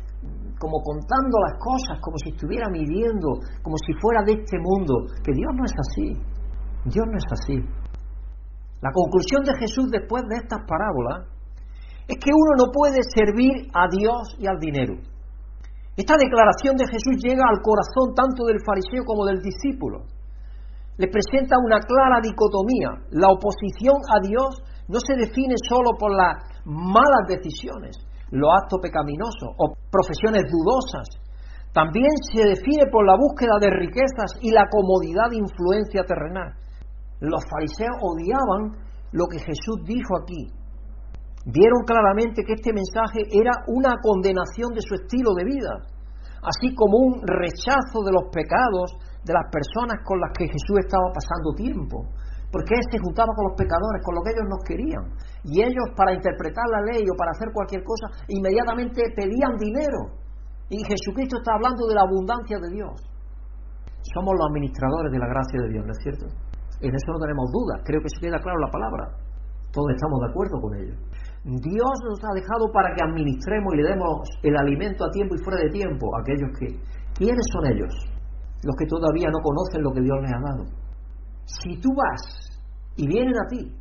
como 0.57 0.81
contando 0.81 1.38
las 1.45 1.59
cosas, 1.59 1.99
como 2.01 2.17
si 2.17 2.29
estuviera 2.34 2.69
midiendo, 2.69 3.38
como 3.61 3.77
si 3.77 3.93
fuera 4.01 4.21
de 4.25 4.34
este 4.34 4.57
mundo, 4.57 5.05
que 5.21 5.34
Dios 5.34 5.51
no 5.53 5.65
es 5.65 5.75
así. 5.77 6.07
Dios 6.86 7.05
no 7.05 7.17
es 7.17 7.27
así. 7.29 7.57
La 8.81 8.91
conclusión 8.91 9.43
de 9.43 9.53
Jesús 9.59 9.89
después 9.91 10.23
de 10.29 10.38
estas 10.38 10.59
parábolas 10.67 11.32
es 12.07 12.17
que 12.19 12.31
uno 12.31 12.65
no 12.65 12.71
puede 12.71 12.99
servir 13.15 13.67
a 13.73 13.87
Dios 13.87 14.35
y 14.39 14.47
al 14.47 14.59
dinero. 14.59 14.95
Esta 15.95 16.17
declaración 16.17 16.75
de 16.75 16.89
Jesús 16.89 17.21
llega 17.21 17.45
al 17.45 17.61
corazón 17.61 18.17
tanto 18.17 18.45
del 18.45 18.59
fariseo 18.65 19.05
como 19.05 19.25
del 19.25 19.41
discípulo. 19.41 20.09
Le 20.97 21.07
presenta 21.07 21.57
una 21.57 21.79
clara 21.79 22.17
dicotomía. 22.21 22.97
La 23.11 23.29
oposición 23.29 23.97
a 24.09 24.17
Dios 24.25 24.61
no 24.89 24.99
se 24.99 25.15
define 25.15 25.55
solo 25.69 25.93
por 25.97 26.11
las 26.11 26.41
malas 26.65 27.29
decisiones, 27.29 27.97
los 28.31 28.49
actos 28.49 28.79
pecaminosos 28.81 29.53
o 29.57 29.73
profesiones 29.89 30.49
dudosas. 30.49 31.07
También 31.73 32.09
se 32.33 32.41
define 32.41 32.85
por 32.91 33.05
la 33.05 33.17
búsqueda 33.17 33.57
de 33.61 33.69
riquezas 33.69 34.37
y 34.41 34.51
la 34.51 34.65
comodidad 34.69 35.29
de 35.29 35.37
influencia 35.37 36.03
terrenal. 36.05 36.53
Los 37.19 37.41
fariseos 37.49 37.97
odiaban 38.01 38.77
lo 39.11 39.25
que 39.29 39.39
Jesús 39.39 39.77
dijo 39.85 40.17
aquí. 40.21 40.49
Vieron 41.45 41.83
claramente 41.85 42.43
que 42.43 42.53
este 42.53 42.71
mensaje 42.71 43.27
era 43.31 43.51
una 43.67 43.95
condenación 44.01 44.71
de 44.73 44.81
su 44.81 44.95
estilo 44.95 45.33
de 45.35 45.43
vida, 45.43 45.73
así 46.41 46.73
como 46.75 46.97
un 46.97 47.21
rechazo 47.21 47.99
de 48.05 48.13
los 48.15 48.31
pecados 48.31 48.95
de 49.23 49.33
las 49.33 49.47
personas 49.51 49.99
con 50.05 50.19
las 50.19 50.31
que 50.37 50.47
Jesús 50.47 50.79
estaba 50.79 51.11
pasando 51.11 51.55
tiempo 51.55 52.07
porque 52.53 52.77
él 52.77 52.85
se 52.85 53.01
juntaba 53.01 53.33
con 53.33 53.49
los 53.49 53.57
pecadores, 53.57 53.97
con 54.05 54.13
lo 54.13 54.21
que 54.21 54.29
ellos 54.29 54.45
no 54.45 54.61
querían. 54.61 55.03
Y 55.41 55.65
ellos, 55.65 55.89
para 55.97 56.13
interpretar 56.13 56.69
la 56.69 56.85
ley 56.93 57.01
o 57.01 57.17
para 57.17 57.33
hacer 57.33 57.49
cualquier 57.49 57.81
cosa, 57.81 58.13
inmediatamente 58.29 59.01
pedían 59.17 59.57
dinero. 59.57 60.21
Y 60.69 60.77
Jesucristo 60.85 61.41
está 61.41 61.57
hablando 61.57 61.89
de 61.89 61.97
la 61.97 62.05
abundancia 62.05 62.61
de 62.61 62.69
Dios. 62.69 62.93
Somos 64.13 64.37
los 64.37 64.45
administradores 64.53 65.09
de 65.09 65.17
la 65.17 65.27
gracia 65.33 65.57
de 65.65 65.69
Dios, 65.73 65.81
¿no 65.81 65.91
es 65.97 66.01
cierto? 66.05 66.25
En 66.77 66.93
eso 66.93 67.09
no 67.09 67.19
tenemos 67.25 67.49
dudas, 67.49 67.81
creo 67.89 68.01
que 68.05 68.13
se 68.13 68.21
queda 68.21 68.37
claro 68.37 68.59
la 68.61 68.69
palabra. 68.69 69.03
Todos 69.73 69.89
estamos 69.89 70.21
de 70.21 70.29
acuerdo 70.29 70.55
con 70.61 70.71
ello. 70.77 70.95
Dios 71.43 71.95
nos 72.07 72.23
ha 72.23 72.33
dejado 72.33 72.71
para 72.71 72.95
que 72.95 73.03
administremos 73.03 73.73
y 73.73 73.77
le 73.77 73.89
demos 73.89 74.29
el 74.43 74.55
alimento 74.55 75.03
a 75.03 75.11
tiempo 75.11 75.35
y 75.35 75.43
fuera 75.43 75.59
de 75.61 75.69
tiempo 75.69 76.07
a 76.15 76.21
aquellos 76.21 76.49
que... 76.57 76.67
¿Quiénes 77.13 77.45
son 77.51 77.65
ellos? 77.67 77.93
Los 78.63 78.75
que 78.79 78.87
todavía 78.87 79.27
no 79.27 79.39
conocen 79.43 79.83
lo 79.83 79.91
que 79.91 80.01
Dios 80.01 80.17
les 80.21 80.31
ha 80.31 80.39
dado. 80.39 80.63
Si 81.45 81.75
tú 81.81 81.89
vas 81.93 82.63
y 82.95 83.07
vienen 83.07 83.35
a 83.35 83.47
ti, 83.47 83.75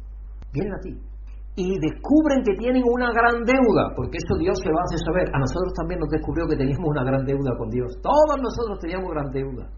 vienen 0.53 0.75
a 0.75 0.81
ti, 0.81 0.99
y 1.55 1.79
descubren 1.79 2.43
que 2.43 2.57
tienen 2.57 2.83
una 2.83 3.13
gran 3.13 3.45
deuda, 3.45 3.93
porque 3.95 4.19
eso 4.19 4.35
Dios 4.41 4.57
se 4.59 4.69
lo 4.69 4.77
hace 4.81 4.99
saber. 5.05 5.29
A 5.31 5.39
nosotros 5.39 5.73
también 5.77 6.01
nos 6.01 6.09
descubrió 6.09 6.49
que 6.49 6.57
teníamos 6.57 6.89
una 6.89 7.05
gran 7.05 7.25
deuda 7.25 7.57
con 7.57 7.69
Dios. 7.69 7.93
Todos 8.03 8.41
nosotros 8.41 8.81
teníamos 8.81 9.13
gran 9.13 9.31
deuda. 9.31 9.69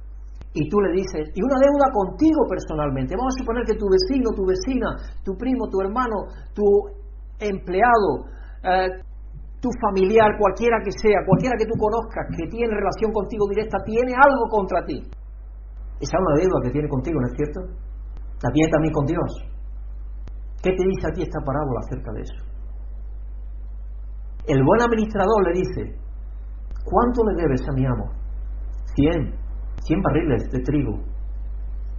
Y 0.55 0.69
tú 0.71 0.79
le 0.81 0.95
dices, 0.95 1.35
y 1.35 1.43
una 1.43 1.59
deuda 1.59 1.91
contigo 1.91 2.47
personalmente. 2.49 3.19
Vamos 3.19 3.35
a 3.35 3.43
suponer 3.43 3.67
que 3.67 3.75
tu 3.75 3.91
vecino, 3.91 4.31
tu 4.31 4.47
vecina, 4.47 4.87
tu 5.25 5.35
primo, 5.35 5.67
tu 5.69 5.83
hermano, 5.83 6.31
tu 6.55 6.63
empleado, 7.39 8.31
eh, 8.63 8.89
tu 9.61 9.71
familiar, 9.81 10.37
cualquiera 10.39 10.77
que 10.85 10.93
sea, 10.93 11.25
cualquiera 11.27 11.57
que 11.57 11.65
tú 11.65 11.75
conozcas, 11.79 12.29
que 12.37 12.47
tiene 12.49 12.75
relación 12.75 13.13
contigo 13.13 13.49
directa, 13.49 13.79
tiene 13.85 14.13
algo 14.13 14.45
contra 14.51 14.85
ti. 14.85 15.01
Esa 16.01 16.17
es 16.17 16.21
una 16.21 16.37
deuda 16.37 16.59
que 16.63 16.71
tiene 16.71 16.89
contigo, 16.89 17.21
¿no 17.21 17.27
es 17.29 17.37
cierto? 17.37 17.61
La 18.43 18.51
tiene 18.53 18.71
también 18.71 18.93
con 18.93 19.07
Dios. 19.07 19.31
¿Qué 20.63 20.71
te 20.71 20.85
dice 20.85 21.07
aquí 21.09 21.23
esta 21.23 21.41
parábola 21.45 21.81
acerca 21.81 22.13
de 22.13 22.21
eso? 22.21 22.41
El 24.47 24.63
buen 24.63 24.83
administrador 24.83 25.41
le 25.49 25.61
dice, 25.61 25.97
¿cuánto 26.85 27.25
le 27.25 27.43
debes 27.43 27.63
a 27.69 27.73
mi 27.73 27.87
amo? 27.87 28.13
Cien, 28.95 29.35
cien 29.81 30.03
barriles 30.03 30.51
de 30.51 30.61
trigo. 30.61 31.01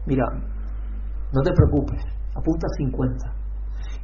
Mira, 0.05 0.25
no 1.33 1.41
te 1.41 1.51
preocupes, 1.51 2.03
apunta 2.36 2.67
cincuenta. 2.77 3.33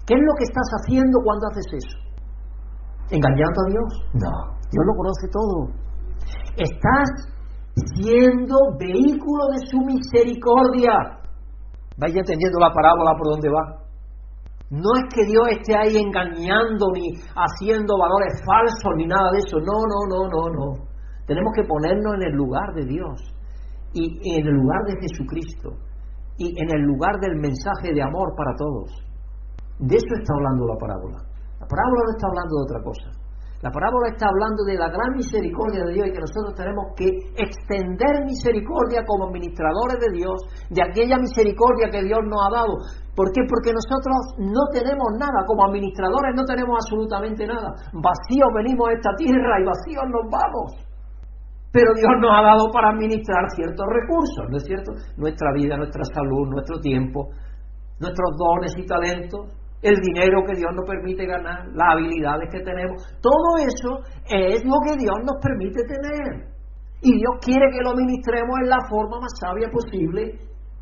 ¿Qué 0.06 0.14
es 0.16 0.22
lo 0.22 0.34
que 0.38 0.44
estás 0.44 0.70
haciendo 0.82 1.20
cuando 1.24 1.48
haces 1.48 1.68
eso? 1.72 1.98
¿Engañando 3.12 3.60
a 3.62 3.70
Dios? 3.70 3.90
No, 4.14 4.34
Dios 4.72 4.86
lo 4.88 4.94
conoce 4.96 5.28
todo. 5.32 5.82
Estás 6.58 7.10
siendo 7.96 8.56
vehículo 8.80 9.44
de 9.52 9.68
su 9.68 9.78
misericordia. 9.80 11.22
Vaya 11.98 12.20
entendiendo 12.20 12.60
la 12.60 12.74
parábola 12.74 13.14
por 13.18 13.28
dónde 13.36 13.50
va. 13.50 13.82
No 14.72 14.90
es 14.96 15.14
que 15.14 15.26
Dios 15.26 15.44
esté 15.52 15.76
ahí 15.76 15.98
engañando 15.98 16.88
ni 16.96 17.12
haciendo 17.36 17.98
valores 18.00 18.42
falsos 18.46 18.94
ni 18.96 19.06
nada 19.06 19.30
de 19.34 19.40
eso. 19.40 19.60
No, 19.60 19.84
no, 19.84 20.08
no, 20.08 20.30
no, 20.30 20.44
no. 20.50 20.88
Tenemos 21.28 21.52
que 21.56 21.68
ponernos 21.68 22.16
en 22.16 22.24
el 22.24 22.34
lugar 22.34 22.74
de 22.74 22.86
Dios 22.86 23.20
y 23.94 24.40
en 24.40 24.48
el 24.48 24.54
lugar 24.54 24.84
de 24.88 24.96
Jesucristo 25.02 25.72
y 26.38 26.56
en 26.58 26.74
el 26.74 26.82
lugar 26.84 27.20
del 27.20 27.36
mensaje 27.36 27.94
de 27.94 28.02
amor 28.02 28.34
para 28.36 28.56
todos. 28.56 29.11
De 29.82 29.98
eso 29.98 30.14
está 30.14 30.34
hablando 30.38 30.70
la 30.70 30.78
parábola. 30.78 31.18
La 31.58 31.66
parábola 31.66 32.02
no 32.06 32.12
está 32.14 32.28
hablando 32.30 32.54
de 32.54 32.64
otra 32.70 32.80
cosa. 32.86 33.10
La 33.62 33.70
parábola 33.70 34.10
está 34.10 34.26
hablando 34.26 34.66
de 34.66 34.74
la 34.74 34.90
gran 34.90 35.14
misericordia 35.14 35.86
de 35.86 35.94
Dios 35.94 36.06
y 36.10 36.14
que 36.14 36.26
nosotros 36.26 36.54
tenemos 36.58 36.98
que 36.98 37.10
extender 37.38 38.26
misericordia 38.26 39.06
como 39.06 39.30
administradores 39.30 40.02
de 40.02 40.10
Dios, 40.18 40.38
de 40.70 40.82
aquella 40.82 41.22
misericordia 41.22 41.94
que 41.94 42.02
Dios 42.02 42.26
nos 42.26 42.42
ha 42.42 42.50
dado. 42.58 42.74
¿Por 43.14 43.30
qué? 43.30 43.46
Porque 43.46 43.70
nosotros 43.70 44.18
no 44.42 44.66
tenemos 44.74 45.14
nada, 45.18 45.46
como 45.46 45.70
administradores 45.70 46.34
no 46.34 46.46
tenemos 46.46 46.74
absolutamente 46.74 47.46
nada. 47.46 47.70
Vacíos 47.94 48.50
venimos 48.58 48.90
a 48.90 48.94
esta 48.98 49.14
tierra 49.14 49.62
y 49.62 49.66
vacíos 49.66 50.06
nos 50.10 50.26
vamos. 50.26 50.68
Pero 51.70 51.94
Dios 51.94 52.14
nos 52.18 52.34
ha 52.34 52.42
dado 52.42 52.66
para 52.74 52.98
administrar 52.98 53.46
ciertos 53.54 53.86
recursos, 53.86 54.46
¿no 54.50 54.58
es 54.58 54.66
cierto? 54.66 54.92
Nuestra 55.18 55.54
vida, 55.54 55.78
nuestra 55.78 56.02
salud, 56.10 56.50
nuestro 56.50 56.82
tiempo, 56.82 57.30
nuestros 58.02 58.32
dones 58.42 58.74
y 58.76 58.86
talentos, 58.90 59.61
el 59.82 59.96
dinero 59.98 60.44
que 60.46 60.56
Dios 60.56 60.70
nos 60.76 60.86
permite 60.86 61.26
ganar, 61.26 61.66
las 61.74 61.94
habilidades 61.94 62.50
que 62.52 62.62
tenemos, 62.62 63.02
todo 63.20 63.58
eso 63.58 64.06
es 64.30 64.64
lo 64.64 64.78
que 64.86 64.98
Dios 64.98 65.18
nos 65.26 65.42
permite 65.42 65.82
tener. 65.86 66.52
Y 67.02 67.18
Dios 67.18 67.34
quiere 67.42 67.66
que 67.74 67.82
lo 67.82 67.96
ministremos 67.96 68.54
en 68.62 68.70
la 68.70 68.78
forma 68.88 69.20
más 69.20 69.34
sabia 69.42 69.70
posible, 69.74 70.38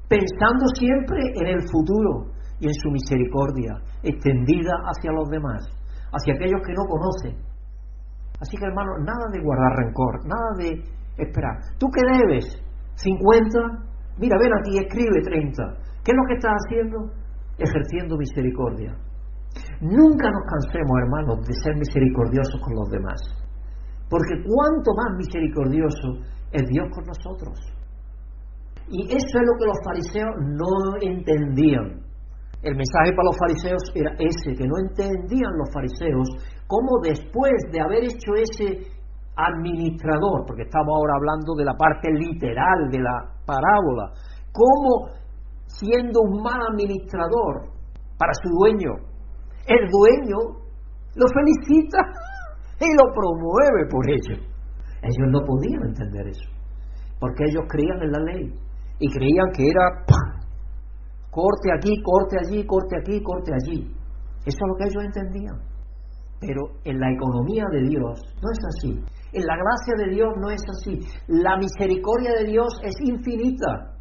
pensando 0.10 0.66
siempre 0.76 1.20
en 1.36 1.48
el 1.48 1.62
futuro 1.72 2.36
y 2.60 2.68
en 2.68 2.74
su 2.74 2.92
misericordia 2.92 3.80
extendida 4.04 4.74
hacia 4.84 5.12
los 5.14 5.30
demás, 5.30 5.64
hacia 6.12 6.34
aquellos 6.34 6.62
que 6.66 6.74
no 6.74 6.84
conocen. 6.92 7.50
Así 8.42 8.58
que 8.58 8.66
hermano, 8.66 8.92
nada 9.00 9.32
de 9.32 9.40
guardar 9.40 9.78
rencor, 9.78 10.28
nada 10.28 10.52
de 10.58 11.24
esperar. 11.24 11.56
¿Tú 11.78 11.88
qué 11.88 12.02
debes? 12.04 12.46
¿50? 12.96 13.90
Mira, 14.18 14.36
ven 14.40 14.52
aquí, 14.60 14.78
escribe 14.78 15.22
30. 15.24 15.64
¿Qué 16.04 16.12
es 16.12 16.18
lo 16.18 16.28
que 16.28 16.34
estás 16.36 16.52
haciendo? 16.66 17.12
Ejerciendo 17.60 18.18
misericordia. 18.18 18.96
Nunca 19.82 20.32
nos 20.32 20.44
cansemos, 20.48 20.96
hermanos, 21.04 21.46
de 21.46 21.54
ser 21.54 21.76
misericordiosos 21.76 22.60
con 22.62 22.76
los 22.76 22.90
demás. 22.90 23.20
Porque 24.10 24.42
cuanto 24.44 24.92
más 24.96 25.18
misericordioso 25.18 26.24
es 26.52 26.64
Dios 26.68 26.88
con 26.94 27.06
nosotros. 27.06 27.60
Y 28.90 29.06
eso 29.06 29.34
es 29.38 29.46
lo 29.46 29.54
que 29.60 29.66
los 29.70 29.80
fariseos 29.86 30.36
no 30.58 30.98
entendían. 31.02 32.02
El 32.62 32.76
mensaje 32.76 33.14
para 33.16 33.30
los 33.30 33.38
fariseos 33.38 33.84
era 33.96 34.12
ese, 34.20 34.56
que 34.56 34.68
no 34.68 34.76
entendían 34.80 35.54
los 35.56 35.70
fariseos 35.72 36.28
cómo 36.68 37.00
después 37.04 37.54
de 37.72 37.80
haber 37.80 38.04
hecho 38.04 38.36
ese 38.36 39.00
administrador, 39.36 40.44
porque 40.46 40.64
estamos 40.64 40.90
ahora 40.90 41.14
hablando 41.16 41.56
de 41.56 41.66
la 41.66 41.74
parte 41.74 42.12
literal 42.12 42.90
de 42.92 43.00
la 43.00 43.32
parábola, 43.46 44.12
cómo 44.52 45.19
siendo 45.70 46.22
un 46.22 46.42
mal 46.42 46.60
administrador 46.72 47.70
para 48.18 48.34
su 48.44 48.50
dueño, 48.50 48.92
el 49.68 49.90
dueño 49.90 50.38
lo 51.16 51.26
felicita 51.30 52.00
y 52.82 52.90
lo 52.98 53.14
promueve 53.14 53.88
por 53.90 54.10
ello. 54.10 54.44
Ellos 55.02 55.28
no 55.32 55.40
podían 55.46 55.84
entender 55.88 56.28
eso, 56.28 56.50
porque 57.20 57.46
ellos 57.46 57.64
creían 57.70 58.02
en 58.02 58.12
la 58.12 58.20
ley 58.20 58.54
y 59.00 59.08
creían 59.10 59.52
que 59.56 59.70
era 59.70 60.04
corte 61.32 61.70
aquí, 61.78 61.94
corte 62.04 62.38
allí, 62.44 62.66
corte 62.66 62.96
aquí, 63.00 63.22
corte 63.22 63.52
allí. 63.54 63.96
Eso 64.46 64.58
es 64.58 64.68
lo 64.68 64.76
que 64.76 64.84
ellos 64.86 65.04
entendían. 65.06 65.56
Pero 66.42 66.62
en 66.86 67.00
la 67.00 67.12
economía 67.12 67.64
de 67.72 67.82
Dios 67.84 68.20
no 68.42 68.50
es 68.52 68.60
así. 68.66 68.92
En 69.32 69.46
la 69.46 69.56
gracia 69.56 70.06
de 70.06 70.16
Dios 70.16 70.34
no 70.40 70.50
es 70.50 70.62
así. 70.70 71.00
La 71.28 71.58
misericordia 71.58 72.32
de 72.40 72.46
Dios 72.46 72.68
es 72.84 72.96
infinita. 73.04 73.99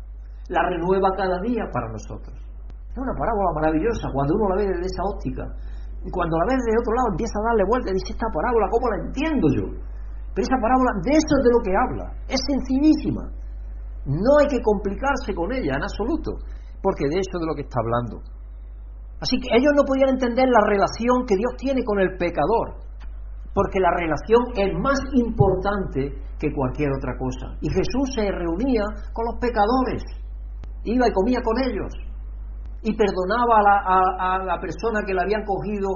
La 0.48 0.62
renueva 0.68 1.12
cada 1.16 1.40
día 1.44 1.64
para 1.72 1.88
nosotros. 1.92 2.34
Es 2.34 2.98
una 2.98 3.14
parábola 3.14 3.52
maravillosa 3.60 4.08
cuando 4.12 4.34
uno 4.34 4.48
la 4.50 4.56
ve 4.56 4.66
desde 4.68 4.88
esa 4.88 5.04
óptica. 5.04 5.44
Y 6.04 6.10
cuando 6.10 6.38
la 6.38 6.46
ve 6.48 6.56
desde 6.56 6.80
otro 6.80 6.94
lado 6.94 7.08
empieza 7.12 7.36
a 7.38 7.46
darle 7.52 7.64
vuelta 7.68 7.90
y 7.90 7.94
dice, 8.00 8.12
esta 8.16 8.28
parábola, 8.32 8.66
¿cómo 8.72 8.86
la 8.88 8.98
entiendo 9.04 9.46
yo? 9.52 9.66
Pero 10.32 10.44
esa 10.46 10.58
parábola, 10.60 10.90
de 11.04 11.12
eso 11.12 11.32
es 11.36 11.42
de 11.44 11.52
lo 11.52 11.60
que 11.60 11.74
habla. 11.74 12.06
Es 12.28 12.40
sencillísima. 12.48 13.24
No 14.08 14.32
hay 14.40 14.48
que 14.48 14.62
complicarse 14.64 15.34
con 15.36 15.52
ella 15.52 15.76
en 15.76 15.84
absoluto 15.84 16.32
porque 16.82 17.08
de 17.10 17.18
eso 17.18 17.32
es 17.34 17.40
de 17.40 17.46
lo 17.46 17.54
que 17.54 17.66
está 17.66 17.80
hablando. 17.80 18.22
Así 19.20 19.34
que 19.42 19.50
ellos 19.50 19.72
no 19.74 19.82
podían 19.82 20.14
entender 20.14 20.46
la 20.46 20.62
relación 20.62 21.26
que 21.26 21.34
Dios 21.34 21.52
tiene 21.58 21.82
con 21.82 21.98
el 21.98 22.16
pecador, 22.16 22.78
porque 23.52 23.80
la 23.80 23.90
relación 23.90 24.42
es 24.54 24.70
más 24.78 24.98
importante 25.14 26.14
que 26.38 26.54
cualquier 26.54 26.90
otra 26.94 27.18
cosa. 27.18 27.58
Y 27.60 27.68
Jesús 27.68 28.14
se 28.14 28.30
reunía 28.30 28.84
con 29.12 29.26
los 29.26 29.36
pecadores, 29.40 30.06
iba 30.84 31.08
y 31.08 31.12
comía 31.12 31.40
con 31.42 31.56
ellos, 31.62 31.92
y 32.82 32.94
perdonaba 32.94 33.58
a 33.58 33.62
la, 33.62 33.76
a 34.34 34.44
la 34.44 34.60
persona 34.60 35.02
que 35.06 35.14
le 35.14 35.20
habían 35.22 35.44
cogido 35.44 35.88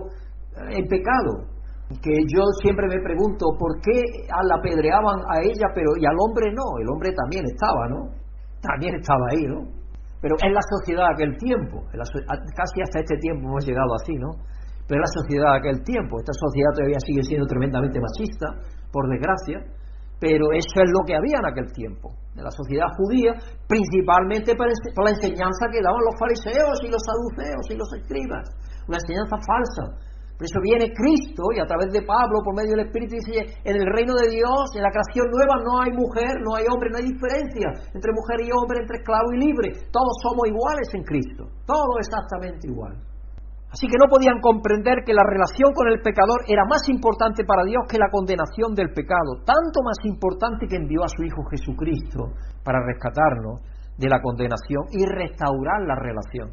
eh, 0.57 0.78
en 0.78 0.87
pecado. 0.89 1.53
Que 2.01 2.24
yo 2.24 2.41
siempre 2.62 2.89
me 2.89 3.05
pregunto 3.05 3.53
por 3.59 3.76
qué 3.85 4.01
la 4.49 4.55
apedreaban 4.57 5.20
a 5.28 5.45
ella, 5.45 5.68
pero 5.74 5.93
y 6.01 6.07
al 6.07 6.16
hombre 6.16 6.49
no. 6.49 6.80
El 6.80 6.89
hombre 6.89 7.12
también 7.12 7.45
estaba, 7.45 7.87
¿no? 7.89 8.09
También 8.62 8.95
estaba 8.97 9.20
ahí, 9.30 9.45
¿no? 9.45 9.61
Pero 10.22 10.37
es 10.41 10.53
la 10.55 10.62
sociedad 10.62 11.11
de 11.11 11.14
aquel 11.18 11.37
tiempo, 11.37 11.83
casi 11.91 12.80
hasta 12.80 13.01
este 13.01 13.18
tiempo 13.18 13.49
hemos 13.49 13.66
llegado 13.66 13.91
así, 13.99 14.14
¿no? 14.14 14.30
Pero 14.87 15.03
es 15.03 15.11
la 15.11 15.20
sociedad 15.20 15.51
de 15.51 15.59
aquel 15.59 15.83
tiempo, 15.83 16.16
esta 16.22 16.33
sociedad 16.33 16.70
todavía 16.78 17.03
sigue 17.03 17.22
siendo 17.26 17.47
tremendamente 17.47 17.99
machista, 17.99 18.47
por 18.93 19.11
desgracia, 19.11 19.66
pero 20.23 20.55
eso 20.55 20.79
es 20.79 20.91
lo 20.95 21.03
que 21.03 21.18
había 21.18 21.43
en 21.43 21.51
aquel 21.51 21.66
tiempo, 21.75 22.14
en 22.39 22.47
la 22.47 22.55
sociedad 22.55 22.87
judía, 22.95 23.35
principalmente 23.66 24.55
por 24.55 24.70
la 24.70 25.11
enseñanza 25.18 25.66
que 25.66 25.83
daban 25.83 25.99
los 25.99 26.14
fariseos 26.14 26.79
y 26.87 26.95
los 26.95 27.03
saduceos 27.03 27.66
y 27.66 27.75
los 27.75 27.91
escribas, 27.99 28.47
una 28.87 29.03
enseñanza 29.03 29.35
falsa, 29.43 29.99
por 30.39 30.47
eso 30.47 30.62
viene 30.62 30.95
Cristo 30.95 31.43
y 31.55 31.59
a 31.59 31.66
través 31.66 31.91
de 31.91 32.07
Pablo, 32.07 32.39
por 32.43 32.55
medio 32.55 32.79
del 32.79 32.87
Espíritu, 32.87 33.18
dice, 33.18 33.62
en 33.66 33.77
el 33.79 33.87
reino 33.91 34.14
de 34.14 34.31
Dios, 34.31 34.75
en 34.79 34.83
la 34.83 34.95
creación 34.95 35.27
nueva, 35.31 35.59
no 35.62 35.83
hay 35.83 35.91
mujer, 35.91 36.39
no 36.43 36.55
hay 36.55 36.66
hombre, 36.70 36.91
no 36.91 36.99
hay 36.99 37.07
diferencia 37.11 37.66
entre 37.91 38.11
mujer 38.14 38.47
y 38.47 38.51
hombre, 38.51 38.83
entre 38.83 39.03
esclavo 39.03 39.27
y 39.35 39.43
libre. 39.43 39.68
Todos 39.91 40.14
somos 40.23 40.47
iguales 40.47 40.89
en 40.95 41.03
Cristo, 41.03 41.51
todo 41.66 41.99
exactamente 41.99 42.70
igual. 42.70 42.95
Así 43.73 43.89
que 43.89 43.97
no 43.97 44.05
podían 44.12 44.37
comprender 44.45 45.01
que 45.01 45.16
la 45.16 45.25
relación 45.25 45.73
con 45.73 45.89
el 45.89 46.05
pecador 46.05 46.45
era 46.47 46.68
más 46.68 46.85
importante 46.93 47.43
para 47.43 47.64
Dios 47.64 47.89
que 47.89 47.97
la 47.97 48.12
condenación 48.12 48.77
del 48.77 48.93
pecado, 48.93 49.41
tanto 49.49 49.81
más 49.81 49.97
importante 50.05 50.68
que 50.68 50.77
envió 50.77 51.01
a 51.03 51.09
su 51.09 51.25
Hijo 51.25 51.41
Jesucristo 51.49 52.37
para 52.62 52.85
rescatarnos 52.85 53.64
de 53.97 54.09
la 54.12 54.20
condenación 54.20 54.93
y 54.93 55.09
restaurar 55.09 55.89
la 55.89 55.97
relación. 55.97 56.53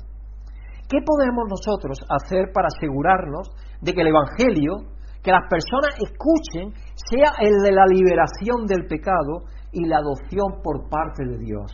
¿Qué 0.87 1.03
podemos 1.03 1.43
nosotros 1.51 1.99
hacer 2.07 2.55
para 2.55 2.71
asegurarnos 2.71 3.51
de 3.81 3.91
que 3.91 4.01
el 4.01 4.15
Evangelio, 4.15 4.87
que 5.21 5.35
las 5.35 5.43
personas 5.51 5.99
escuchen, 5.99 6.71
sea 6.95 7.35
el 7.43 7.59
de 7.67 7.75
la 7.75 7.83
liberación 7.83 8.63
del 8.65 8.87
pecado 8.87 9.43
y 9.73 9.85
la 9.85 9.99
adopción 9.99 10.63
por 10.63 10.87
parte 10.87 11.27
de 11.27 11.37
Dios? 11.37 11.67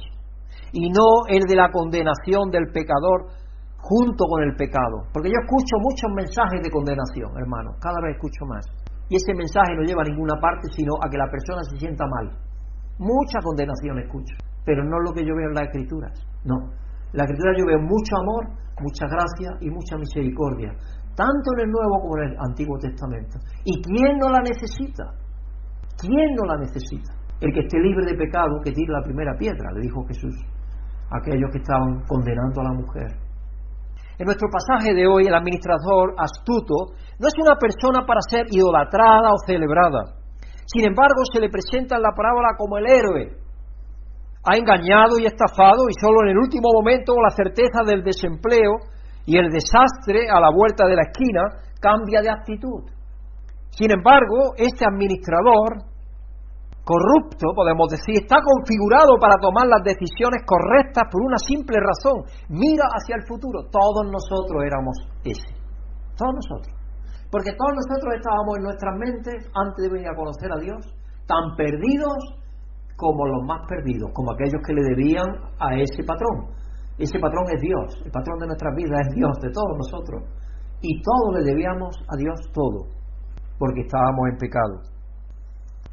Y 0.73 0.89
no 0.89 1.29
el 1.29 1.45
de 1.45 1.55
la 1.55 1.69
condenación 1.71 2.49
del 2.49 2.73
pecador 2.73 3.44
junto 3.85 4.25
con 4.25 4.41
el 4.41 4.55
pecado. 4.55 5.05
Porque 5.13 5.29
yo 5.29 5.37
escucho 5.45 5.77
muchos 5.77 6.09
mensajes 6.09 6.59
de 6.61 6.73
condenación, 6.73 7.29
hermano, 7.37 7.77
cada 7.77 8.01
vez 8.01 8.17
escucho 8.17 8.45
más. 8.49 8.65
Y 9.09 9.17
ese 9.17 9.37
mensaje 9.37 9.77
no 9.77 9.85
lleva 9.85 10.01
a 10.01 10.09
ninguna 10.09 10.41
parte, 10.41 10.65
sino 10.73 10.97
a 10.97 11.09
que 11.09 11.17
la 11.17 11.29
persona 11.29 11.61
se 11.69 11.77
sienta 11.77 12.05
mal. 12.09 12.33
Mucha 12.97 13.37
condenación 13.45 13.99
escucho, 14.01 14.33
pero 14.65 14.81
no 14.83 14.97
es 14.97 15.03
lo 15.05 15.13
que 15.13 15.21
yo 15.21 15.35
veo 15.37 15.49
en 15.49 15.53
las 15.53 15.69
escrituras. 15.69 16.17
No. 16.43 16.73
En 17.13 17.17
la 17.21 17.29
escritura 17.29 17.53
yo 17.53 17.65
veo 17.69 17.81
mucho 17.85 18.17
amor, 18.17 18.43
mucha 18.81 19.05
gracia 19.05 19.53
y 19.61 19.69
mucha 19.69 19.97
misericordia, 19.97 20.73
tanto 21.13 21.47
en 21.53 21.59
el 21.65 21.69
Nuevo 21.69 22.01
como 22.01 22.17
en 22.17 22.33
el 22.33 22.35
Antiguo 22.41 22.77
Testamento. 22.79 23.37
¿Y 23.63 23.81
quién 23.85 24.17
no 24.17 24.29
la 24.33 24.41
necesita? 24.41 25.13
¿Quién 26.01 26.33
no 26.33 26.43
la 26.49 26.57
necesita? 26.57 27.13
El 27.39 27.53
que 27.53 27.61
esté 27.61 27.77
libre 27.79 28.05
de 28.09 28.17
pecado, 28.17 28.59
que 28.63 28.71
tire 28.71 28.91
la 28.91 29.03
primera 29.03 29.37
piedra, 29.37 29.71
le 29.73 29.81
dijo 29.81 30.03
Jesús 30.07 30.35
a 31.11 31.17
aquellos 31.21 31.51
que 31.51 31.59
estaban 31.59 32.01
condenando 32.07 32.61
a 32.61 32.63
la 32.63 32.73
mujer. 32.73 33.24
En 34.17 34.25
nuestro 34.25 34.47
pasaje 34.49 34.93
de 34.93 35.07
hoy, 35.07 35.27
el 35.27 35.35
administrador 35.35 36.15
astuto 36.17 36.95
no 37.19 37.27
es 37.27 37.33
una 37.39 37.55
persona 37.55 38.05
para 38.05 38.21
ser 38.21 38.45
idolatrada 38.49 39.31
o 39.31 39.45
celebrada. 39.45 40.15
Sin 40.65 40.87
embargo, 40.87 41.21
se 41.31 41.39
le 41.39 41.49
presenta 41.49 41.97
en 41.97 42.01
la 42.01 42.15
parábola 42.15 42.55
como 42.57 42.77
el 42.77 42.87
héroe, 42.87 43.45
ha 44.45 44.57
engañado 44.57 45.17
y 45.17 45.25
estafado 45.25 45.89
y 45.89 45.93
solo 45.99 46.21
en 46.23 46.29
el 46.29 46.37
último 46.37 46.69
momento 46.71 47.13
la 47.19 47.31
certeza 47.31 47.81
del 47.83 48.03
desempleo 48.03 48.77
y 49.25 49.37
el 49.37 49.49
desastre 49.49 50.29
a 50.29 50.39
la 50.39 50.51
vuelta 50.53 50.85
de 50.85 50.95
la 50.95 51.01
esquina 51.01 51.41
cambia 51.81 52.21
de 52.21 52.29
actitud. 52.29 52.85
Sin 53.71 53.91
embargo, 53.91 54.53
este 54.55 54.85
administrador 54.85 55.81
corrupto, 56.85 57.49
podemos 57.57 57.89
decir, 57.89 58.21
está 58.21 58.37
configurado 58.45 59.17
para 59.19 59.41
tomar 59.41 59.65
las 59.65 59.81
decisiones 59.81 60.45
correctas 60.45 61.09
por 61.09 61.19
una 61.25 61.41
simple 61.41 61.81
razón. 61.81 62.29
Mira 62.47 62.85
hacia 62.93 63.17
el 63.17 63.25
futuro. 63.25 63.65
Todos 63.73 64.05
nosotros 64.05 64.61
éramos 64.61 64.95
ese. 65.25 65.49
Todos 66.13 66.45
nosotros. 66.45 66.71
Porque 67.33 67.57
todos 67.57 67.73
nosotros 67.73 68.21
estábamos 68.21 68.53
en 68.55 68.63
nuestras 68.63 68.93
mentes, 69.01 69.49
antes 69.51 69.81
de 69.81 69.89
venir 69.89 70.07
a 70.07 70.15
conocer 70.15 70.47
a 70.53 70.61
Dios, 70.61 70.79
tan 71.25 71.57
perdidos 71.57 72.21
como 72.95 73.25
los 73.27 73.43
más 73.43 73.67
perdidos, 73.67 74.11
como 74.13 74.31
aquellos 74.31 74.61
que 74.63 74.73
le 74.73 74.83
debían 74.93 75.27
a 75.59 75.75
ese 75.75 76.05
patrón. 76.05 76.53
Ese 76.97 77.19
patrón 77.19 77.43
es 77.51 77.59
Dios, 77.59 77.97
el 78.05 78.11
patrón 78.11 78.39
de 78.39 78.47
nuestras 78.47 78.73
vidas 78.77 79.09
es 79.09 79.15
Dios, 79.15 79.33
de 79.41 79.51
todos 79.51 79.75
nosotros. 79.75 80.23
Y 80.79 81.01
todos 81.01 81.35
le 81.35 81.43
debíamos 81.43 81.97
a 82.07 82.15
Dios 82.15 82.39
todo, 82.53 82.87
porque 83.57 83.81
estábamos 83.81 84.29
en 84.31 84.37
pecado. 84.37 84.94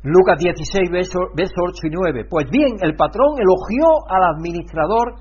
Lucas 0.03 0.39
16, 0.39 0.91
versos 0.91 1.31
8 1.35 1.87
y 1.87 1.91
9. 1.91 2.25
Pues 2.29 2.47
bien, 2.51 2.77
el 2.81 2.97
patrón 2.97 3.39
elogió 3.39 3.87
al 4.09 4.35
administrador 4.35 5.15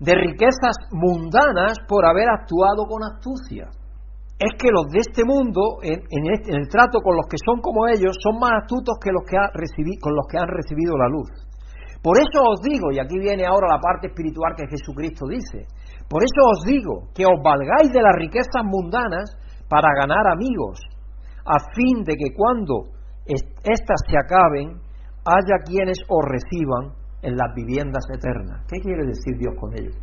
de 0.00 0.14
riquezas 0.14 0.76
mundanas 0.90 1.78
por 1.86 2.04
haber 2.04 2.28
actuado 2.28 2.84
con 2.86 3.04
astucia 3.04 3.68
es 4.42 4.58
que 4.58 4.74
los 4.74 4.90
de 4.90 4.98
este 4.98 5.22
mundo, 5.24 5.78
este, 5.82 6.02
en, 6.10 6.26
el 6.58 6.68
trato 6.68 6.98
con 6.98 7.14
los 7.14 7.26
que 7.30 7.38
son 7.38 7.62
como 7.62 7.86
ellos, 7.86 8.18
son 8.18 8.40
más 8.42 8.66
astutos 8.66 8.98
que 8.98 9.14
los 9.14 9.22
que 9.22 9.38
con 10.02 10.14
los 10.14 10.26
que 10.26 10.38
han 10.38 10.50
recibido 10.50 10.98
la 10.98 11.06
luz. 11.06 11.30
Por 12.02 12.18
eso 12.18 12.42
os 12.42 12.60
digo, 12.60 12.90
y 12.90 12.98
aquí 12.98 13.16
viene 13.18 13.46
ahora 13.46 13.78
la 13.78 13.78
parte 13.78 14.08
espiritual 14.08 14.58
que 14.58 14.66
Jesucristo 14.66 15.30
dice, 15.30 15.70
por 16.10 16.24
eso 16.26 16.42
os 16.42 16.64
digo 16.66 17.06
que 17.14 17.24
os 17.24 17.38
valgáis 17.38 17.94
de 17.94 18.02
las 18.02 18.16
riquezas 18.18 18.66
mundanas 18.66 19.30
para 19.68 19.94
ganar 19.94 20.26
amigos, 20.26 20.82
a 21.46 21.62
fin 21.78 22.02
de 22.02 22.18
que 22.18 22.34
cuando 22.34 22.90
éstas 23.26 24.00
se 24.08 24.16
acaben, 24.18 24.80
haya 25.24 25.56
quienes 25.64 25.98
os 26.08 26.24
reciban 26.26 26.94
en 27.22 27.36
las 27.36 27.54
viviendas 27.54 28.04
eternas. 28.12 28.66
¿Qué 28.68 28.80
quiere 28.80 29.06
decir 29.06 29.38
Dios 29.38 29.54
con 29.58 29.72
ello? 29.74 29.94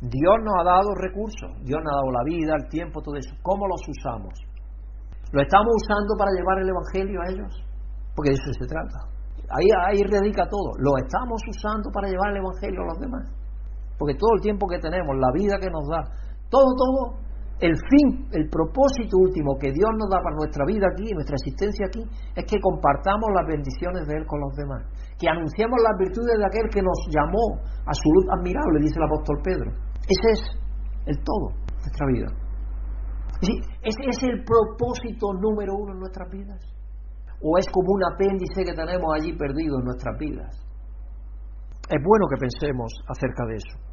Dios 0.00 0.36
nos 0.42 0.54
ha 0.58 0.64
dado 0.64 0.94
recursos, 0.96 1.50
Dios 1.62 1.78
nos 1.78 1.92
ha 1.92 1.96
dado 1.96 2.10
la 2.10 2.24
vida, 2.24 2.56
el 2.58 2.68
tiempo, 2.68 3.00
todo 3.02 3.14
eso. 3.16 3.36
¿Cómo 3.42 3.68
los 3.68 3.80
usamos? 3.86 4.34
¿Lo 5.30 5.40
estamos 5.40 5.70
usando 5.76 6.16
para 6.18 6.32
llevar 6.32 6.58
el 6.58 6.68
Evangelio 6.68 7.20
a 7.22 7.30
ellos? 7.30 7.52
Porque 8.16 8.30
de 8.30 8.36
eso 8.36 8.52
se 8.52 8.66
trata. 8.66 9.08
Ahí, 9.48 9.68
ahí 9.86 10.02
radica 10.04 10.48
todo. 10.48 10.74
¿Lo 10.78 10.96
estamos 10.98 11.40
usando 11.48 11.90
para 11.92 12.08
llevar 12.08 12.32
el 12.32 12.42
Evangelio 12.42 12.82
a 12.82 12.86
los 12.86 12.98
demás? 12.98 13.24
Porque 13.98 14.14
todo 14.14 14.34
el 14.36 14.42
tiempo 14.42 14.66
que 14.66 14.78
tenemos, 14.78 15.14
la 15.16 15.30
vida 15.32 15.56
que 15.60 15.70
nos 15.70 15.86
da, 15.88 16.02
todo, 16.50 16.66
todo, 16.74 17.22
el 17.62 17.78
fin, 17.78 18.26
el 18.34 18.50
propósito 18.50 19.22
último 19.22 19.54
que 19.54 19.70
Dios 19.70 19.90
nos 19.94 20.10
da 20.10 20.18
para 20.18 20.34
nuestra 20.34 20.66
vida 20.66 20.90
aquí, 20.90 21.14
nuestra 21.14 21.38
existencia 21.38 21.86
aquí, 21.86 22.02
es 22.34 22.44
que 22.44 22.58
compartamos 22.58 23.30
las 23.30 23.46
bendiciones 23.46 24.02
de 24.10 24.18
Él 24.18 24.26
con 24.26 24.40
los 24.42 24.50
demás. 24.58 24.82
Que 25.14 25.30
anunciemos 25.30 25.78
las 25.78 25.94
virtudes 25.94 26.42
de 26.42 26.46
aquel 26.46 26.66
que 26.74 26.82
nos 26.82 26.98
llamó 27.14 27.62
a 27.86 27.94
su 27.94 28.10
luz 28.10 28.26
admirable, 28.34 28.82
dice 28.82 28.98
el 28.98 29.06
apóstol 29.06 29.38
Pedro. 29.46 29.70
Ese 30.10 30.28
es 30.34 30.42
el 31.06 31.16
todo 31.22 31.54
de 31.54 31.86
nuestra 31.86 32.06
vida. 32.10 32.28
¿Ese 33.86 34.02
es 34.10 34.22
el 34.26 34.42
propósito 34.42 35.30
número 35.38 35.74
uno 35.78 35.94
en 35.94 36.00
nuestras 36.00 36.30
vidas? 36.30 36.58
¿O 37.42 37.58
es 37.58 37.66
como 37.70 37.94
un 37.94 38.02
apéndice 38.10 38.66
que 38.66 38.74
tenemos 38.74 39.06
allí 39.14 39.38
perdido 39.38 39.78
en 39.78 39.84
nuestras 39.86 40.18
vidas? 40.18 40.50
Es 41.86 42.00
bueno 42.02 42.26
que 42.26 42.42
pensemos 42.42 42.90
acerca 43.06 43.46
de 43.46 43.54
eso. 43.54 43.91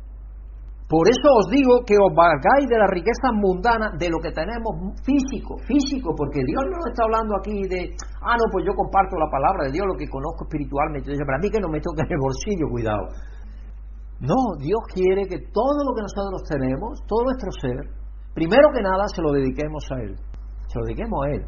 Por 0.90 1.06
eso 1.06 1.30
os 1.38 1.46
digo 1.54 1.86
que 1.86 1.94
os 2.02 2.10
valgáis 2.18 2.66
de 2.66 2.82
las 2.82 2.90
riquezas 2.90 3.30
mundanas, 3.38 3.94
de 4.02 4.10
lo 4.10 4.18
que 4.18 4.34
tenemos 4.34 4.74
físico, 5.06 5.54
físico, 5.70 6.18
porque 6.18 6.42
Dios 6.42 6.66
no 6.66 6.82
está 6.90 7.06
hablando 7.06 7.38
aquí 7.38 7.62
de, 7.70 7.94
ah, 8.26 8.34
no, 8.34 8.50
pues 8.50 8.66
yo 8.66 8.74
comparto 8.74 9.14
la 9.22 9.30
palabra 9.30 9.70
de 9.70 9.78
Dios, 9.78 9.86
lo 9.86 9.94
que 9.94 10.10
conozco 10.10 10.50
espiritualmente. 10.50 11.14
Para 11.14 11.38
mí 11.38 11.54
que 11.54 11.62
no 11.62 11.70
me 11.70 11.78
toque 11.78 12.02
en 12.02 12.10
el 12.10 12.18
bolsillo, 12.18 12.66
cuidado. 12.74 13.06
No, 14.18 14.58
Dios 14.58 14.82
quiere 14.90 15.30
que 15.30 15.46
todo 15.54 15.78
lo 15.86 15.94
que 15.94 16.10
nosotros 16.10 16.42
tenemos, 16.50 17.06
todo 17.06 17.22
nuestro 17.22 17.54
ser, 17.62 17.78
primero 18.34 18.74
que 18.74 18.82
nada 18.82 19.06
se 19.14 19.22
lo 19.22 19.30
dediquemos 19.30 19.86
a 19.94 20.02
Él. 20.02 20.18
Se 20.74 20.80
lo 20.82 20.90
dediquemos 20.90 21.22
a 21.22 21.28
Él. 21.38 21.46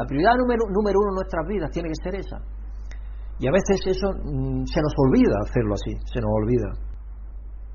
La 0.00 0.08
prioridad 0.08 0.40
número, 0.40 0.64
número 0.72 0.96
uno 1.04 1.12
en 1.12 1.18
nuestras 1.20 1.44
vidas 1.44 1.68
tiene 1.68 1.92
que 1.92 2.00
ser 2.00 2.16
esa. 2.16 2.40
Y 3.36 3.44
a 3.44 3.52
veces 3.52 3.76
eso 3.84 4.08
mm, 4.08 4.64
se 4.64 4.80
nos 4.80 4.94
olvida 5.04 5.36
hacerlo 5.44 5.76
así, 5.76 5.92
se 6.08 6.20
nos 6.24 6.32
olvida. 6.32 6.89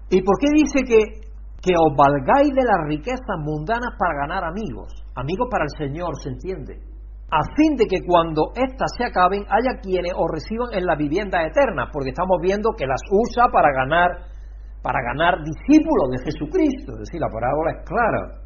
¿Y 0.10 0.22
por 0.22 0.36
qué 0.40 0.48
dice 0.54 0.84
que, 0.86 1.22
que 1.62 1.74
os 1.76 1.96
valgáis 1.96 2.54
de 2.54 2.64
las 2.64 2.88
riquezas 2.88 3.38
mundanas 3.40 3.96
para 3.98 4.28
ganar 4.28 4.44
amigos? 4.44 4.94
Amigos 5.16 5.48
para 5.50 5.66
el 5.66 5.74
Señor, 5.78 6.16
¿se 6.22 6.30
entiende? 6.30 6.96
a 7.32 7.42
fin 7.56 7.76
de 7.76 7.86
que 7.86 8.06
cuando 8.06 8.54
éstas 8.56 8.92
se 8.98 9.04
acaben 9.04 9.44
haya 9.50 9.82
quienes 9.82 10.14
os 10.14 10.30
reciban 10.32 10.70
en 10.74 10.86
la 10.86 10.96
vivienda 10.96 11.42
eterna, 11.44 11.90
porque 11.92 12.10
estamos 12.10 12.38
viendo 12.42 12.72
que 12.78 12.86
las 12.86 13.02
usa 13.10 13.50
para 13.52 13.74
ganar 13.74 14.36
para 14.82 15.02
ganar 15.02 15.42
discípulos 15.42 16.12
de 16.12 16.24
Jesucristo, 16.30 16.94
es 16.94 17.10
decir, 17.10 17.20
la 17.20 17.28
parábola 17.28 17.72
es 17.72 17.90
clara. 17.90 18.38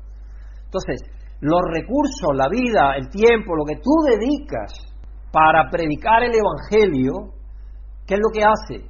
Entonces, 0.63 1.01
los 1.41 1.59
recursos, 1.67 2.31
la 2.33 2.47
vida, 2.47 2.95
el 2.95 3.09
tiempo, 3.09 3.57
lo 3.57 3.65
que 3.65 3.75
tú 3.75 3.91
dedicas 4.07 4.71
para 5.33 5.69
predicar 5.69 6.23
el 6.23 6.31
evangelio, 6.31 7.35
¿qué 8.07 8.13
es 8.13 8.21
lo 8.21 8.31
que 8.31 8.45
hace? 8.45 8.87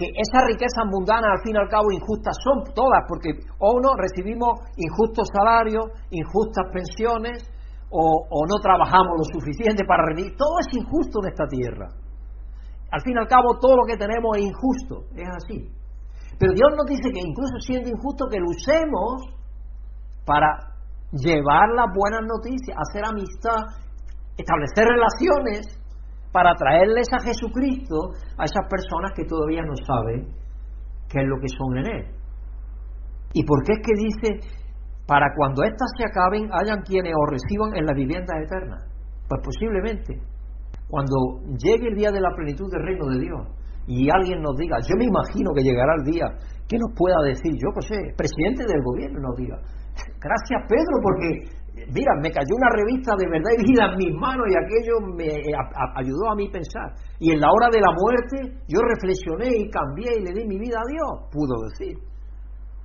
Que 0.00 0.08
esas 0.16 0.48
riquezas 0.48 0.88
mundanas, 0.88 1.36
al 1.36 1.42
fin 1.44 1.52
y 1.52 1.60
al 1.60 1.68
cabo, 1.68 1.92
injustas 1.92 2.32
son 2.40 2.72
todas, 2.72 3.04
porque 3.04 3.36
o 3.60 3.76
no 3.84 3.92
recibimos 4.00 4.64
injustos 4.80 5.28
salarios, 5.28 5.92
injustas 6.08 6.72
pensiones, 6.72 7.44
o, 7.90 8.46
no 8.48 8.56
trabajamos 8.62 9.12
lo 9.18 9.24
suficiente 9.28 9.84
para 9.84 10.06
rendir. 10.06 10.32
Todo 10.36 10.56
es 10.64 10.72
injusto 10.72 11.20
en 11.20 11.28
esta 11.28 11.44
tierra. 11.46 11.88
Al 12.90 13.02
fin 13.02 13.12
y 13.14 13.20
al 13.20 13.28
cabo, 13.28 13.58
todo 13.60 13.76
lo 13.76 13.84
que 13.84 13.98
tenemos 13.98 14.38
es 14.38 14.44
injusto, 14.48 15.04
es 15.14 15.28
así. 15.28 15.68
Pero 16.38 16.54
Dios 16.54 16.70
nos 16.72 16.86
dice 16.86 17.12
que 17.12 17.20
incluso 17.20 17.60
siendo 17.60 17.90
injusto, 17.90 18.24
que 18.30 18.40
lo 18.40 18.48
para 20.24 20.72
llevar 21.12 21.68
las 21.76 21.92
buenas 21.92 22.22
noticias, 22.24 22.72
hacer 22.72 23.04
amistad, 23.04 23.68
establecer 24.38 24.86
relaciones 24.88 25.79
para 26.32 26.54
traerles 26.54 27.08
a 27.12 27.20
Jesucristo 27.20 28.12
a 28.38 28.44
esas 28.44 28.66
personas 28.68 29.12
que 29.14 29.24
todavía 29.24 29.62
no 29.62 29.74
saben 29.86 30.28
qué 31.08 31.20
es 31.20 31.26
lo 31.26 31.40
que 31.40 31.48
son 31.48 31.78
en 31.78 31.86
Él. 31.86 32.06
¿Y 33.32 33.44
por 33.44 33.64
qué 33.64 33.72
es 33.72 33.80
que 33.86 33.94
dice 33.94 34.60
para 35.10 35.26
cuando 35.34 35.64
éstas 35.64 35.90
se 35.98 36.06
acaben 36.06 36.46
hayan 36.54 36.86
quienes 36.86 37.10
os 37.18 37.34
reciban 37.34 37.74
en 37.74 37.84
la 37.84 37.92
vivienda 37.92 38.30
eterna. 38.38 38.78
Pues 39.26 39.42
posiblemente, 39.42 40.22
cuando 40.86 41.42
llegue 41.58 41.90
el 41.90 41.98
día 41.98 42.14
de 42.14 42.20
la 42.20 42.30
plenitud 42.30 42.70
del 42.70 42.86
reino 42.86 43.10
de 43.10 43.18
Dios 43.18 43.42
y 43.88 44.06
alguien 44.08 44.40
nos 44.40 44.54
diga, 44.54 44.78
yo 44.86 44.94
me 44.94 45.10
imagino 45.10 45.50
que 45.50 45.66
llegará 45.66 45.98
el 45.98 46.14
día, 46.14 46.26
que 46.70 46.78
nos 46.78 46.94
pueda 46.94 47.18
decir? 47.26 47.50
Yo, 47.58 47.74
pues, 47.74 47.90
eh, 47.90 48.14
presidente 48.14 48.62
del 48.70 48.78
gobierno 48.86 49.18
nos 49.18 49.34
diga, 49.34 49.58
gracias 50.22 50.60
Pedro, 50.70 50.94
porque, 51.02 51.58
mira, 51.74 52.12
me 52.22 52.30
cayó 52.30 52.54
una 52.56 52.70
revista 52.70 53.14
de 53.16 53.26
verdad 53.28 53.50
y 53.58 53.72
vida 53.72 53.84
en 53.92 53.96
mis 53.96 54.14
manos 54.14 54.46
y 54.48 54.54
aquello 54.56 54.94
me 55.16 55.26
eh, 55.26 55.54
ayudó 55.96 56.30
a 56.30 56.34
mí 56.34 56.48
pensar. 56.48 56.94
Y 57.18 57.32
en 57.32 57.40
la 57.40 57.48
hora 57.50 57.68
de 57.70 57.80
la 57.80 57.92
muerte 57.92 58.64
yo 58.68 58.80
reflexioné 58.82 59.48
y 59.56 59.70
cambié 59.70 60.18
y 60.18 60.24
le 60.24 60.32
di 60.32 60.46
mi 60.46 60.58
vida 60.58 60.78
a 60.78 60.88
Dios, 60.90 61.30
pudo 61.30 61.54
decir 61.68 62.10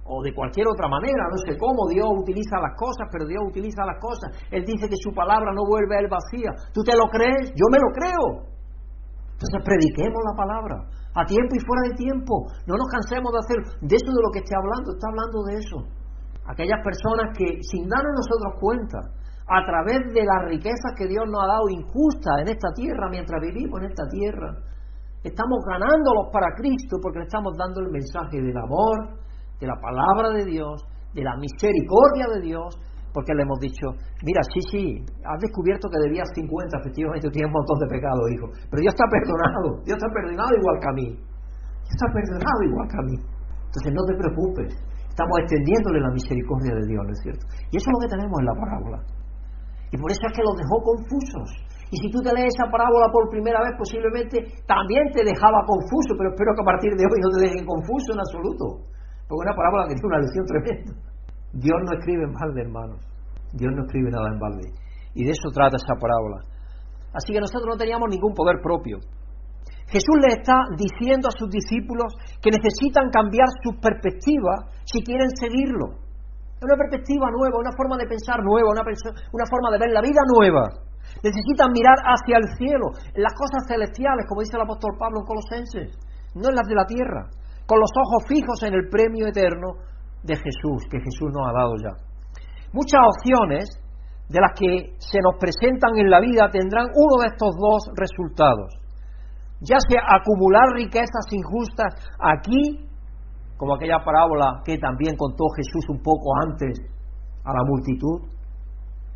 o 0.06 0.22
de 0.22 0.34
cualquier 0.34 0.68
otra 0.70 0.88
manera, 0.88 1.26
no 1.34 1.38
sé 1.42 1.58
cómo 1.58 1.90
Dios 1.90 2.06
utiliza 2.14 2.62
las 2.62 2.78
cosas, 2.78 3.10
pero 3.12 3.26
Dios 3.26 3.42
utiliza 3.42 3.82
las 3.86 3.98
cosas. 3.98 4.30
Él 4.52 4.64
dice 4.64 4.88
que 4.88 5.02
su 5.02 5.10
palabra 5.10 5.50
no 5.52 5.66
vuelve 5.66 5.98
a 5.98 6.00
él 6.06 6.08
vacía. 6.08 6.54
¿Tú 6.74 6.84
te 6.86 6.94
lo 6.94 7.10
crees? 7.10 7.50
Yo 7.58 7.66
me 7.74 7.82
lo 7.82 7.90
creo. 7.90 8.46
Entonces 9.34 9.60
prediquemos 9.66 10.22
la 10.30 10.36
palabra, 10.38 10.76
a 11.12 11.26
tiempo 11.26 11.58
y 11.58 11.66
fuera 11.66 11.90
de 11.90 11.96
tiempo. 11.98 12.48
No 12.70 12.78
nos 12.78 12.88
cansemos 12.88 13.34
de 13.34 13.40
hacer 13.42 13.58
de 13.82 13.96
eso 13.98 14.12
de 14.14 14.22
lo 14.22 14.30
que 14.32 14.40
esté 14.46 14.54
hablando, 14.56 14.94
está 14.94 15.10
hablando 15.10 15.38
de 15.50 15.54
eso. 15.58 15.78
Aquellas 16.48 16.80
personas 16.84 17.36
que, 17.38 17.60
sin 17.62 17.90
darnos 17.90 18.14
nosotros 18.14 18.60
cuenta, 18.60 19.00
a 19.48 19.66
través 19.66 20.02
de 20.14 20.26
las 20.26 20.50
riquezas 20.50 20.94
que 20.98 21.08
Dios 21.08 21.26
nos 21.30 21.44
ha 21.44 21.48
dado 21.48 21.70
injustas 21.70 22.42
en 22.42 22.50
esta 22.50 22.74
tierra, 22.74 23.10
mientras 23.10 23.42
vivimos 23.42 23.82
en 23.82 23.90
esta 23.90 24.08
tierra, 24.10 24.58
estamos 25.22 25.60
ganándolos 25.66 26.30
para 26.34 26.54
Cristo 26.58 26.98
porque 27.02 27.20
le 27.20 27.26
estamos 27.26 27.54
dando 27.58 27.82
el 27.82 27.92
mensaje 27.92 28.42
del 28.42 28.58
amor, 28.58 29.22
de 29.60 29.68
la 29.68 29.78
palabra 29.82 30.34
de 30.34 30.46
Dios, 30.46 30.82
de 31.14 31.24
la 31.24 31.38
misericordia 31.38 32.26
de 32.34 32.42
Dios, 32.42 32.78
porque 33.14 33.34
le 33.34 33.44
hemos 33.44 33.60
dicho, 33.60 33.96
mira, 34.28 34.42
sí, 34.52 34.60
sí, 34.70 34.84
has 35.24 35.40
descubierto 35.40 35.88
que 35.88 36.04
debías 36.04 36.28
50, 36.36 36.78
efectivamente 36.84 37.30
tienes 37.32 37.48
un 37.48 37.56
montón 37.56 37.80
de 37.80 37.88
pecados, 37.88 38.26
hijo, 38.36 38.48
pero 38.68 38.82
Dios 38.84 38.92
está 38.92 39.08
perdonado, 39.08 39.80
Dios 39.88 39.96
está 39.96 40.10
perdonado 40.12 40.52
igual 40.52 40.78
que 40.84 40.90
a 40.90 40.96
mí, 41.00 41.08
Dios 41.16 41.96
está 41.96 42.08
perdonado 42.12 42.60
igual 42.68 42.88
que 42.92 42.98
a 43.00 43.06
mí. 43.08 43.18
Entonces 43.72 43.92
no 43.96 44.04
te 44.04 44.16
preocupes, 44.20 44.70
estamos 45.16 45.40
extendiéndole 45.48 46.04
la 46.04 46.12
misericordia 46.12 46.76
de 46.76 46.84
Dios, 46.92 47.00
¿no 47.08 47.14
es 47.16 47.22
cierto? 47.24 47.44
Y 47.72 47.80
eso 47.80 47.88
es 47.88 47.94
lo 47.96 48.02
que 48.04 48.12
tenemos 48.12 48.36
en 48.36 48.46
la 48.52 48.56
parábola. 48.60 49.00
Y 49.88 49.96
por 49.96 50.12
eso 50.12 50.28
es 50.28 50.34
que 50.36 50.44
los 50.44 50.60
dejó 50.60 50.76
confusos. 50.84 51.48
Y 51.88 51.96
si 52.04 52.12
tú 52.12 52.20
te 52.20 52.36
lees 52.36 52.52
esa 52.52 52.68
parábola 52.68 53.08
por 53.16 53.32
primera 53.32 53.64
vez, 53.64 53.80
posiblemente 53.80 54.44
también 54.68 55.08
te 55.16 55.24
dejaba 55.24 55.64
confuso, 55.64 56.20
pero 56.20 56.36
espero 56.36 56.52
que 56.52 56.64
a 56.68 56.68
partir 56.68 56.92
de 57.00 57.08
hoy 57.08 57.20
no 57.24 57.32
te 57.32 57.48
dejen 57.48 57.64
confuso 57.64 58.12
en 58.12 58.20
absoluto. 58.20 58.66
Porque 59.24 59.44
una 59.48 59.56
parábola 59.56 59.88
que 59.88 59.96
tiene 59.96 60.12
una 60.12 60.20
lección 60.20 60.46
tremenda. 60.52 60.92
Dios 61.56 61.80
no 61.80 61.92
escribe 61.96 62.24
en 62.28 62.34
balde, 62.36 62.60
hermanos. 62.60 63.00
Dios 63.56 63.72
no 63.72 63.88
escribe 63.88 64.12
nada 64.12 64.28
en 64.28 64.40
balde. 64.40 64.68
Y 65.16 65.24
de 65.24 65.32
eso 65.32 65.48
trata 65.56 65.80
esa 65.80 65.96
parábola. 65.96 66.44
Así 67.16 67.32
que 67.32 67.40
nosotros 67.40 67.72
no 67.72 67.78
teníamos 67.80 68.12
ningún 68.12 68.36
poder 68.36 68.60
propio. 68.60 69.00
Jesús 69.96 70.18
le 70.20 70.36
está 70.36 70.68
diciendo 70.76 71.32
a 71.32 71.38
sus 71.40 71.48
discípulos 71.48 72.12
que 72.44 72.52
necesitan 72.52 73.08
cambiar 73.16 73.48
su 73.64 73.80
perspectiva 73.80 74.68
si 74.84 75.00
quieren 75.00 75.32
seguirlo. 75.40 76.04
Es 76.60 76.64
una 76.68 76.76
perspectiva 76.76 77.32
nueva, 77.32 77.64
una 77.64 77.72
forma 77.72 77.96
de 77.96 78.08
pensar 78.08 78.44
nueva, 78.44 78.76
una, 78.76 78.84
una 78.84 79.48
forma 79.48 79.72
de 79.72 79.80
ver 79.80 79.92
la 79.96 80.04
vida 80.04 80.20
nueva. 80.28 80.68
Necesitan 81.24 81.72
mirar 81.72 81.96
hacia 82.04 82.44
el 82.44 82.48
cielo, 82.60 82.92
en 83.16 83.24
las 83.24 83.32
cosas 83.40 83.64
celestiales, 83.72 84.28
como 84.28 84.44
dice 84.44 84.60
el 84.60 84.68
apóstol 84.68 85.00
Pablo 85.00 85.24
en 85.24 85.30
Colosenses, 85.32 85.88
no 86.36 86.50
en 86.52 86.56
las 86.60 86.68
de 86.68 86.76
la 86.76 86.86
tierra 86.86 87.32
con 87.66 87.80
los 87.80 87.90
ojos 87.98 88.30
fijos 88.30 88.62
en 88.64 88.74
el 88.74 88.90
premio 88.90 89.28
eterno 89.28 89.82
de 90.24 90.36
Jesús, 90.36 90.86
que 90.90 91.00
Jesús 91.02 91.30
nos 91.34 91.50
ha 91.50 91.54
dado 91.54 91.74
ya. 91.82 91.94
Muchas 92.74 93.02
opciones 93.02 93.66
de 94.30 94.40
las 94.42 94.54
que 94.58 94.94
se 94.98 95.20
nos 95.22 95.36
presentan 95.40 95.98
en 95.98 96.10
la 96.10 96.20
vida 96.20 96.50
tendrán 96.52 96.90
uno 96.94 97.22
de 97.22 97.28
estos 97.28 97.56
dos 97.58 97.90
resultados. 97.96 98.85
Ya 99.62 99.78
sea 99.90 100.02
acumular 100.08 100.68
riquezas 100.76 101.26
injustas 101.32 101.94
aquí, 102.20 102.88
como 103.58 103.76
aquella 103.76 104.04
parábola 104.04 104.62
que 104.66 104.78
también 104.78 105.16
contó 105.16 105.46
Jesús 105.56 105.90
un 105.90 106.02
poco 106.02 106.32
antes 106.48 106.80
a 107.44 107.54
la 107.54 107.64
multitud, 107.66 108.36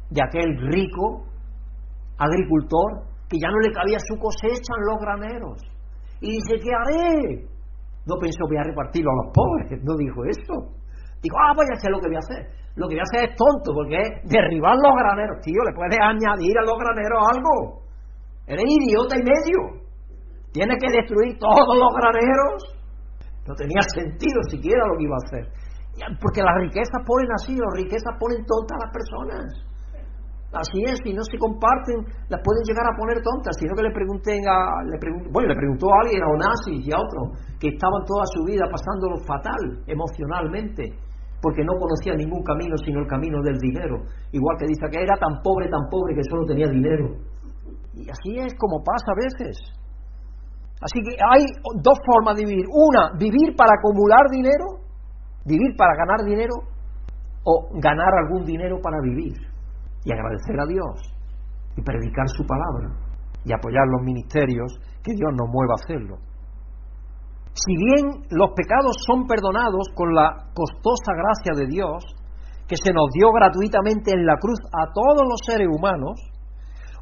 de 0.09 0.21
aquel 0.23 0.57
rico 0.71 1.25
agricultor 2.17 3.09
que 3.29 3.37
ya 3.37 3.47
no 3.49 3.59
le 3.59 3.71
cabía 3.71 3.97
su 3.99 4.17
cosecha 4.17 4.73
en 4.73 4.85
los 4.89 4.97
graneros 4.99 5.61
Y 6.19 6.31
dice, 6.31 6.57
¿qué 6.57 6.71
haré? 6.73 7.45
No 8.05 8.15
pensó, 8.19 8.47
voy 8.47 8.57
a 8.57 8.63
repartirlo 8.63 9.11
a 9.11 9.17
los 9.23 9.33
pobres, 9.33 9.83
no 9.83 9.93
dijo 9.95 10.25
eso. 10.25 10.79
Dijo, 11.21 11.35
ah, 11.37 11.53
voy 11.55 11.67
a 11.69 11.77
hacer 11.77 11.91
lo 11.91 11.99
que 11.99 12.07
voy 12.07 12.15
a 12.15 12.25
hacer. 12.25 12.41
Lo 12.75 12.87
que 12.87 12.95
voy 12.95 13.03
a 13.03 13.07
hacer 13.11 13.29
es 13.29 13.35
tonto, 13.35 13.69
porque 13.75 14.01
es 14.01 14.09
derribar 14.25 14.73
los 14.81 14.93
graneros. 14.97 15.37
Tío, 15.43 15.61
le 15.61 15.75
puedes 15.75 15.99
añadir 15.99 16.57
a 16.57 16.63
los 16.65 16.77
graneros 16.79 17.21
algo. 17.27 17.53
Eres 18.47 18.65
idiota 18.65 19.13
y 19.19 19.23
medio. 19.23 19.88
Tienes 20.51 20.77
que 20.81 20.91
destruir 20.91 21.37
todos 21.37 21.75
los 21.77 21.91
graneros. 21.93 22.79
No 23.47 23.53
tenía 23.55 23.81
sentido 23.93 24.41
siquiera 24.49 24.85
lo 24.87 24.97
que 24.97 25.05
iba 25.05 25.15
a 25.15 25.25
hacer. 25.25 25.45
Porque 26.21 26.41
las 26.41 26.55
riquezas 26.61 27.01
ponen 27.05 27.29
así, 27.33 27.53
las 27.53 27.73
riquezas 27.75 28.13
ponen 28.19 28.45
tontas 28.45 28.77
a 28.77 28.85
las 28.85 28.93
personas. 28.93 29.69
Así 30.49 30.81
es, 30.81 30.97
si 31.05 31.13
no 31.13 31.21
se 31.21 31.37
comparten, 31.37 32.01
las 32.25 32.41
pueden 32.41 32.65
llegar 32.65 32.81
a 32.81 32.97
poner 32.97 33.21
tontas. 33.21 33.53
Sino 33.59 33.75
que 33.75 33.83
le 33.83 33.93
pregunten 33.93 34.41
a. 34.49 34.81
Le 34.89 34.97
bueno, 35.29 35.49
le 35.49 35.55
preguntó 35.55 35.85
a 35.93 36.01
alguien, 36.01 36.23
a 36.23 36.33
Onassis 36.33 36.81
y 36.81 36.89
a 36.89 36.97
otro, 36.97 37.37
que 37.59 37.69
estaban 37.69 38.01
toda 38.05 38.25
su 38.33 38.41
vida 38.49 38.65
pasándolo 38.65 39.21
fatal 39.29 39.85
emocionalmente, 39.85 40.89
porque 41.41 41.61
no 41.61 41.77
conocía 41.77 42.17
ningún 42.17 42.41
camino 42.41 42.73
sino 42.81 43.01
el 43.01 43.07
camino 43.07 43.43
del 43.43 43.59
dinero. 43.61 44.01
Igual 44.31 44.57
que 44.57 44.65
dice 44.65 44.89
que 44.89 45.03
era 45.03 45.13
tan 45.21 45.37
pobre, 45.43 45.69
tan 45.69 45.85
pobre 45.85 46.15
que 46.15 46.25
solo 46.25 46.45
tenía 46.45 46.65
dinero. 46.65 47.13
Y 47.93 48.09
así 48.09 48.39
es 48.41 48.55
como 48.57 48.81
pasa 48.81 49.13
a 49.13 49.21
veces. 49.21 49.78
Así 50.81 51.01
que 51.03 51.15
hay 51.19 51.45
dos 51.81 51.99
formas 52.05 52.35
de 52.35 52.45
vivir. 52.45 52.65
Una, 52.71 53.11
vivir 53.17 53.55
para 53.55 53.75
acumular 53.77 54.29
dinero, 54.31 54.79
vivir 55.45 55.75
para 55.75 55.95
ganar 55.95 56.23
dinero, 56.25 56.55
o 57.43 57.69
ganar 57.79 58.13
algún 58.25 58.45
dinero 58.45 58.79
para 58.81 58.97
vivir 59.01 59.33
y 60.03 60.11
agradecer 60.11 60.59
a 60.59 60.65
Dios 60.67 60.95
y 61.75 61.81
predicar 61.81 62.27
su 62.27 62.45
palabra 62.45 62.95
y 63.45 63.53
apoyar 63.53 63.87
los 63.87 64.03
ministerios 64.03 64.73
que 65.03 65.13
Dios 65.13 65.31
nos 65.33 65.47
mueva 65.47 65.73
a 65.73 65.81
hacerlo. 65.83 66.17
Si 67.53 67.75
bien 67.75 68.23
los 68.29 68.51
pecados 68.55 68.95
son 69.07 69.25
perdonados 69.27 69.89
con 69.95 70.13
la 70.13 70.51
costosa 70.53 71.11
gracia 71.15 71.53
de 71.55 71.67
Dios, 71.67 72.03
que 72.67 72.75
se 72.75 72.93
nos 72.93 73.09
dio 73.13 73.31
gratuitamente 73.31 74.11
en 74.13 74.25
la 74.25 74.37
cruz 74.37 74.59
a 74.71 74.91
todos 74.93 75.25
los 75.27 75.39
seres 75.45 75.67
humanos, 75.67 76.21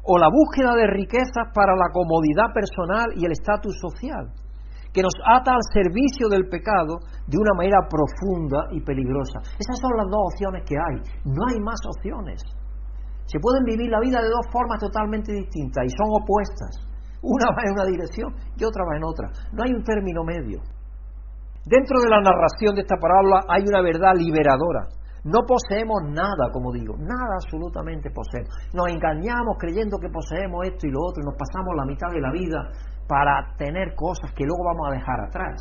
o 0.08 0.16
la 0.16 0.32
búsqueda 0.32 0.72
de 0.72 0.88
riquezas 0.88 1.52
para 1.52 1.76
la 1.76 1.92
comodidad 1.92 2.48
personal 2.56 3.12
y 3.12 3.28
el 3.28 3.32
estatus 3.32 3.76
social, 3.76 4.32
que 4.88 5.04
nos 5.04 5.12
ata 5.20 5.52
al 5.52 5.60
servicio 5.68 6.32
del 6.32 6.48
pecado 6.48 7.04
de 7.28 7.36
una 7.36 7.52
manera 7.52 7.84
profunda 7.84 8.72
y 8.72 8.80
peligrosa. 8.80 9.44
Esas 9.60 9.76
son 9.76 9.92
las 10.00 10.08
dos 10.08 10.32
opciones 10.32 10.64
que 10.64 10.80
hay, 10.80 10.96
no 11.28 11.44
hay 11.52 11.60
más 11.60 11.76
opciones. 11.84 12.40
Se 13.28 13.36
pueden 13.36 13.68
vivir 13.68 13.92
la 13.92 14.00
vida 14.00 14.24
de 14.24 14.32
dos 14.32 14.48
formas 14.48 14.80
totalmente 14.80 15.28
distintas 15.28 15.84
y 15.84 15.92
son 15.92 16.08
opuestas. 16.08 16.88
Una 17.20 17.52
va 17.52 17.68
en 17.68 17.72
una 17.76 17.84
dirección 17.84 18.32
y 18.56 18.64
otra 18.64 18.88
va 18.88 18.96
en 18.96 19.04
otra. 19.04 19.28
No 19.52 19.60
hay 19.60 19.76
un 19.76 19.84
término 19.84 20.24
medio. 20.24 20.64
Dentro 21.68 22.00
de 22.00 22.08
la 22.08 22.24
narración 22.24 22.72
de 22.74 22.80
esta 22.80 22.96
parábola 22.96 23.44
hay 23.44 23.60
una 23.68 23.82
verdad 23.82 24.16
liberadora. 24.16 24.88
No 25.28 25.44
poseemos 25.44 26.08
nada, 26.08 26.48
como 26.52 26.72
digo, 26.72 26.96
nada 26.96 27.36
absolutamente 27.36 28.08
poseemos. 28.08 28.48
Nos 28.72 28.88
engañamos 28.88 29.60
creyendo 29.60 30.00
que 30.00 30.08
poseemos 30.08 30.64
esto 30.64 30.88
y 30.88 30.90
lo 30.90 31.04
otro 31.04 31.20
y 31.20 31.28
nos 31.28 31.36
pasamos 31.36 31.76
la 31.76 31.84
mitad 31.84 32.08
de 32.08 32.24
la 32.24 32.32
vida 32.32 32.64
para 33.04 33.52
tener 33.60 33.92
cosas 33.94 34.32
que 34.32 34.48
luego 34.48 34.64
vamos 34.64 34.88
a 34.88 34.96
dejar 34.96 35.20
atrás. 35.20 35.60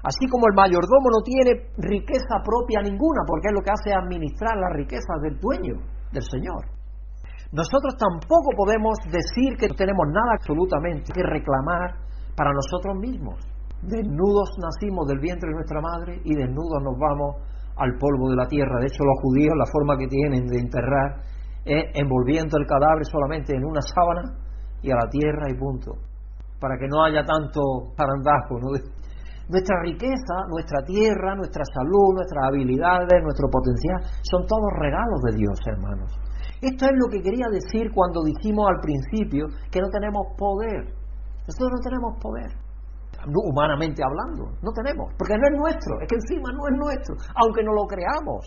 Así 0.00 0.24
como 0.28 0.48
el 0.48 0.56
mayordomo 0.56 1.12
no 1.12 1.20
tiene 1.20 1.68
riqueza 1.76 2.40
propia 2.40 2.80
ninguna, 2.80 3.28
porque 3.28 3.52
es 3.52 3.54
lo 3.54 3.60
que 3.60 3.76
hace 3.76 3.92
administrar 3.92 4.56
las 4.56 4.72
riquezas 4.72 5.20
del 5.20 5.36
dueño 5.36 5.76
del 6.12 6.22
Señor. 6.24 6.64
Nosotros 7.52 7.92
tampoco 8.00 8.56
podemos 8.56 8.96
decir 9.12 9.56
que 9.60 9.68
no 9.68 9.76
tenemos 9.76 10.06
nada 10.08 10.40
absolutamente 10.40 11.12
que 11.12 11.22
reclamar 11.22 11.92
para 12.36 12.52
nosotros 12.56 12.96
mismos. 12.96 13.36
Desnudos 13.82 14.56
nacimos 14.56 15.06
del 15.08 15.20
vientre 15.20 15.50
de 15.50 15.56
nuestra 15.60 15.80
madre 15.80 16.20
y 16.24 16.34
desnudos 16.34 16.80
nos 16.82 16.96
vamos 16.96 17.36
al 17.76 17.96
polvo 17.98 18.30
de 18.30 18.36
la 18.36 18.46
tierra. 18.46 18.80
De 18.80 18.86
hecho, 18.86 19.04
los 19.04 19.20
judíos 19.22 19.54
la 19.56 19.66
forma 19.70 19.96
que 19.96 20.08
tienen 20.08 20.46
de 20.46 20.58
enterrar 20.58 21.20
es 21.64 21.84
envolviendo 21.94 22.56
el 22.58 22.66
cadáver 22.66 23.04
solamente 23.04 23.54
en 23.54 23.64
una 23.64 23.80
sábana 23.82 24.38
y 24.82 24.90
a 24.90 24.96
la 24.96 25.08
tierra 25.10 25.50
y 25.50 25.58
punto. 25.58 25.92
Para 26.60 26.78
que 26.78 26.88
no 26.88 27.04
haya 27.04 27.24
tanto 27.24 27.60
zarandajo. 27.96 28.58
Nuestra 29.48 29.76
riqueza, 29.82 30.34
nuestra 30.48 30.82
tierra, 30.84 31.36
nuestra 31.36 31.62
salud, 31.64 32.14
nuestras 32.14 32.48
habilidades, 32.48 33.22
nuestro 33.22 33.48
potencial, 33.50 34.02
son 34.22 34.46
todos 34.46 34.70
regalos 34.80 35.20
de 35.22 35.36
Dios, 35.36 35.58
hermanos. 35.66 36.10
Esto 36.60 36.86
es 36.86 36.92
lo 36.96 37.06
que 37.10 37.20
quería 37.20 37.46
decir 37.52 37.92
cuando 37.94 38.24
dijimos 38.24 38.66
al 38.66 38.80
principio 38.80 39.46
que 39.70 39.80
no 39.80 39.88
tenemos 39.88 40.34
poder. 40.38 40.90
Nosotros 41.46 41.70
no 41.70 41.80
tenemos 41.84 42.18
poder. 42.20 42.65
Humanamente 43.26 44.02
hablando, 44.02 44.54
no 44.62 44.70
tenemos, 44.72 45.12
porque 45.18 45.36
no 45.36 45.46
es 45.46 45.54
nuestro, 45.58 46.00
es 46.00 46.08
que 46.08 46.16
encima 46.16 46.50
no 46.52 46.68
es 46.68 46.76
nuestro, 46.78 47.14
aunque 47.42 47.62
no 47.62 47.72
lo 47.72 47.86
creamos. 47.86 48.46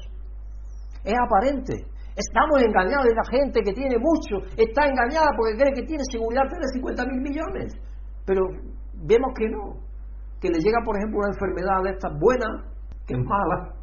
Es 1.04 1.16
aparente. 1.16 1.76
Estamos 2.16 2.60
engañados 2.60 3.06
de 3.06 3.16
la 3.16 3.26
gente 3.32 3.62
que 3.64 3.72
tiene 3.72 3.96
mucho, 3.98 4.44
está 4.58 4.88
engañada 4.88 5.32
porque 5.38 5.56
cree 5.56 5.74
que 5.74 5.88
tiene 5.88 6.04
seguridad 6.12 6.44
de 6.44 6.68
50 6.74 7.06
mil 7.06 7.22
millones. 7.22 7.74
Pero 8.26 8.42
vemos 9.08 9.32
que 9.38 9.48
no 9.48 9.90
que 10.40 10.50
le 10.50 10.60
llega, 10.60 10.80
por 10.86 10.96
ejemplo, 10.96 11.20
una 11.20 11.36
enfermedad 11.36 11.84
de 11.84 11.92
estas 11.92 12.14
buena, 12.20 12.48
que 13.06 13.14
es 13.14 13.24
mala, 13.24 13.76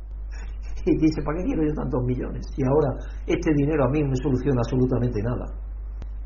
y 0.87 0.97
dice, 0.97 1.23
¿para 1.23 1.39
qué 1.39 1.45
quiero 1.45 1.63
yo 1.65 1.75
tantos 1.75 2.03
millones? 2.05 2.47
Y 2.57 2.65
ahora 2.65 2.97
este 3.27 3.53
dinero 3.55 3.85
a 3.85 3.89
mí 3.89 4.01
no 4.01 4.09
me 4.09 4.17
soluciona 4.17 4.61
absolutamente 4.65 5.21
nada. 5.23 5.47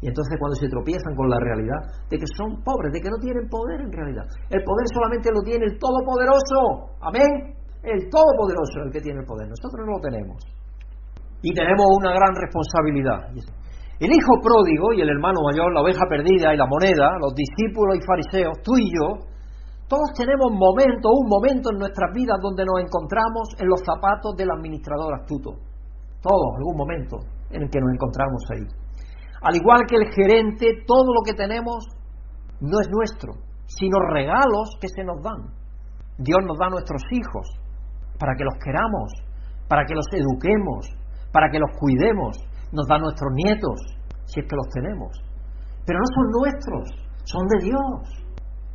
Y 0.00 0.08
entonces 0.08 0.32
cuando 0.40 0.56
se 0.56 0.68
tropiezan 0.68 1.14
con 1.14 1.28
la 1.28 1.36
realidad 1.38 1.80
de 2.08 2.16
que 2.16 2.28
son 2.36 2.62
pobres, 2.64 2.92
de 2.92 3.00
que 3.00 3.10
no 3.12 3.20
tienen 3.20 3.44
poder 3.48 3.84
en 3.84 3.92
realidad. 3.92 4.24
El 4.48 4.64
poder 4.64 4.86
solamente 4.96 5.28
lo 5.28 5.44
tiene 5.44 5.66
el 5.68 5.76
Todopoderoso. 5.76 6.96
Amén. 7.04 7.52
El 7.84 8.08
Todopoderoso 8.08 8.80
es 8.80 8.84
el 8.88 8.92
que 8.92 9.00
tiene 9.04 9.20
el 9.20 9.26
poder. 9.26 9.48
Nosotros 9.48 9.84
no 9.84 9.92
lo 9.96 10.00
tenemos. 10.00 10.40
Y 11.42 11.52
tenemos 11.52 11.84
una 12.00 12.12
gran 12.16 12.32
responsabilidad. 12.32 13.28
El 14.00 14.08
hijo 14.08 14.32
pródigo 14.40 14.92
y 14.96 15.04
el 15.04 15.08
hermano 15.08 15.44
mayor, 15.44 15.72
la 15.72 15.84
oveja 15.84 16.08
perdida 16.08 16.54
y 16.54 16.56
la 16.56 16.64
moneda, 16.64 17.20
los 17.20 17.36
discípulos 17.36 18.00
y 18.00 18.04
fariseos, 18.04 18.56
tú 18.64 18.72
y 18.80 18.88
yo, 18.88 19.28
todos 19.88 20.08
tenemos 20.16 20.48
momentos, 20.52 21.12
un 21.12 21.28
momento 21.28 21.68
en 21.72 21.78
nuestras 21.78 22.08
vidas 22.14 22.38
donde 22.40 22.64
nos 22.64 22.80
encontramos 22.80 23.52
en 23.58 23.68
los 23.68 23.80
zapatos 23.84 24.36
del 24.36 24.48
administrador 24.48 25.12
astuto. 25.20 25.50
Todos, 26.22 26.56
algún 26.56 26.76
momento 26.76 27.18
en 27.50 27.62
el 27.64 27.68
que 27.68 27.80
nos 27.80 27.92
encontramos 27.92 28.40
ahí. 28.52 28.79
Al 29.42 29.56
igual 29.56 29.80
que 29.88 29.96
el 29.96 30.12
gerente, 30.12 30.84
todo 30.86 31.14
lo 31.14 31.22
que 31.24 31.34
tenemos 31.34 31.84
no 32.60 32.80
es 32.80 32.88
nuestro, 32.90 33.32
sino 33.66 33.98
regalos 34.12 34.76
que 34.80 34.88
se 34.88 35.04
nos 35.04 35.22
dan. 35.22 35.48
Dios 36.18 36.38
nos 36.46 36.58
da 36.58 36.68
nuestros 36.68 37.02
hijos 37.10 37.48
para 38.18 38.34
que 38.36 38.44
los 38.44 38.54
queramos, 38.62 39.08
para 39.68 39.84
que 39.86 39.94
los 39.94 40.06
eduquemos, 40.12 40.92
para 41.32 41.48
que 41.50 41.58
los 41.58 41.70
cuidemos. 41.78 42.36
Nos 42.72 42.86
da 42.86 42.98
nuestros 42.98 43.32
nietos, 43.34 43.80
si 44.26 44.40
es 44.40 44.46
que 44.46 44.56
los 44.56 44.68
tenemos. 44.74 45.10
Pero 45.86 45.98
no 45.98 46.08
son 46.14 46.26
nuestros, 46.38 46.84
son 47.24 47.46
de 47.48 47.64
Dios. 47.64 48.20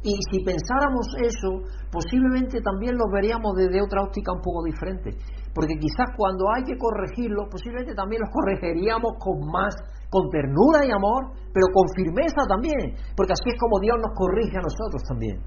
Y 0.03 0.13
si 0.31 0.43
pensáramos 0.43 1.07
eso, 1.21 1.61
posiblemente 1.91 2.61
también 2.61 2.95
lo 2.97 3.05
veríamos 3.11 3.55
desde 3.55 3.81
otra 3.81 4.03
óptica 4.03 4.33
un 4.33 4.41
poco 4.41 4.63
diferente. 4.63 5.11
Porque 5.55 5.79
quizás 5.79 6.11
cuando 6.19 6.51
hay 6.51 6.67
que 6.67 6.75
corregirlo, 6.75 7.47
posiblemente 7.47 7.95
también 7.95 8.19
los 8.19 8.29
corregiríamos 8.29 9.15
con 9.23 9.39
más, 9.47 9.71
con 10.11 10.27
ternura 10.27 10.83
y 10.83 10.91
amor, 10.91 11.31
pero 11.55 11.71
con 11.71 11.87
firmeza 11.95 12.43
también. 12.43 12.99
Porque 13.15 13.31
así 13.31 13.47
es 13.47 13.57
como 13.57 13.79
Dios 13.79 13.95
nos 13.95 14.11
corrige 14.19 14.59
a 14.59 14.67
nosotros 14.67 14.99
también. 15.07 15.39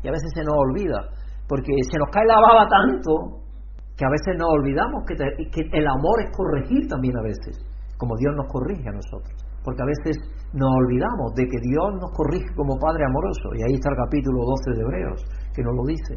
Y 0.00 0.08
a 0.08 0.12
veces 0.16 0.32
se 0.32 0.42
nos 0.42 0.56
olvida, 0.56 1.12
porque 1.44 1.76
se 1.84 1.98
nos 2.00 2.08
cae 2.08 2.24
la 2.24 2.40
baba 2.40 2.64
tanto 2.64 3.44
que 3.92 4.04
a 4.04 4.10
veces 4.10 4.32
nos 4.40 4.48
olvidamos 4.48 5.04
que, 5.04 5.14
que 5.14 5.62
el 5.76 5.86
amor 5.86 6.24
es 6.24 6.32
corregir 6.32 6.88
también 6.88 7.14
a 7.20 7.22
veces, 7.22 7.60
como 8.00 8.16
Dios 8.16 8.32
nos 8.34 8.48
corrige 8.48 8.88
a 8.88 8.96
nosotros 8.96 9.44
porque 9.64 9.80
a 9.80 9.86
veces 9.88 10.20
nos 10.52 10.68
olvidamos 10.68 11.32
de 11.34 11.48
que 11.48 11.58
Dios 11.64 11.88
nos 11.96 12.12
corrige 12.12 12.46
como 12.54 12.76
Padre 12.76 13.02
amoroso, 13.08 13.48
y 13.56 13.64
ahí 13.64 13.74
está 13.80 13.88
el 13.90 13.96
capítulo 13.96 14.44
12 14.44 14.76
de 14.76 14.80
Hebreos, 14.84 15.20
que 15.56 15.62
nos 15.64 15.74
lo 15.74 15.84
dice. 15.88 16.14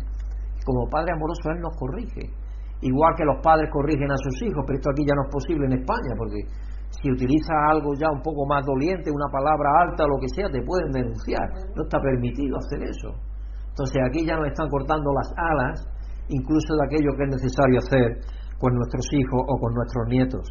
Como 0.68 0.84
Padre 0.92 1.16
amoroso 1.16 1.48
Él 1.56 1.64
nos 1.64 1.74
corrige, 1.80 2.28
igual 2.82 3.14
que 3.18 3.26
los 3.26 3.42
padres 3.42 3.70
corrigen 3.72 4.12
a 4.12 4.18
sus 4.18 4.42
hijos, 4.44 4.64
pero 4.66 4.78
esto 4.78 4.92
aquí 4.92 5.04
ya 5.06 5.16
no 5.16 5.24
es 5.26 5.32
posible 5.34 5.66
en 5.66 5.74
España, 5.82 6.14
porque 6.18 6.42
si 6.90 7.12
utilizas 7.12 7.58
algo 7.70 7.94
ya 7.94 8.10
un 8.10 8.22
poco 8.22 8.46
más 8.48 8.66
doliente, 8.66 9.12
una 9.12 9.30
palabra 9.30 9.70
alta 9.86 10.06
o 10.06 10.10
lo 10.10 10.18
que 10.18 10.30
sea, 10.30 10.50
te 10.50 10.62
pueden 10.64 10.92
denunciar. 10.92 11.46
No 11.76 11.84
está 11.84 12.00
permitido 12.00 12.58
hacer 12.58 12.82
eso. 12.84 13.14
Entonces 13.70 14.02
aquí 14.10 14.26
ya 14.26 14.36
nos 14.38 14.48
están 14.48 14.70
cortando 14.70 15.12
las 15.14 15.30
alas, 15.38 15.86
incluso 16.30 16.74
de 16.74 16.86
aquello 16.86 17.14
que 17.18 17.24
es 17.24 17.32
necesario 17.38 17.78
hacer 17.78 18.08
con 18.58 18.74
nuestros 18.74 19.06
hijos 19.14 19.42
o 19.46 19.54
con 19.60 19.74
nuestros 19.74 20.08
nietos. 20.10 20.46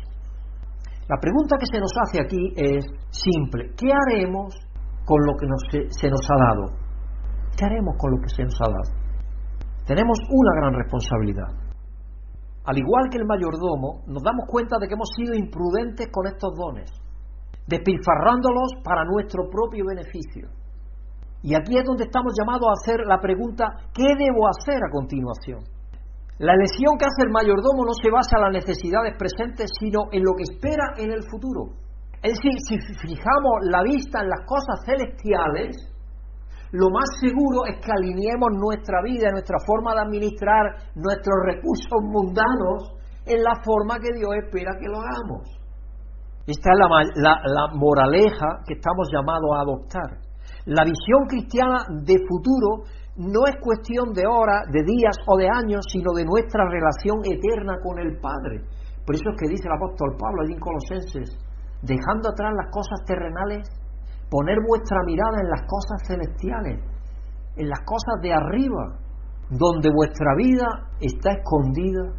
La 1.09 1.19
pregunta 1.19 1.57
que 1.59 1.67
se 1.67 1.81
nos 1.81 1.93
hace 2.03 2.21
aquí 2.21 2.53
es 2.57 2.87
simple. 3.11 3.71
¿Qué 3.77 3.91
haremos 3.91 4.55
con 5.05 5.19
lo 5.27 5.35
que 5.39 5.47
se 5.91 6.09
nos 6.11 6.23
ha 6.31 6.39
dado? 6.51 6.65
¿Qué 7.57 7.65
haremos 7.65 7.95
con 7.99 8.11
lo 8.13 8.19
que 8.23 8.29
se 8.29 8.43
nos 8.43 8.55
ha 8.61 8.71
dado? 8.71 9.07
Tenemos 9.87 10.19
una 10.31 10.53
gran 10.61 10.75
responsabilidad. 10.75 11.66
Al 12.67 12.77
igual 12.77 13.09
que 13.11 13.19
el 13.19 13.27
mayordomo, 13.27 14.03
nos 14.07 14.23
damos 14.23 14.47
cuenta 14.51 14.77
de 14.81 14.89
que 14.89 14.95
hemos 14.95 15.11
sido 15.15 15.35
imprudentes 15.35 16.09
con 16.11 16.27
estos 16.27 16.51
dones, 16.59 16.91
despilfarrándolos 17.67 18.83
para 18.83 19.05
nuestro 19.05 19.49
propio 19.49 19.87
beneficio. 19.87 20.51
Y 21.43 21.55
aquí 21.55 21.79
es 21.79 21.85
donde 21.85 22.11
estamos 22.11 22.35
llamados 22.37 22.67
a 22.67 22.79
hacer 22.83 23.07
la 23.07 23.21
pregunta, 23.21 23.71
¿qué 23.95 24.19
debo 24.19 24.49
hacer 24.51 24.83
a 24.83 24.91
continuación? 24.91 25.63
La 26.39 26.55
elección 26.55 26.99
que 26.99 27.07
hace 27.07 27.23
el 27.25 27.33
mayordomo 27.33 27.87
no 27.87 27.95
se 27.95 28.11
basa 28.11 28.37
en 28.37 28.43
las 28.51 28.67
necesidades 28.67 29.15
presentes, 29.17 29.71
sino 29.79 30.11
en 30.11 30.25
lo 30.25 30.35
que 30.35 30.51
espera 30.51 30.93
en 30.99 31.13
el 31.13 31.23
futuro. 31.31 31.71
Es 32.21 32.35
decir, 32.35 32.59
si 32.67 32.77
fijamos 32.99 33.63
la 33.71 33.83
vista 33.85 34.21
en 34.21 34.29
las 34.29 34.43
cosas 34.45 34.83
celestiales, 34.85 35.96
lo 36.77 36.91
más 36.93 37.09
seguro 37.21 37.65
es 37.65 37.81
que 37.81 37.89
alineemos 37.91 38.53
nuestra 38.53 39.01
vida, 39.01 39.33
nuestra 39.33 39.57
forma 39.65 39.95
de 39.95 40.03
administrar 40.05 40.77
nuestros 40.95 41.37
recursos 41.49 42.01
mundanos 42.05 42.93
en 43.25 43.43
la 43.43 43.57
forma 43.65 43.97
que 43.99 44.13
Dios 44.13 44.29
espera 44.45 44.77
que 44.79 44.89
lo 44.89 45.01
hagamos. 45.01 45.57
Esta 46.47 46.71
es 46.71 46.79
la, 47.17 47.67
moraleja 47.75 48.61
que 48.69 48.75
estamos 48.75 49.09
llamados 49.11 49.51
a 49.57 49.63
adoptar. 49.63 50.11
La 50.67 50.85
visión 50.85 51.27
cristiana 51.27 51.83
de 52.05 52.21
futuro 52.29 52.85
no 53.17 53.49
es 53.49 53.57
cuestión 53.59 54.13
de 54.13 54.29
horas, 54.29 54.69
de 54.71 54.85
días 54.85 55.17
o 55.27 55.37
de 55.39 55.49
años, 55.49 55.81
sino 55.91 56.13
de 56.13 56.25
nuestra 56.25 56.69
relación 56.69 57.25
eterna 57.25 57.81
con 57.83 57.99
el 57.99 58.21
Padre. 58.21 58.63
Por 59.05 59.17
eso 59.17 59.31
es 59.33 59.37
que 59.41 59.49
dice 59.49 59.65
el 59.67 59.75
apóstol 59.75 60.15
Pablo 60.21 60.43
allí 60.45 60.53
en 60.53 60.61
Colosenses, 60.61 61.35
dejando 61.83 62.31
atrás 62.31 62.53
las 62.55 62.71
cosas 62.71 63.01
terrenales, 63.07 63.65
poner 64.31 64.59
vuestra 64.67 64.99
mirada 65.07 65.41
en 65.41 65.49
las 65.49 65.63
cosas 65.63 66.03
celestiales, 66.07 66.81
en 67.57 67.69
las 67.69 67.81
cosas 67.81 68.21
de 68.23 68.33
arriba, 68.33 68.99
donde 69.51 69.91
vuestra 69.95 70.35
vida 70.37 70.67
está 71.01 71.33
escondida 71.33 72.13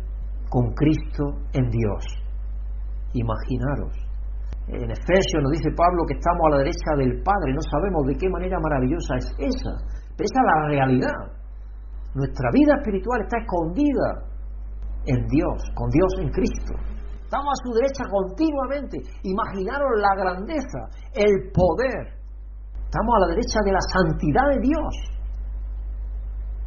con 0.49 0.74
Cristo 0.74 1.41
en 1.53 1.70
Dios. 1.70 2.05
Imaginaros 3.14 4.08
en 4.68 4.91
Efesios 4.91 5.39
nos 5.41 5.51
dice 5.51 5.72
Pablo 5.72 6.03
que 6.05 6.20
estamos 6.20 6.43
a 6.47 6.49
la 6.51 6.58
derecha 6.58 6.91
del 6.97 7.24
Padre, 7.24 7.55
no 7.55 7.64
sabemos 7.72 8.03
de 8.05 8.16
qué 8.20 8.28
manera 8.28 8.60
maravillosa 8.60 9.16
es 9.16 9.32
esa, 9.39 9.72
pero 10.12 10.28
esa 10.28 10.39
es 10.43 10.45
la 10.45 10.68
realidad. 10.68 11.20
Nuestra 12.14 12.49
vida 12.51 12.76
espiritual 12.76 13.22
está 13.24 13.38
escondida 13.39 14.28
en 15.05 15.26
Dios, 15.28 15.55
con 15.74 15.89
Dios 15.89 16.12
en 16.20 16.30
Cristo. 16.32 16.74
Estamos 17.28 17.51
a 17.51 17.59
su 17.59 17.75
derecha 17.75 18.07
continuamente. 18.07 19.03
Imaginaros 19.28 19.99
la 19.99 20.15
grandeza, 20.15 20.80
el 21.11 21.51
poder. 21.51 22.15
Estamos 22.88 23.11
a 23.19 23.28
la 23.28 23.36
derecha 23.36 23.59
de 23.67 23.73
la 23.75 23.84
santidad 23.84 24.47
de 24.55 24.59
Dios. 24.63 24.93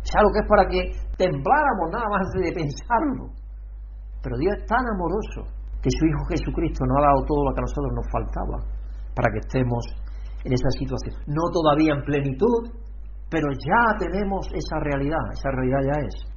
sea 0.04 0.20
lo 0.20 0.28
que 0.28 0.44
es 0.44 0.48
para 0.48 0.68
que 0.68 0.80
tembláramos 1.16 1.88
nada 1.88 2.04
más 2.12 2.28
de 2.36 2.52
pensarlo. 2.52 3.32
Pero 4.20 4.36
Dios 4.36 4.52
es 4.60 4.66
tan 4.68 4.84
amoroso 4.84 5.48
que 5.80 5.88
su 5.88 6.04
Hijo 6.04 6.28
Jesucristo 6.28 6.84
nos 6.84 6.96
ha 7.00 7.08
dado 7.08 7.24
todo 7.24 7.40
lo 7.40 7.54
que 7.56 7.60
a 7.60 7.64
nosotros 7.64 7.92
nos 7.96 8.08
faltaba 8.12 8.56
para 9.16 9.32
que 9.32 9.40
estemos 9.40 9.80
en 10.44 10.52
esa 10.52 10.68
situación. 10.76 11.24
No 11.24 11.48
todavía 11.48 11.96
en 11.96 12.04
plenitud, 12.04 12.68
pero 13.32 13.48
ya 13.48 13.96
tenemos 13.96 14.44
esa 14.52 14.76
realidad, 14.84 15.24
esa 15.32 15.48
realidad 15.56 15.80
ya 15.88 15.96
es. 16.04 16.29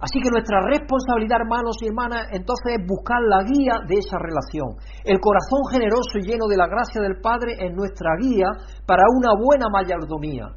Así 0.00 0.16
que 0.18 0.32
nuestra 0.32 0.64
responsabilidad, 0.64 1.44
hermanos 1.44 1.76
y 1.82 1.88
hermanas, 1.88 2.24
entonces 2.32 2.80
es 2.80 2.86
buscar 2.88 3.20
la 3.20 3.44
guía 3.44 3.84
de 3.84 4.00
esa 4.00 4.16
relación. 4.16 4.80
El 5.04 5.20
corazón 5.20 5.60
generoso 5.70 6.16
y 6.16 6.24
lleno 6.24 6.48
de 6.48 6.56
la 6.56 6.66
gracia 6.66 7.02
del 7.04 7.20
Padre 7.20 7.52
es 7.60 7.68
nuestra 7.76 8.16
guía 8.16 8.48
para 8.86 9.04
una 9.12 9.36
buena 9.36 9.68
mayordomía. 9.68 10.48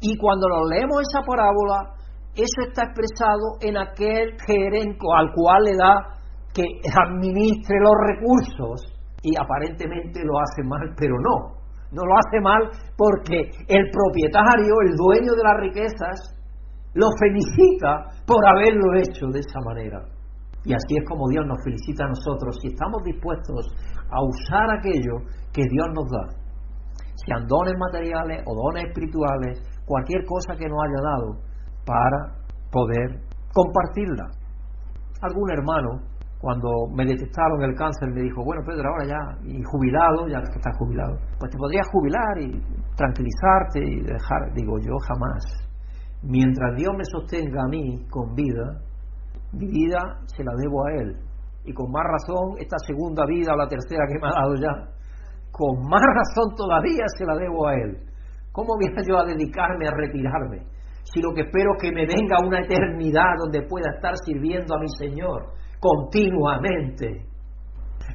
Y 0.00 0.18
cuando 0.18 0.46
nos 0.48 0.68
leemos 0.68 1.00
esa 1.08 1.24
parábola, 1.24 1.96
eso 2.36 2.58
está 2.68 2.84
expresado 2.84 3.56
en 3.60 3.78
aquel 3.78 4.36
gerente 4.44 5.06
al 5.16 5.32
cual 5.32 5.64
le 5.64 5.76
da 5.76 6.12
que 6.52 6.64
administre 6.92 7.76
los 7.80 7.96
recursos 7.96 8.92
y 9.22 9.32
aparentemente 9.40 10.20
lo 10.20 10.36
hace 10.36 10.68
mal, 10.68 10.92
pero 10.98 11.16
no. 11.16 11.62
No 11.92 12.04
lo 12.04 12.14
hace 12.16 12.40
mal 12.40 12.68
porque 12.96 13.36
el 13.68 13.84
propietario, 13.88 14.74
el 14.84 14.96
dueño 14.96 15.32
de 15.32 15.44
las 15.44 15.56
riquezas, 15.60 16.41
lo 16.94 17.06
felicita 17.18 18.06
por 18.26 18.40
haberlo 18.46 18.94
hecho 18.98 19.26
de 19.32 19.40
esa 19.40 19.60
manera. 19.64 20.02
Y 20.64 20.72
así 20.72 20.94
es 20.96 21.08
como 21.08 21.28
Dios 21.28 21.44
nos 21.46 21.58
felicita 21.64 22.04
a 22.04 22.08
nosotros 22.08 22.56
si 22.60 22.68
estamos 22.68 23.02
dispuestos 23.02 23.66
a 24.10 24.22
usar 24.22 24.66
aquello 24.78 25.18
que 25.52 25.62
Dios 25.68 25.86
nos 25.94 26.08
da. 26.10 26.24
Sean 27.26 27.46
dones 27.46 27.74
materiales 27.78 28.42
o 28.46 28.54
dones 28.54 28.84
espirituales, 28.88 29.62
cualquier 29.86 30.24
cosa 30.24 30.54
que 30.54 30.68
nos 30.68 30.78
haya 30.84 31.00
dado 31.02 31.28
para 31.84 32.18
poder 32.70 33.20
compartirla. 33.52 34.30
Algún 35.20 35.50
hermano 35.50 36.12
cuando 36.42 36.68
me 36.92 37.06
detectaron 37.06 37.62
el 37.62 37.74
cáncer, 37.76 38.10
me 38.10 38.20
dijo, 38.20 38.42
bueno, 38.44 38.62
Pedro, 38.66 38.90
ahora 38.90 39.06
ya, 39.06 39.46
y 39.46 39.62
jubilado, 39.62 40.26
ya 40.26 40.40
que 40.40 40.58
estás 40.58 40.76
jubilado, 40.76 41.14
pues 41.38 41.52
te 41.52 41.56
podrías 41.56 41.86
jubilar 41.92 42.38
y 42.40 42.50
tranquilizarte 42.96 43.78
y 43.78 44.00
dejar, 44.02 44.52
digo, 44.52 44.76
yo 44.80 44.98
jamás. 45.06 45.61
Mientras 46.22 46.76
Dios 46.76 46.92
me 46.96 47.04
sostenga 47.04 47.62
a 47.62 47.68
mí 47.68 48.06
con 48.08 48.34
vida, 48.34 48.80
mi 49.52 49.66
vida 49.66 49.98
se 50.26 50.44
la 50.44 50.52
debo 50.56 50.86
a 50.86 50.92
Él. 51.02 51.16
Y 51.64 51.72
con 51.72 51.90
más 51.90 52.04
razón, 52.04 52.56
esta 52.58 52.76
segunda 52.86 53.24
vida 53.26 53.52
o 53.54 53.56
la 53.56 53.68
tercera 53.68 54.04
que 54.08 54.18
me 54.20 54.28
ha 54.28 54.40
dado 54.40 54.54
ya, 54.54 54.92
con 55.50 55.78
más 55.88 56.02
razón 56.02 56.54
todavía 56.56 57.04
se 57.18 57.24
la 57.24 57.36
debo 57.36 57.66
a 57.66 57.74
Él. 57.74 57.98
¿Cómo 58.52 58.74
voy 58.76 58.88
yo 59.06 59.18
a 59.18 59.24
dedicarme 59.24 59.88
a 59.88 59.92
retirarme? 59.94 60.66
Si 61.04 61.20
lo 61.20 61.34
que 61.34 61.42
espero 61.42 61.72
es 61.76 61.82
que 61.82 61.92
me 61.92 62.06
venga 62.06 62.38
una 62.46 62.60
eternidad 62.60 63.34
donde 63.38 63.66
pueda 63.66 63.90
estar 63.94 64.14
sirviendo 64.24 64.74
a 64.74 64.78
mi 64.78 64.88
Señor 64.98 65.52
continuamente. 65.80 67.26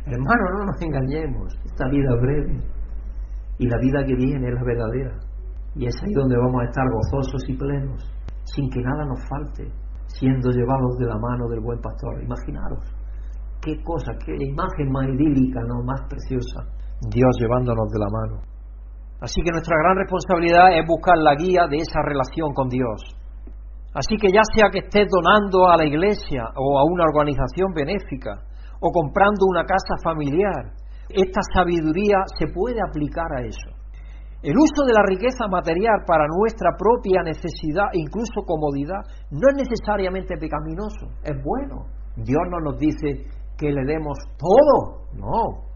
Hermano, 0.05 0.43
no 0.58 0.66
nos 0.66 0.82
engañemos, 0.82 1.53
esta 1.66 1.88
vida 1.89 2.10
es 2.16 2.22
breve 2.22 2.64
y 3.60 3.68
la 3.68 3.78
vida 3.78 4.05
que 4.05 4.16
viene 4.16 4.47
es 4.47 4.53
la 4.53 4.64
verdadera. 4.64 5.26
Y 5.78 5.86
es 5.86 5.95
ahí 6.01 6.13
donde 6.13 6.38
vamos 6.38 6.61
a 6.61 6.65
estar 6.65 6.86
gozosos 6.89 7.43
y 7.47 7.53
plenos, 7.55 8.01
sin 8.45 8.69
que 8.69 8.82
nada 8.82 9.05
nos 9.05 9.21
falte, 9.30 9.69
siendo 10.07 10.49
llevados 10.49 10.97
de 10.97 11.05
la 11.05 11.17
mano 11.17 11.47
del 11.49 11.61
buen 11.61 11.80
pastor. 11.80 12.17
Imaginaros, 12.23 12.82
qué 13.61 13.78
cosa, 13.84 14.11
qué 14.25 14.34
imagen 14.34 14.91
más 14.91 15.07
idílica, 15.07 15.61
¿no? 15.67 15.84
más 15.84 16.01
preciosa, 16.09 16.65
Dios 17.13 17.38
llevándonos 17.39 17.88
de 17.93 17.99
la 17.99 18.09
mano. 18.09 18.41
Así 19.21 19.41
que 19.41 19.51
nuestra 19.51 19.78
gran 19.78 19.97
responsabilidad 19.97 20.78
es 20.78 20.86
buscar 20.88 21.17
la 21.17 21.36
guía 21.36 21.67
de 21.69 21.78
esa 21.78 22.01
relación 22.01 22.53
con 22.53 22.69
Dios. 22.69 23.13
Así 23.93 24.17
que 24.17 24.30
ya 24.34 24.41
sea 24.53 24.69
que 24.71 24.80
estés 24.80 25.07
donando 25.09 25.69
a 25.69 25.78
la 25.78 25.86
iglesia 25.86 26.43
o 26.55 26.78
a 26.78 26.84
una 26.86 27.03
organización 27.05 27.73
benéfica 27.73 28.41
o 28.80 28.91
comprando 28.91 29.45
una 29.49 29.65
casa 29.65 29.97
familiar, 30.03 30.73
esta 31.09 31.41
sabiduría 31.53 32.17
se 32.38 32.47
puede 32.53 32.78
aplicar 32.82 33.25
a 33.38 33.41
eso. 33.41 33.76
El 34.43 34.53
uso 34.55 34.85
de 34.85 34.93
la 34.93 35.03
riqueza 35.03 35.47
material 35.49 36.05
para 36.05 36.27
nuestra 36.27 36.71
propia 36.77 37.23
necesidad 37.23 37.89
incluso 37.93 38.45
comodidad 38.45 39.01
no 39.31 39.45
es 39.49 39.67
necesariamente 39.67 40.38
pecaminoso, 40.38 41.09
es 41.23 41.35
bueno. 41.43 41.88
Dios 42.15 42.43
no 42.49 42.59
nos 42.59 42.77
dice 42.79 43.25
que 43.57 43.71
le 43.71 43.83
demos 43.85 44.17
todo, 44.38 45.09
no. 45.13 45.67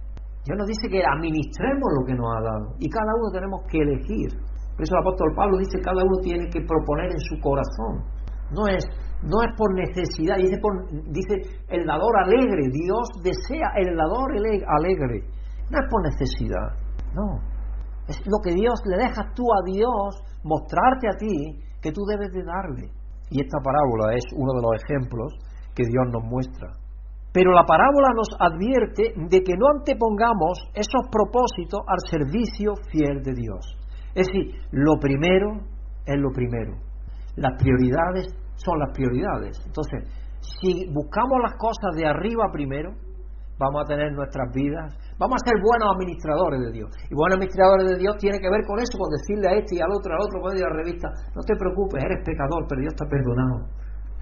Dios 0.45 0.57
nos 0.57 0.67
dice 0.67 0.89
que 0.89 1.01
administremos 1.01 1.89
lo 1.99 2.05
que 2.05 2.13
nos 2.13 2.27
ha 2.37 2.41
dado 2.41 2.75
y 2.79 2.89
cada 2.89 3.13
uno 3.17 3.31
tenemos 3.31 3.61
que 3.69 3.77
elegir 3.77 4.29
por 4.75 4.83
eso 4.83 4.95
el 4.95 5.01
apóstol 5.01 5.33
Pablo 5.35 5.57
dice 5.57 5.77
que 5.77 5.83
cada 5.83 6.03
uno 6.03 6.17
tiene 6.23 6.49
que 6.49 6.61
proponer 6.61 7.11
en 7.11 7.19
su 7.19 7.39
corazón. 7.39 8.01
No 8.49 8.67
es, 8.67 8.83
no 9.21 9.43
es 9.43 9.51
por 9.55 9.73
necesidad, 9.75 10.37
dice, 10.37 10.57
dice 11.05 11.35
el 11.69 11.85
dador 11.85 12.17
alegre, 12.17 12.65
Dios 12.71 13.05
desea 13.23 13.77
el 13.77 13.95
dador 13.95 14.31
alegre. 14.33 15.21
No 15.69 15.77
es 15.77 15.87
por 15.89 16.01
necesidad, 16.03 16.67
no. 17.13 17.39
Es 18.07 18.19
lo 18.25 18.39
que 18.43 18.53
Dios 18.53 18.81
le 18.85 18.97
dejas 18.97 19.33
tú 19.35 19.43
a 19.53 19.63
Dios 19.65 20.23
mostrarte 20.43 21.07
a 21.07 21.17
ti 21.17 21.59
que 21.81 21.91
tú 21.91 22.01
debes 22.05 22.31
de 22.31 22.43
darle. 22.43 22.91
Y 23.29 23.41
esta 23.41 23.59
parábola 23.63 24.13
es 24.15 24.23
uno 24.35 24.53
de 24.53 24.61
los 24.61 24.71
ejemplos 24.83 25.33
que 25.73 25.83
Dios 25.85 26.05
nos 26.11 26.23
muestra. 26.23 26.75
Pero 27.33 27.51
la 27.53 27.63
parábola 27.63 28.09
nos 28.13 28.27
advierte 28.39 29.13
de 29.15 29.39
que 29.41 29.55
no 29.57 29.67
antepongamos 29.77 30.67
esos 30.73 31.07
propósitos 31.09 31.79
al 31.87 31.99
servicio 32.09 32.73
fiel 32.91 33.23
de 33.23 33.33
Dios. 33.33 33.77
Es 34.13 34.27
decir, 34.27 34.55
lo 34.71 34.99
primero 34.99 35.61
es 36.05 36.19
lo 36.19 36.29
primero. 36.31 36.75
Las 37.37 37.53
prioridades 37.57 38.27
son 38.55 38.79
las 38.79 38.91
prioridades. 38.93 39.61
Entonces, 39.65 40.03
si 40.41 40.91
buscamos 40.91 41.39
las 41.41 41.53
cosas 41.57 41.95
de 41.95 42.05
arriba 42.05 42.51
primero, 42.51 42.91
vamos 43.57 43.83
a 43.83 43.87
tener 43.87 44.11
nuestras 44.11 44.51
vidas, 44.53 44.93
vamos 45.17 45.35
a 45.39 45.47
ser 45.47 45.57
buenos 45.59 45.87
administradores 45.95 46.59
de 46.61 46.71
Dios. 46.71 46.89
Y 47.09 47.13
buenos 47.15 47.35
administradores 47.39 47.85
de 47.91 47.97
Dios 47.97 48.13
tiene 48.19 48.39
que 48.39 48.49
ver 48.49 48.63
con 48.67 48.79
eso, 48.79 48.95
con 48.97 49.09
decirle 49.09 49.47
a 49.47 49.53
este 49.57 49.75
y 49.75 49.81
al 49.81 49.91
otro, 49.91 50.13
al 50.13 50.21
otro, 50.21 50.37
a 50.39 50.53
la 50.53 50.75
revista, 50.83 51.07
no 51.35 51.41
te 51.41 51.55
preocupes, 51.55 52.03
eres 52.03 52.23
pecador, 52.23 52.63
pero 52.67 52.81
Dios 52.81 52.93
te 52.95 53.03
ha 53.03 53.09
perdonado. 53.09 53.55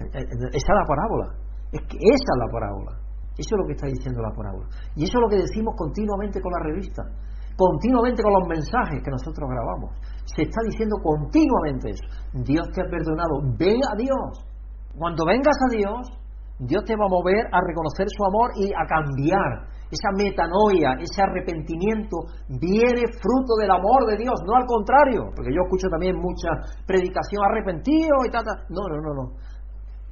Eh, 0.00 0.08
eh, 0.10 0.24
eh, 0.24 0.56
esa 0.56 0.70
es 0.72 0.78
la 0.78 0.86
parábola. 0.86 1.26
Es 1.70 1.82
que 1.86 1.98
esa 1.98 2.30
es 2.34 2.38
la 2.40 2.48
parábola. 2.50 2.92
Eso 3.36 3.50
es 3.54 3.58
lo 3.58 3.66
que 3.66 3.74
está 3.78 3.86
diciendo 3.86 4.20
la 4.20 4.34
parábola. 4.34 4.66
Y 4.96 5.04
eso 5.04 5.14
es 5.16 5.22
lo 5.22 5.30
que 5.30 5.40
decimos 5.40 5.74
continuamente 5.76 6.40
con 6.40 6.52
la 6.52 6.62
revista 6.66 7.02
continuamente 7.60 8.22
con 8.22 8.32
los 8.32 8.48
mensajes 8.48 9.04
que 9.04 9.10
nosotros 9.10 9.44
grabamos. 9.44 9.92
Se 10.24 10.48
está 10.48 10.60
diciendo 10.64 10.96
continuamente 11.04 11.90
eso. 11.92 12.08
Dios 12.32 12.64
te 12.72 12.80
ha 12.80 12.88
perdonado. 12.88 13.44
Ven 13.58 13.80
a 13.84 13.94
Dios. 14.00 14.48
Cuando 14.96 15.26
vengas 15.26 15.56
a 15.60 15.68
Dios, 15.76 16.00
Dios 16.58 16.84
te 16.84 16.96
va 16.96 17.04
a 17.04 17.12
mover 17.12 17.44
a 17.52 17.60
reconocer 17.60 18.06
su 18.08 18.24
amor 18.24 18.50
y 18.56 18.72
a 18.72 18.84
cambiar 18.88 19.68
esa 19.90 20.10
metanoia, 20.14 20.94
ese 21.02 21.22
arrepentimiento, 21.22 22.30
viene 22.46 23.10
fruto 23.18 23.58
del 23.58 23.70
amor 23.70 24.06
de 24.06 24.22
Dios, 24.22 24.38
no 24.46 24.54
al 24.54 24.66
contrario, 24.66 25.34
porque 25.34 25.50
yo 25.50 25.66
escucho 25.66 25.90
también 25.90 26.14
mucha 26.14 26.54
predicación 26.86 27.42
arrepentido 27.42 28.22
y 28.24 28.30
tal, 28.30 28.46
no, 28.70 28.86
no, 28.86 28.96
no, 29.02 29.12
no. 29.14 29.24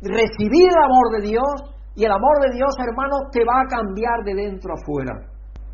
Recibir 0.02 0.66
el 0.66 0.82
amor 0.82 1.06
de 1.14 1.30
Dios 1.30 1.54
y 1.94 2.04
el 2.04 2.12
amor 2.12 2.42
de 2.42 2.54
Dios, 2.54 2.74
hermano, 2.78 3.30
te 3.30 3.42
va 3.46 3.62
a 3.62 3.70
cambiar 3.70 4.18
de 4.24 4.34
dentro 4.34 4.74
afuera, 4.74 5.14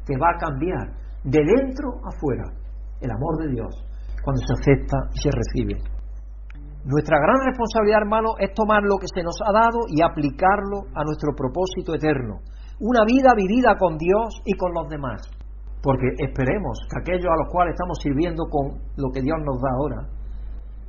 te 0.05 0.16
va 0.20 0.28
a 0.36 0.38
cambiar 0.38 0.84
de 1.24 1.40
dentro 1.40 1.88
afuera, 2.05 2.44
el 3.00 3.11
amor 3.11 3.40
de 3.40 3.57
Dios, 3.57 3.72
cuando 4.22 4.40
se 4.44 4.52
acepta 4.52 4.96
y 5.12 5.18
se 5.20 5.30
recibe. 5.32 5.76
Nuestra 6.84 7.16
gran 7.16 7.40
responsabilidad, 7.48 8.05
hermano, 8.05 8.36
es 8.38 8.52
tomar 8.52 8.82
lo 8.84 9.00
que 9.00 9.09
se 9.09 9.24
nos 9.24 9.36
ha 9.40 9.52
dado 9.52 9.88
y 9.88 10.05
aplicarlo 10.05 10.84
a 10.92 11.00
nuestro 11.05 11.32
propósito 11.32 11.94
eterno 11.94 12.44
una 12.81 13.05
vida 13.05 13.33
vivida 13.37 13.77
con 13.79 13.97
Dios 13.99 14.43
y 14.45 14.55
con 14.57 14.72
los 14.75 14.89
demás. 14.89 15.22
Porque 15.83 16.09
esperemos 16.18 16.79
que 16.89 17.01
aquellos 17.01 17.31
a 17.31 17.37
los 17.45 17.53
cuales 17.53 17.75
estamos 17.75 17.99
sirviendo 18.01 18.45
con 18.49 18.81
lo 18.97 19.11
que 19.12 19.20
Dios 19.20 19.37
nos 19.45 19.61
da 19.61 19.70
ahora, 19.77 20.09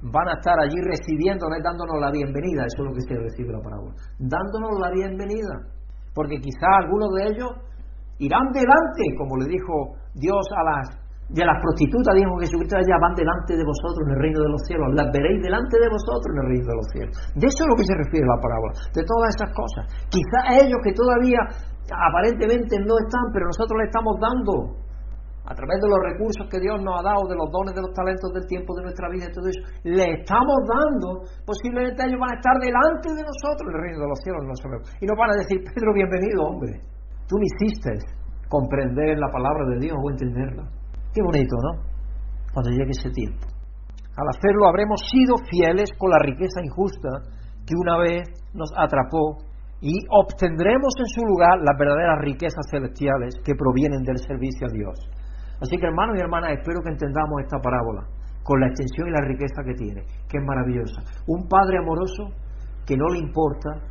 van 0.01 0.27
a 0.29 0.33
estar 0.39 0.55
allí 0.59 0.79
recibiéndonos, 0.79 1.59
dándonos 1.63 1.99
la 1.99 2.11
bienvenida, 2.11 2.65
eso 2.65 2.83
es 2.83 2.89
lo 2.89 2.93
que 2.93 3.01
se 3.01 3.15
recibe 3.15 3.53
la 3.53 3.61
parábola, 3.61 3.93
dándonos 4.19 4.79
la 4.79 4.91
bienvenida. 4.91 5.67
Porque 6.13 6.39
quizá 6.39 6.67
algunos 6.79 7.09
de 7.15 7.23
ellos 7.27 7.51
irán 8.19 8.51
delante, 8.53 9.03
como 9.17 9.37
le 9.37 9.51
dijo 9.51 9.99
Dios 10.13 10.45
a 10.55 10.63
las 10.63 11.05
de 11.29 11.41
las 11.41 11.57
prostitutas, 11.57 12.13
dijo 12.13 12.37
Jesucristo, 12.37 12.77
ellas 12.77 13.01
van 13.01 13.17
delante 13.17 13.57
de 13.57 13.65
vosotros 13.65 14.05
en 14.05 14.13
el 14.13 14.19
reino 14.21 14.39
de 14.45 14.51
los 14.53 14.61
cielos, 14.69 14.93
las 14.93 15.09
veréis 15.09 15.41
delante 15.41 15.73
de 15.81 15.89
vosotros 15.89 16.29
en 16.29 16.37
el 16.37 16.47
reino 16.53 16.67
de 16.69 16.77
los 16.77 16.87
cielos. 16.93 17.13
De 17.33 17.45
eso 17.49 17.59
es 17.65 17.69
lo 17.73 17.77
que 17.81 17.89
se 17.89 17.95
refiere 17.97 18.25
la 18.29 18.37
parábola, 18.37 18.73
de 18.93 19.01
todas 19.01 19.29
esas 19.33 19.51
cosas. 19.57 19.83
Quizá 20.13 20.39
ellos 20.61 20.77
que 20.85 20.93
todavía 20.93 21.41
aparentemente 21.91 22.79
no 22.79 22.97
están, 22.97 23.29
pero 23.33 23.45
nosotros 23.45 23.77
le 23.79 23.85
estamos 23.85 24.17
dando 24.19 24.85
a 25.45 25.53
través 25.53 25.77
de 25.77 25.89
los 25.89 26.01
recursos 26.01 26.49
que 26.49 26.57
Dios 26.57 26.81
nos 26.81 26.97
ha 26.97 27.03
dado, 27.05 27.29
de 27.29 27.37
los 27.37 27.45
dones, 27.53 27.77
de 27.77 27.81
los 27.85 27.93
talentos 27.93 28.33
del 28.33 28.45
tiempo 28.49 28.73
de 28.73 28.89
nuestra 28.89 29.05
vida 29.13 29.29
y 29.29 29.33
todo 29.33 29.45
eso, 29.45 29.61
le 29.85 30.25
estamos 30.25 30.57
dando, 30.65 31.21
posiblemente 31.45 32.01
ellos 32.01 32.17
van 32.17 32.33
a 32.33 32.37
estar 32.41 32.57
delante 32.57 33.13
de 33.13 33.21
nosotros 33.21 33.65
el 33.69 33.77
reino 33.77 33.99
de 34.01 34.09
los 34.09 34.19
cielos, 34.25 34.41
no. 34.41 34.53
Y 34.97 35.05
nos 35.05 35.17
van 35.17 35.29
a 35.29 35.37
decir, 35.37 35.61
Pedro, 35.61 35.93
bienvenido, 35.93 36.49
hombre. 36.49 36.81
Tú 37.29 37.37
me 37.37 37.45
hiciste 37.45 37.93
comprender 38.49 39.17
la 39.21 39.29
palabra 39.29 39.69
de 39.69 39.85
Dios 39.85 39.97
o 39.97 40.09
entenderla. 40.09 40.65
Qué 41.13 41.21
bonito, 41.21 41.55
¿no? 41.61 41.71
Cuando 42.53 42.71
llegue 42.71 42.91
ese 42.91 43.09
tiempo. 43.13 43.45
Al 44.17 44.27
hacerlo 44.29 44.67
habremos 44.67 45.01
sido 45.11 45.35
fieles 45.49 45.89
con 45.97 46.09
la 46.09 46.19
riqueza 46.19 46.61
injusta 46.63 47.09
que 47.65 47.75
una 47.75 47.97
vez 47.97 48.23
nos 48.53 48.71
atrapó 48.77 49.37
y 49.81 49.93
obtendremos 50.09 50.93
en 50.99 51.07
su 51.07 51.21
lugar 51.25 51.59
las 51.59 51.77
verdaderas 51.77 52.19
riquezas 52.21 52.65
celestiales 52.69 53.35
que 53.43 53.55
provienen 53.55 54.03
del 54.03 54.17
servicio 54.17 54.67
a 54.67 54.71
Dios. 54.71 54.97
Así 55.61 55.77
que 55.77 55.85
hermanos 55.85 56.17
y 56.17 56.21
hermanas, 56.21 56.51
espero 56.51 56.81
que 56.83 56.91
entendamos 56.91 57.41
esta 57.41 57.59
parábola 57.59 58.07
con 58.43 58.59
la 58.59 58.67
extensión 58.67 59.09
y 59.09 59.11
la 59.11 59.25
riqueza 59.25 59.63
que 59.65 59.73
tiene, 59.73 60.03
que 60.29 60.37
es 60.37 60.45
maravillosa. 60.45 61.01
Un 61.27 61.47
Padre 61.47 61.79
amoroso 61.79 62.29
que 62.85 62.95
no 62.95 63.07
le 63.09 63.19
importa 63.19 63.81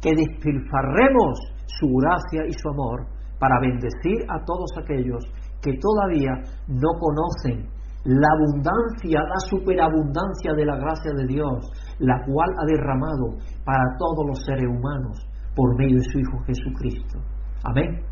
que 0.00 0.10
despilfarremos 0.16 1.38
su 1.66 1.86
gracia 2.00 2.46
y 2.48 2.52
su 2.52 2.68
amor 2.70 3.06
para 3.38 3.60
bendecir 3.60 4.24
a 4.28 4.42
todos 4.44 4.70
aquellos 4.82 5.22
que 5.60 5.78
todavía 5.78 6.32
no 6.68 6.90
conocen 6.98 7.68
la 8.04 8.28
abundancia, 8.34 9.20
la 9.22 9.40
superabundancia 9.48 10.52
de 10.56 10.66
la 10.66 10.76
gracia 10.76 11.12
de 11.14 11.26
Dios, 11.26 11.70
la 11.98 12.18
cual 12.26 12.50
ha 12.58 12.66
derramado 12.66 13.38
para 13.64 13.84
todos 13.98 14.26
los 14.26 14.44
seres 14.44 14.66
humanos 14.66 15.18
por 15.54 15.76
medio 15.78 15.98
de 15.98 16.10
su 16.10 16.18
Hijo 16.18 16.38
Jesucristo. 16.46 17.20
Amén. 17.64 18.02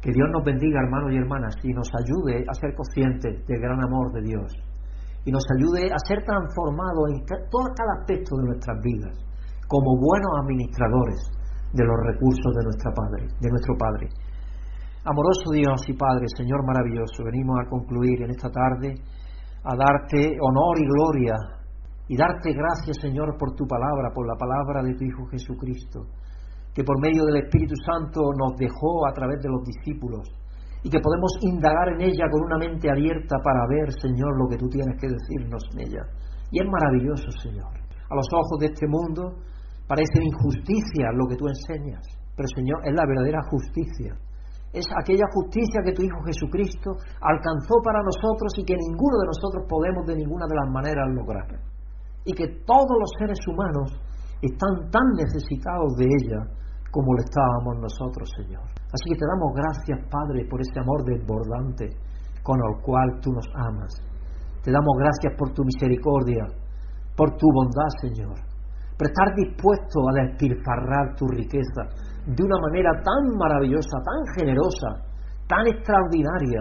Que 0.00 0.12
Dios 0.12 0.28
nos 0.32 0.44
bendiga, 0.44 0.80
hermanos 0.80 1.12
y 1.12 1.16
hermanas, 1.16 1.54
y 1.62 1.72
nos 1.74 1.90
ayude 1.92 2.44
a 2.48 2.54
ser 2.54 2.74
conscientes 2.74 3.44
del 3.46 3.60
gran 3.60 3.82
amor 3.82 4.12
de 4.12 4.22
Dios, 4.22 4.52
y 5.24 5.32
nos 5.32 5.44
ayude 5.58 5.92
a 5.92 5.98
ser 6.06 6.24
transformados 6.24 7.10
en 7.12 7.26
todo 7.50 7.68
cada 7.74 8.00
aspecto 8.00 8.36
de 8.36 8.46
nuestras 8.46 8.80
vidas, 8.80 9.18
como 9.66 9.98
buenos 9.98 10.32
administradores 10.40 11.18
de 11.72 11.84
los 11.84 11.96
recursos 12.06 12.54
de, 12.56 12.64
nuestra 12.64 12.92
padre, 12.94 13.26
de 13.40 13.50
nuestro 13.50 13.76
Padre. 13.76 14.08
Amoroso 15.04 15.50
Dios 15.52 15.82
y 15.88 15.92
Padre, 15.94 16.26
Señor 16.36 16.64
maravilloso, 16.64 17.24
venimos 17.24 17.56
a 17.60 17.68
concluir 17.68 18.22
en 18.22 18.30
esta 18.30 18.50
tarde 18.50 18.94
a 19.68 19.76
darte 19.76 20.32
honor 20.40 20.80
y 20.80 20.86
gloria 20.88 21.36
y 22.08 22.16
darte 22.16 22.56
gracias, 22.56 22.96
Señor, 23.02 23.36
por 23.36 23.52
tu 23.52 23.66
palabra, 23.66 24.08
por 24.14 24.26
la 24.26 24.32
palabra 24.32 24.80
de 24.82 24.96
tu 24.96 25.04
Hijo 25.04 25.28
Jesucristo, 25.28 26.08
que 26.72 26.82
por 26.82 26.96
medio 27.02 27.24
del 27.28 27.44
Espíritu 27.44 27.74
Santo 27.84 28.32
nos 28.32 28.56
dejó 28.56 29.04
a 29.06 29.12
través 29.12 29.42
de 29.42 29.50
los 29.50 29.60
discípulos 29.68 30.24
y 30.82 30.88
que 30.88 31.00
podemos 31.04 31.36
indagar 31.42 31.92
en 31.92 32.00
ella 32.00 32.32
con 32.32 32.48
una 32.48 32.56
mente 32.56 32.88
abierta 32.88 33.36
para 33.44 33.60
ver, 33.68 33.92
Señor, 34.00 34.40
lo 34.40 34.48
que 34.48 34.56
tú 34.56 34.68
tienes 34.72 34.96
que 34.96 35.08
decirnos 35.08 35.60
en 35.74 35.80
ella. 35.84 36.02
Y 36.50 36.64
es 36.64 36.66
maravilloso, 36.66 37.28
Señor. 37.42 37.68
A 38.08 38.14
los 38.16 38.28
ojos 38.32 38.56
de 38.60 38.72
este 38.72 38.86
mundo 38.88 39.36
parece 39.86 40.16
injusticia 40.24 41.12
lo 41.12 41.28
que 41.28 41.36
tú 41.36 41.44
enseñas, 41.44 42.08
pero, 42.34 42.48
Señor, 42.56 42.80
es 42.88 42.94
la 42.94 43.04
verdadera 43.04 43.40
justicia 43.50 44.16
es 44.72 44.84
aquella 45.00 45.24
justicia 45.32 45.80
que 45.84 45.92
tu 45.92 46.02
Hijo 46.02 46.20
Jesucristo 46.24 46.92
alcanzó 47.20 47.80
para 47.82 48.02
nosotros 48.04 48.52
y 48.58 48.64
que 48.64 48.76
ninguno 48.76 49.16
de 49.18 49.26
nosotros 49.32 49.64
podemos 49.68 50.04
de 50.06 50.16
ninguna 50.16 50.46
de 50.46 50.56
las 50.56 50.68
maneras 50.68 51.08
lograr. 51.14 51.48
Y 52.24 52.32
que 52.32 52.60
todos 52.66 52.96
los 53.00 53.10
seres 53.18 53.40
humanos 53.48 53.96
están 54.42 54.90
tan 54.90 55.08
necesitados 55.16 55.96
de 55.96 56.04
ella 56.04 56.40
como 56.90 57.14
lo 57.14 57.20
estábamos 57.24 57.80
nosotros, 57.80 58.28
Señor. 58.36 58.64
Así 58.92 59.04
que 59.08 59.16
te 59.16 59.26
damos 59.26 59.52
gracias, 59.56 59.98
Padre, 60.08 60.46
por 60.48 60.60
ese 60.60 60.80
amor 60.80 61.04
desbordante 61.04 61.88
con 62.42 62.56
el 62.60 62.80
cual 62.82 63.20
tú 63.20 63.32
nos 63.32 63.46
amas. 63.54 63.92
Te 64.62 64.72
damos 64.72 64.96
gracias 64.98 65.32
por 65.38 65.52
tu 65.52 65.64
misericordia, 65.64 66.44
por 67.16 67.36
tu 67.36 67.46
bondad, 67.52 67.88
Señor. 68.00 68.36
Por 68.96 69.06
estar 69.06 69.34
dispuesto 69.36 70.00
a 70.08 70.24
despilfarrar 70.24 71.14
tu 71.16 71.26
riqueza 71.28 71.88
de 72.28 72.44
una 72.44 72.60
manera 72.60 72.92
tan 73.00 73.24
maravillosa, 73.40 73.96
tan 74.04 74.20
generosa, 74.36 75.00
tan 75.48 75.66
extraordinaria, 75.66 76.60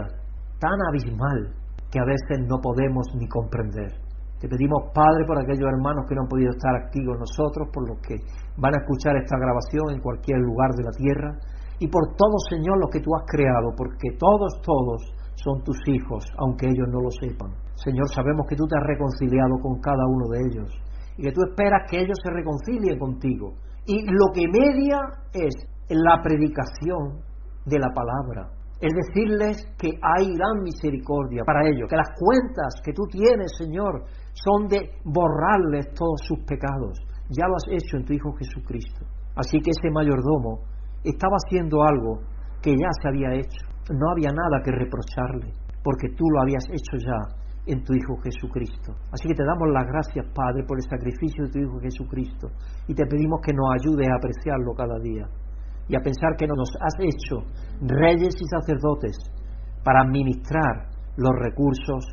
tan 0.59 0.79
abismal, 0.87 1.51
que 1.91 1.99
a 1.99 2.07
veces 2.07 2.47
no 2.47 2.55
podemos 2.63 3.03
ni 3.19 3.27
comprender. 3.27 3.91
Te 4.39 4.47
pedimos, 4.47 4.93
Padre, 4.93 5.25
por 5.27 5.35
aquellos 5.39 5.67
hermanos 5.67 6.05
que 6.07 6.15
no 6.15 6.21
han 6.23 6.31
podido 6.31 6.51
estar 6.51 6.71
aquí 6.75 7.03
con 7.03 7.19
nosotros, 7.19 7.67
por 7.73 7.83
los 7.83 7.99
que 7.99 8.15
van 8.55 8.75
a 8.75 8.79
escuchar 8.79 9.17
esta 9.17 9.35
grabación 9.35 9.91
en 9.91 9.99
cualquier 9.99 10.39
lugar 10.39 10.71
de 10.71 10.83
la 10.83 10.91
tierra, 10.95 11.35
y 11.79 11.87
por 11.87 12.15
todos, 12.15 12.47
Señor, 12.49 12.79
los 12.79 12.89
que 12.89 13.01
tú 13.01 13.11
has 13.15 13.27
creado, 13.27 13.75
porque 13.75 14.15
todos, 14.17 14.61
todos 14.63 15.03
son 15.35 15.63
tus 15.63 15.77
hijos, 15.87 16.23
aunque 16.37 16.67
ellos 16.67 16.87
no 16.87 17.01
lo 17.01 17.11
sepan. 17.11 17.51
Señor, 17.75 18.07
sabemos 18.07 18.47
que 18.47 18.55
tú 18.55 18.65
te 18.67 18.77
has 18.77 18.87
reconciliado 18.87 19.59
con 19.61 19.81
cada 19.81 20.05
uno 20.07 20.31
de 20.31 20.39
ellos, 20.47 20.69
y 21.17 21.23
que 21.23 21.31
tú 21.31 21.41
esperas 21.43 21.89
que 21.89 21.99
ellos 21.99 22.17
se 22.23 22.31
reconcilien 22.31 22.97
contigo, 22.97 23.53
y 23.87 24.03
lo 24.05 24.27
que 24.33 24.43
media 24.51 24.99
es 25.33 25.55
la 25.89 26.21
predicación 26.21 27.23
de 27.65 27.79
la 27.79 27.87
palabra. 27.95 28.51
Es 28.79 28.93
decirles 28.93 29.57
que 29.79 29.89
hay 29.89 30.27
gran 30.27 30.61
misericordia 30.61 31.43
para 31.45 31.67
ellos, 31.67 31.89
que 31.89 31.95
las 31.95 32.11
cuentas 32.19 32.75
que 32.83 32.93
tú 32.93 33.03
tienes, 33.09 33.51
Señor, 33.57 34.03
son 34.33 34.67
de 34.67 34.91
borrarles 35.03 35.87
todos 35.95 36.21
sus 36.27 36.39
pecados. 36.45 36.99
Ya 37.29 37.47
lo 37.47 37.55
has 37.55 37.65
hecho 37.71 37.97
en 37.97 38.05
tu 38.05 38.13
Hijo 38.13 38.33
Jesucristo. 38.37 39.05
Así 39.35 39.59
que 39.61 39.71
ese 39.71 39.89
mayordomo 39.89 40.59
estaba 41.03 41.37
haciendo 41.45 41.81
algo 41.81 42.19
que 42.61 42.71
ya 42.71 42.89
se 43.01 43.07
había 43.07 43.33
hecho. 43.33 43.65
No 43.89 44.11
había 44.11 44.29
nada 44.29 44.61
que 44.63 44.71
reprocharle, 44.71 45.53
porque 45.83 46.09
tú 46.15 46.25
lo 46.29 46.41
habías 46.41 46.65
hecho 46.69 46.97
ya 46.99 47.46
en 47.67 47.83
tu 47.83 47.93
Hijo 47.93 48.17
Jesucristo. 48.23 48.93
Así 49.11 49.27
que 49.27 49.35
te 49.35 49.43
damos 49.43 49.69
las 49.69 49.85
gracias, 49.85 50.25
Padre, 50.33 50.63
por 50.63 50.77
el 50.77 50.83
sacrificio 50.89 51.45
de 51.45 51.51
tu 51.51 51.59
Hijo 51.59 51.79
Jesucristo 51.79 52.47
y 52.87 52.95
te 52.95 53.05
pedimos 53.05 53.41
que 53.43 53.53
nos 53.53 53.67
ayudes 53.79 54.07
a 54.07 54.15
apreciarlo 54.15 54.73
cada 54.73 54.97
día 54.99 55.27
y 55.87 55.95
a 55.95 56.01
pensar 56.01 56.35
que 56.37 56.47
nos 56.47 56.69
has 56.79 56.95
hecho 56.99 57.43
reyes 57.81 58.35
y 58.39 58.45
sacerdotes 58.47 59.15
para 59.83 60.01
administrar 60.01 60.89
los 61.15 61.31
recursos, 61.39 62.05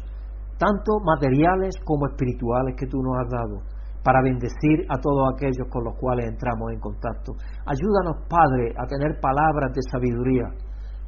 tanto 0.59 1.01
materiales 1.05 1.75
como 1.85 2.07
espirituales 2.07 2.75
que 2.79 2.87
tú 2.87 3.03
nos 3.03 3.19
has 3.19 3.31
dado, 3.31 3.63
para 4.05 4.23
bendecir 4.23 4.87
a 4.89 5.01
todos 5.01 5.35
aquellos 5.35 5.67
con 5.71 5.85
los 5.85 5.97
cuales 5.99 6.27
entramos 6.27 6.71
en 6.73 6.79
contacto. 6.79 7.33
Ayúdanos, 7.67 8.29
Padre, 8.29 8.75
a 8.77 8.87
tener 8.87 9.19
palabras 9.21 9.73
de 9.75 9.81
sabiduría, 9.91 10.45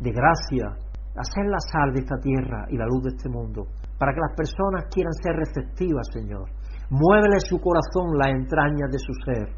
de 0.00 0.10
gracia, 0.10 0.74
a 1.16 1.24
ser 1.24 1.46
la 1.46 1.60
sal 1.60 1.92
de 1.92 2.00
esta 2.00 2.16
tierra 2.16 2.66
y 2.68 2.76
la 2.76 2.86
luz 2.86 3.04
de 3.04 3.10
este 3.16 3.28
mundo, 3.28 3.66
para 3.98 4.12
que 4.12 4.20
las 4.20 4.36
personas 4.36 4.84
quieran 4.92 5.12
ser 5.14 5.36
receptivas, 5.36 6.06
Señor. 6.12 6.48
Muévele 6.90 7.40
su 7.40 7.58
corazón, 7.60 8.16
las 8.16 8.28
entrañas 8.28 8.90
de 8.90 8.98
su 8.98 9.12
ser, 9.24 9.48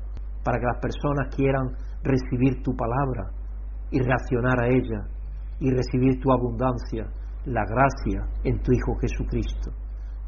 para 0.44 0.58
que 0.58 0.66
las 0.66 0.80
personas 0.80 1.34
quieran 1.34 1.76
recibir 2.02 2.62
tu 2.62 2.74
palabra 2.74 3.30
y 3.90 4.00
reaccionar 4.00 4.62
a 4.62 4.68
ella 4.68 5.08
y 5.60 5.70
recibir 5.70 6.20
tu 6.20 6.32
abundancia, 6.32 7.06
la 7.46 7.64
gracia 7.64 8.26
en 8.44 8.60
tu 8.62 8.72
Hijo 8.72 8.96
Jesucristo. 9.00 9.72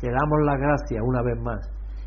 Te 0.01 0.09
damos 0.11 0.41
la 0.45 0.57
gracia 0.57 1.03
una 1.03 1.23
vez 1.23 1.41
más 1.41 1.61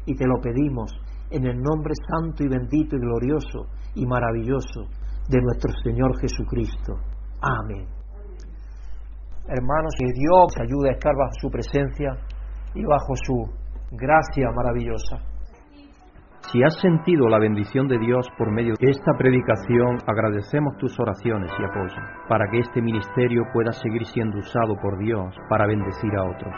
y 0.05 0.15
te 0.15 0.27
lo 0.27 0.41
pedimos 0.41 0.91
en 1.29 1.47
el 1.47 1.61
nombre 1.61 1.93
santo 2.09 2.43
y 2.43 2.47
bendito 2.47 2.95
y 2.95 2.99
glorioso 2.99 3.67
y 3.95 4.05
maravilloso 4.05 4.87
de 5.29 5.41
nuestro 5.41 5.71
Señor 5.83 6.19
Jesucristo. 6.19 6.97
Amén. 7.41 7.92
Hermanos, 9.47 9.93
que 9.97 10.05
Dios 10.13 10.55
ayude 10.59 10.89
a 10.89 10.93
estar 10.93 11.13
bajo 11.15 11.33
su 11.39 11.49
presencia 11.49 12.11
y 12.75 12.83
bajo 12.83 13.13
su 13.15 13.45
gracia 13.91 14.51
maravillosa. 14.55 15.17
Si 16.51 16.61
has 16.61 16.79
sentido 16.81 17.29
la 17.29 17.39
bendición 17.39 17.87
de 17.87 17.97
Dios 17.97 18.27
por 18.37 18.51
medio 18.51 18.75
de 18.79 18.89
esta 18.89 19.13
predicación, 19.17 19.97
agradecemos 20.05 20.77
tus 20.77 20.99
oraciones 20.99 21.51
y 21.57 21.63
apoyo 21.63 22.01
para 22.27 22.45
que 22.51 22.59
este 22.59 22.81
ministerio 22.81 23.43
pueda 23.53 23.71
seguir 23.71 24.05
siendo 24.05 24.37
usado 24.37 24.75
por 24.81 24.99
Dios 24.99 25.35
para 25.49 25.65
bendecir 25.65 26.15
a 26.15 26.23
otros. 26.23 26.55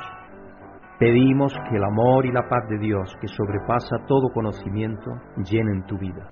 Pedimos 1.00 1.54
que 1.70 1.78
el 1.78 1.84
amor 1.84 2.26
y 2.26 2.32
la 2.32 2.48
paz 2.48 2.68
de 2.70 2.80
Dios, 2.80 3.16
que 3.22 3.28
sobrepasa 3.28 3.98
todo 4.08 4.30
conocimiento, 4.34 5.12
llenen 5.50 5.86
tu 5.86 5.98
vida. 5.98 6.30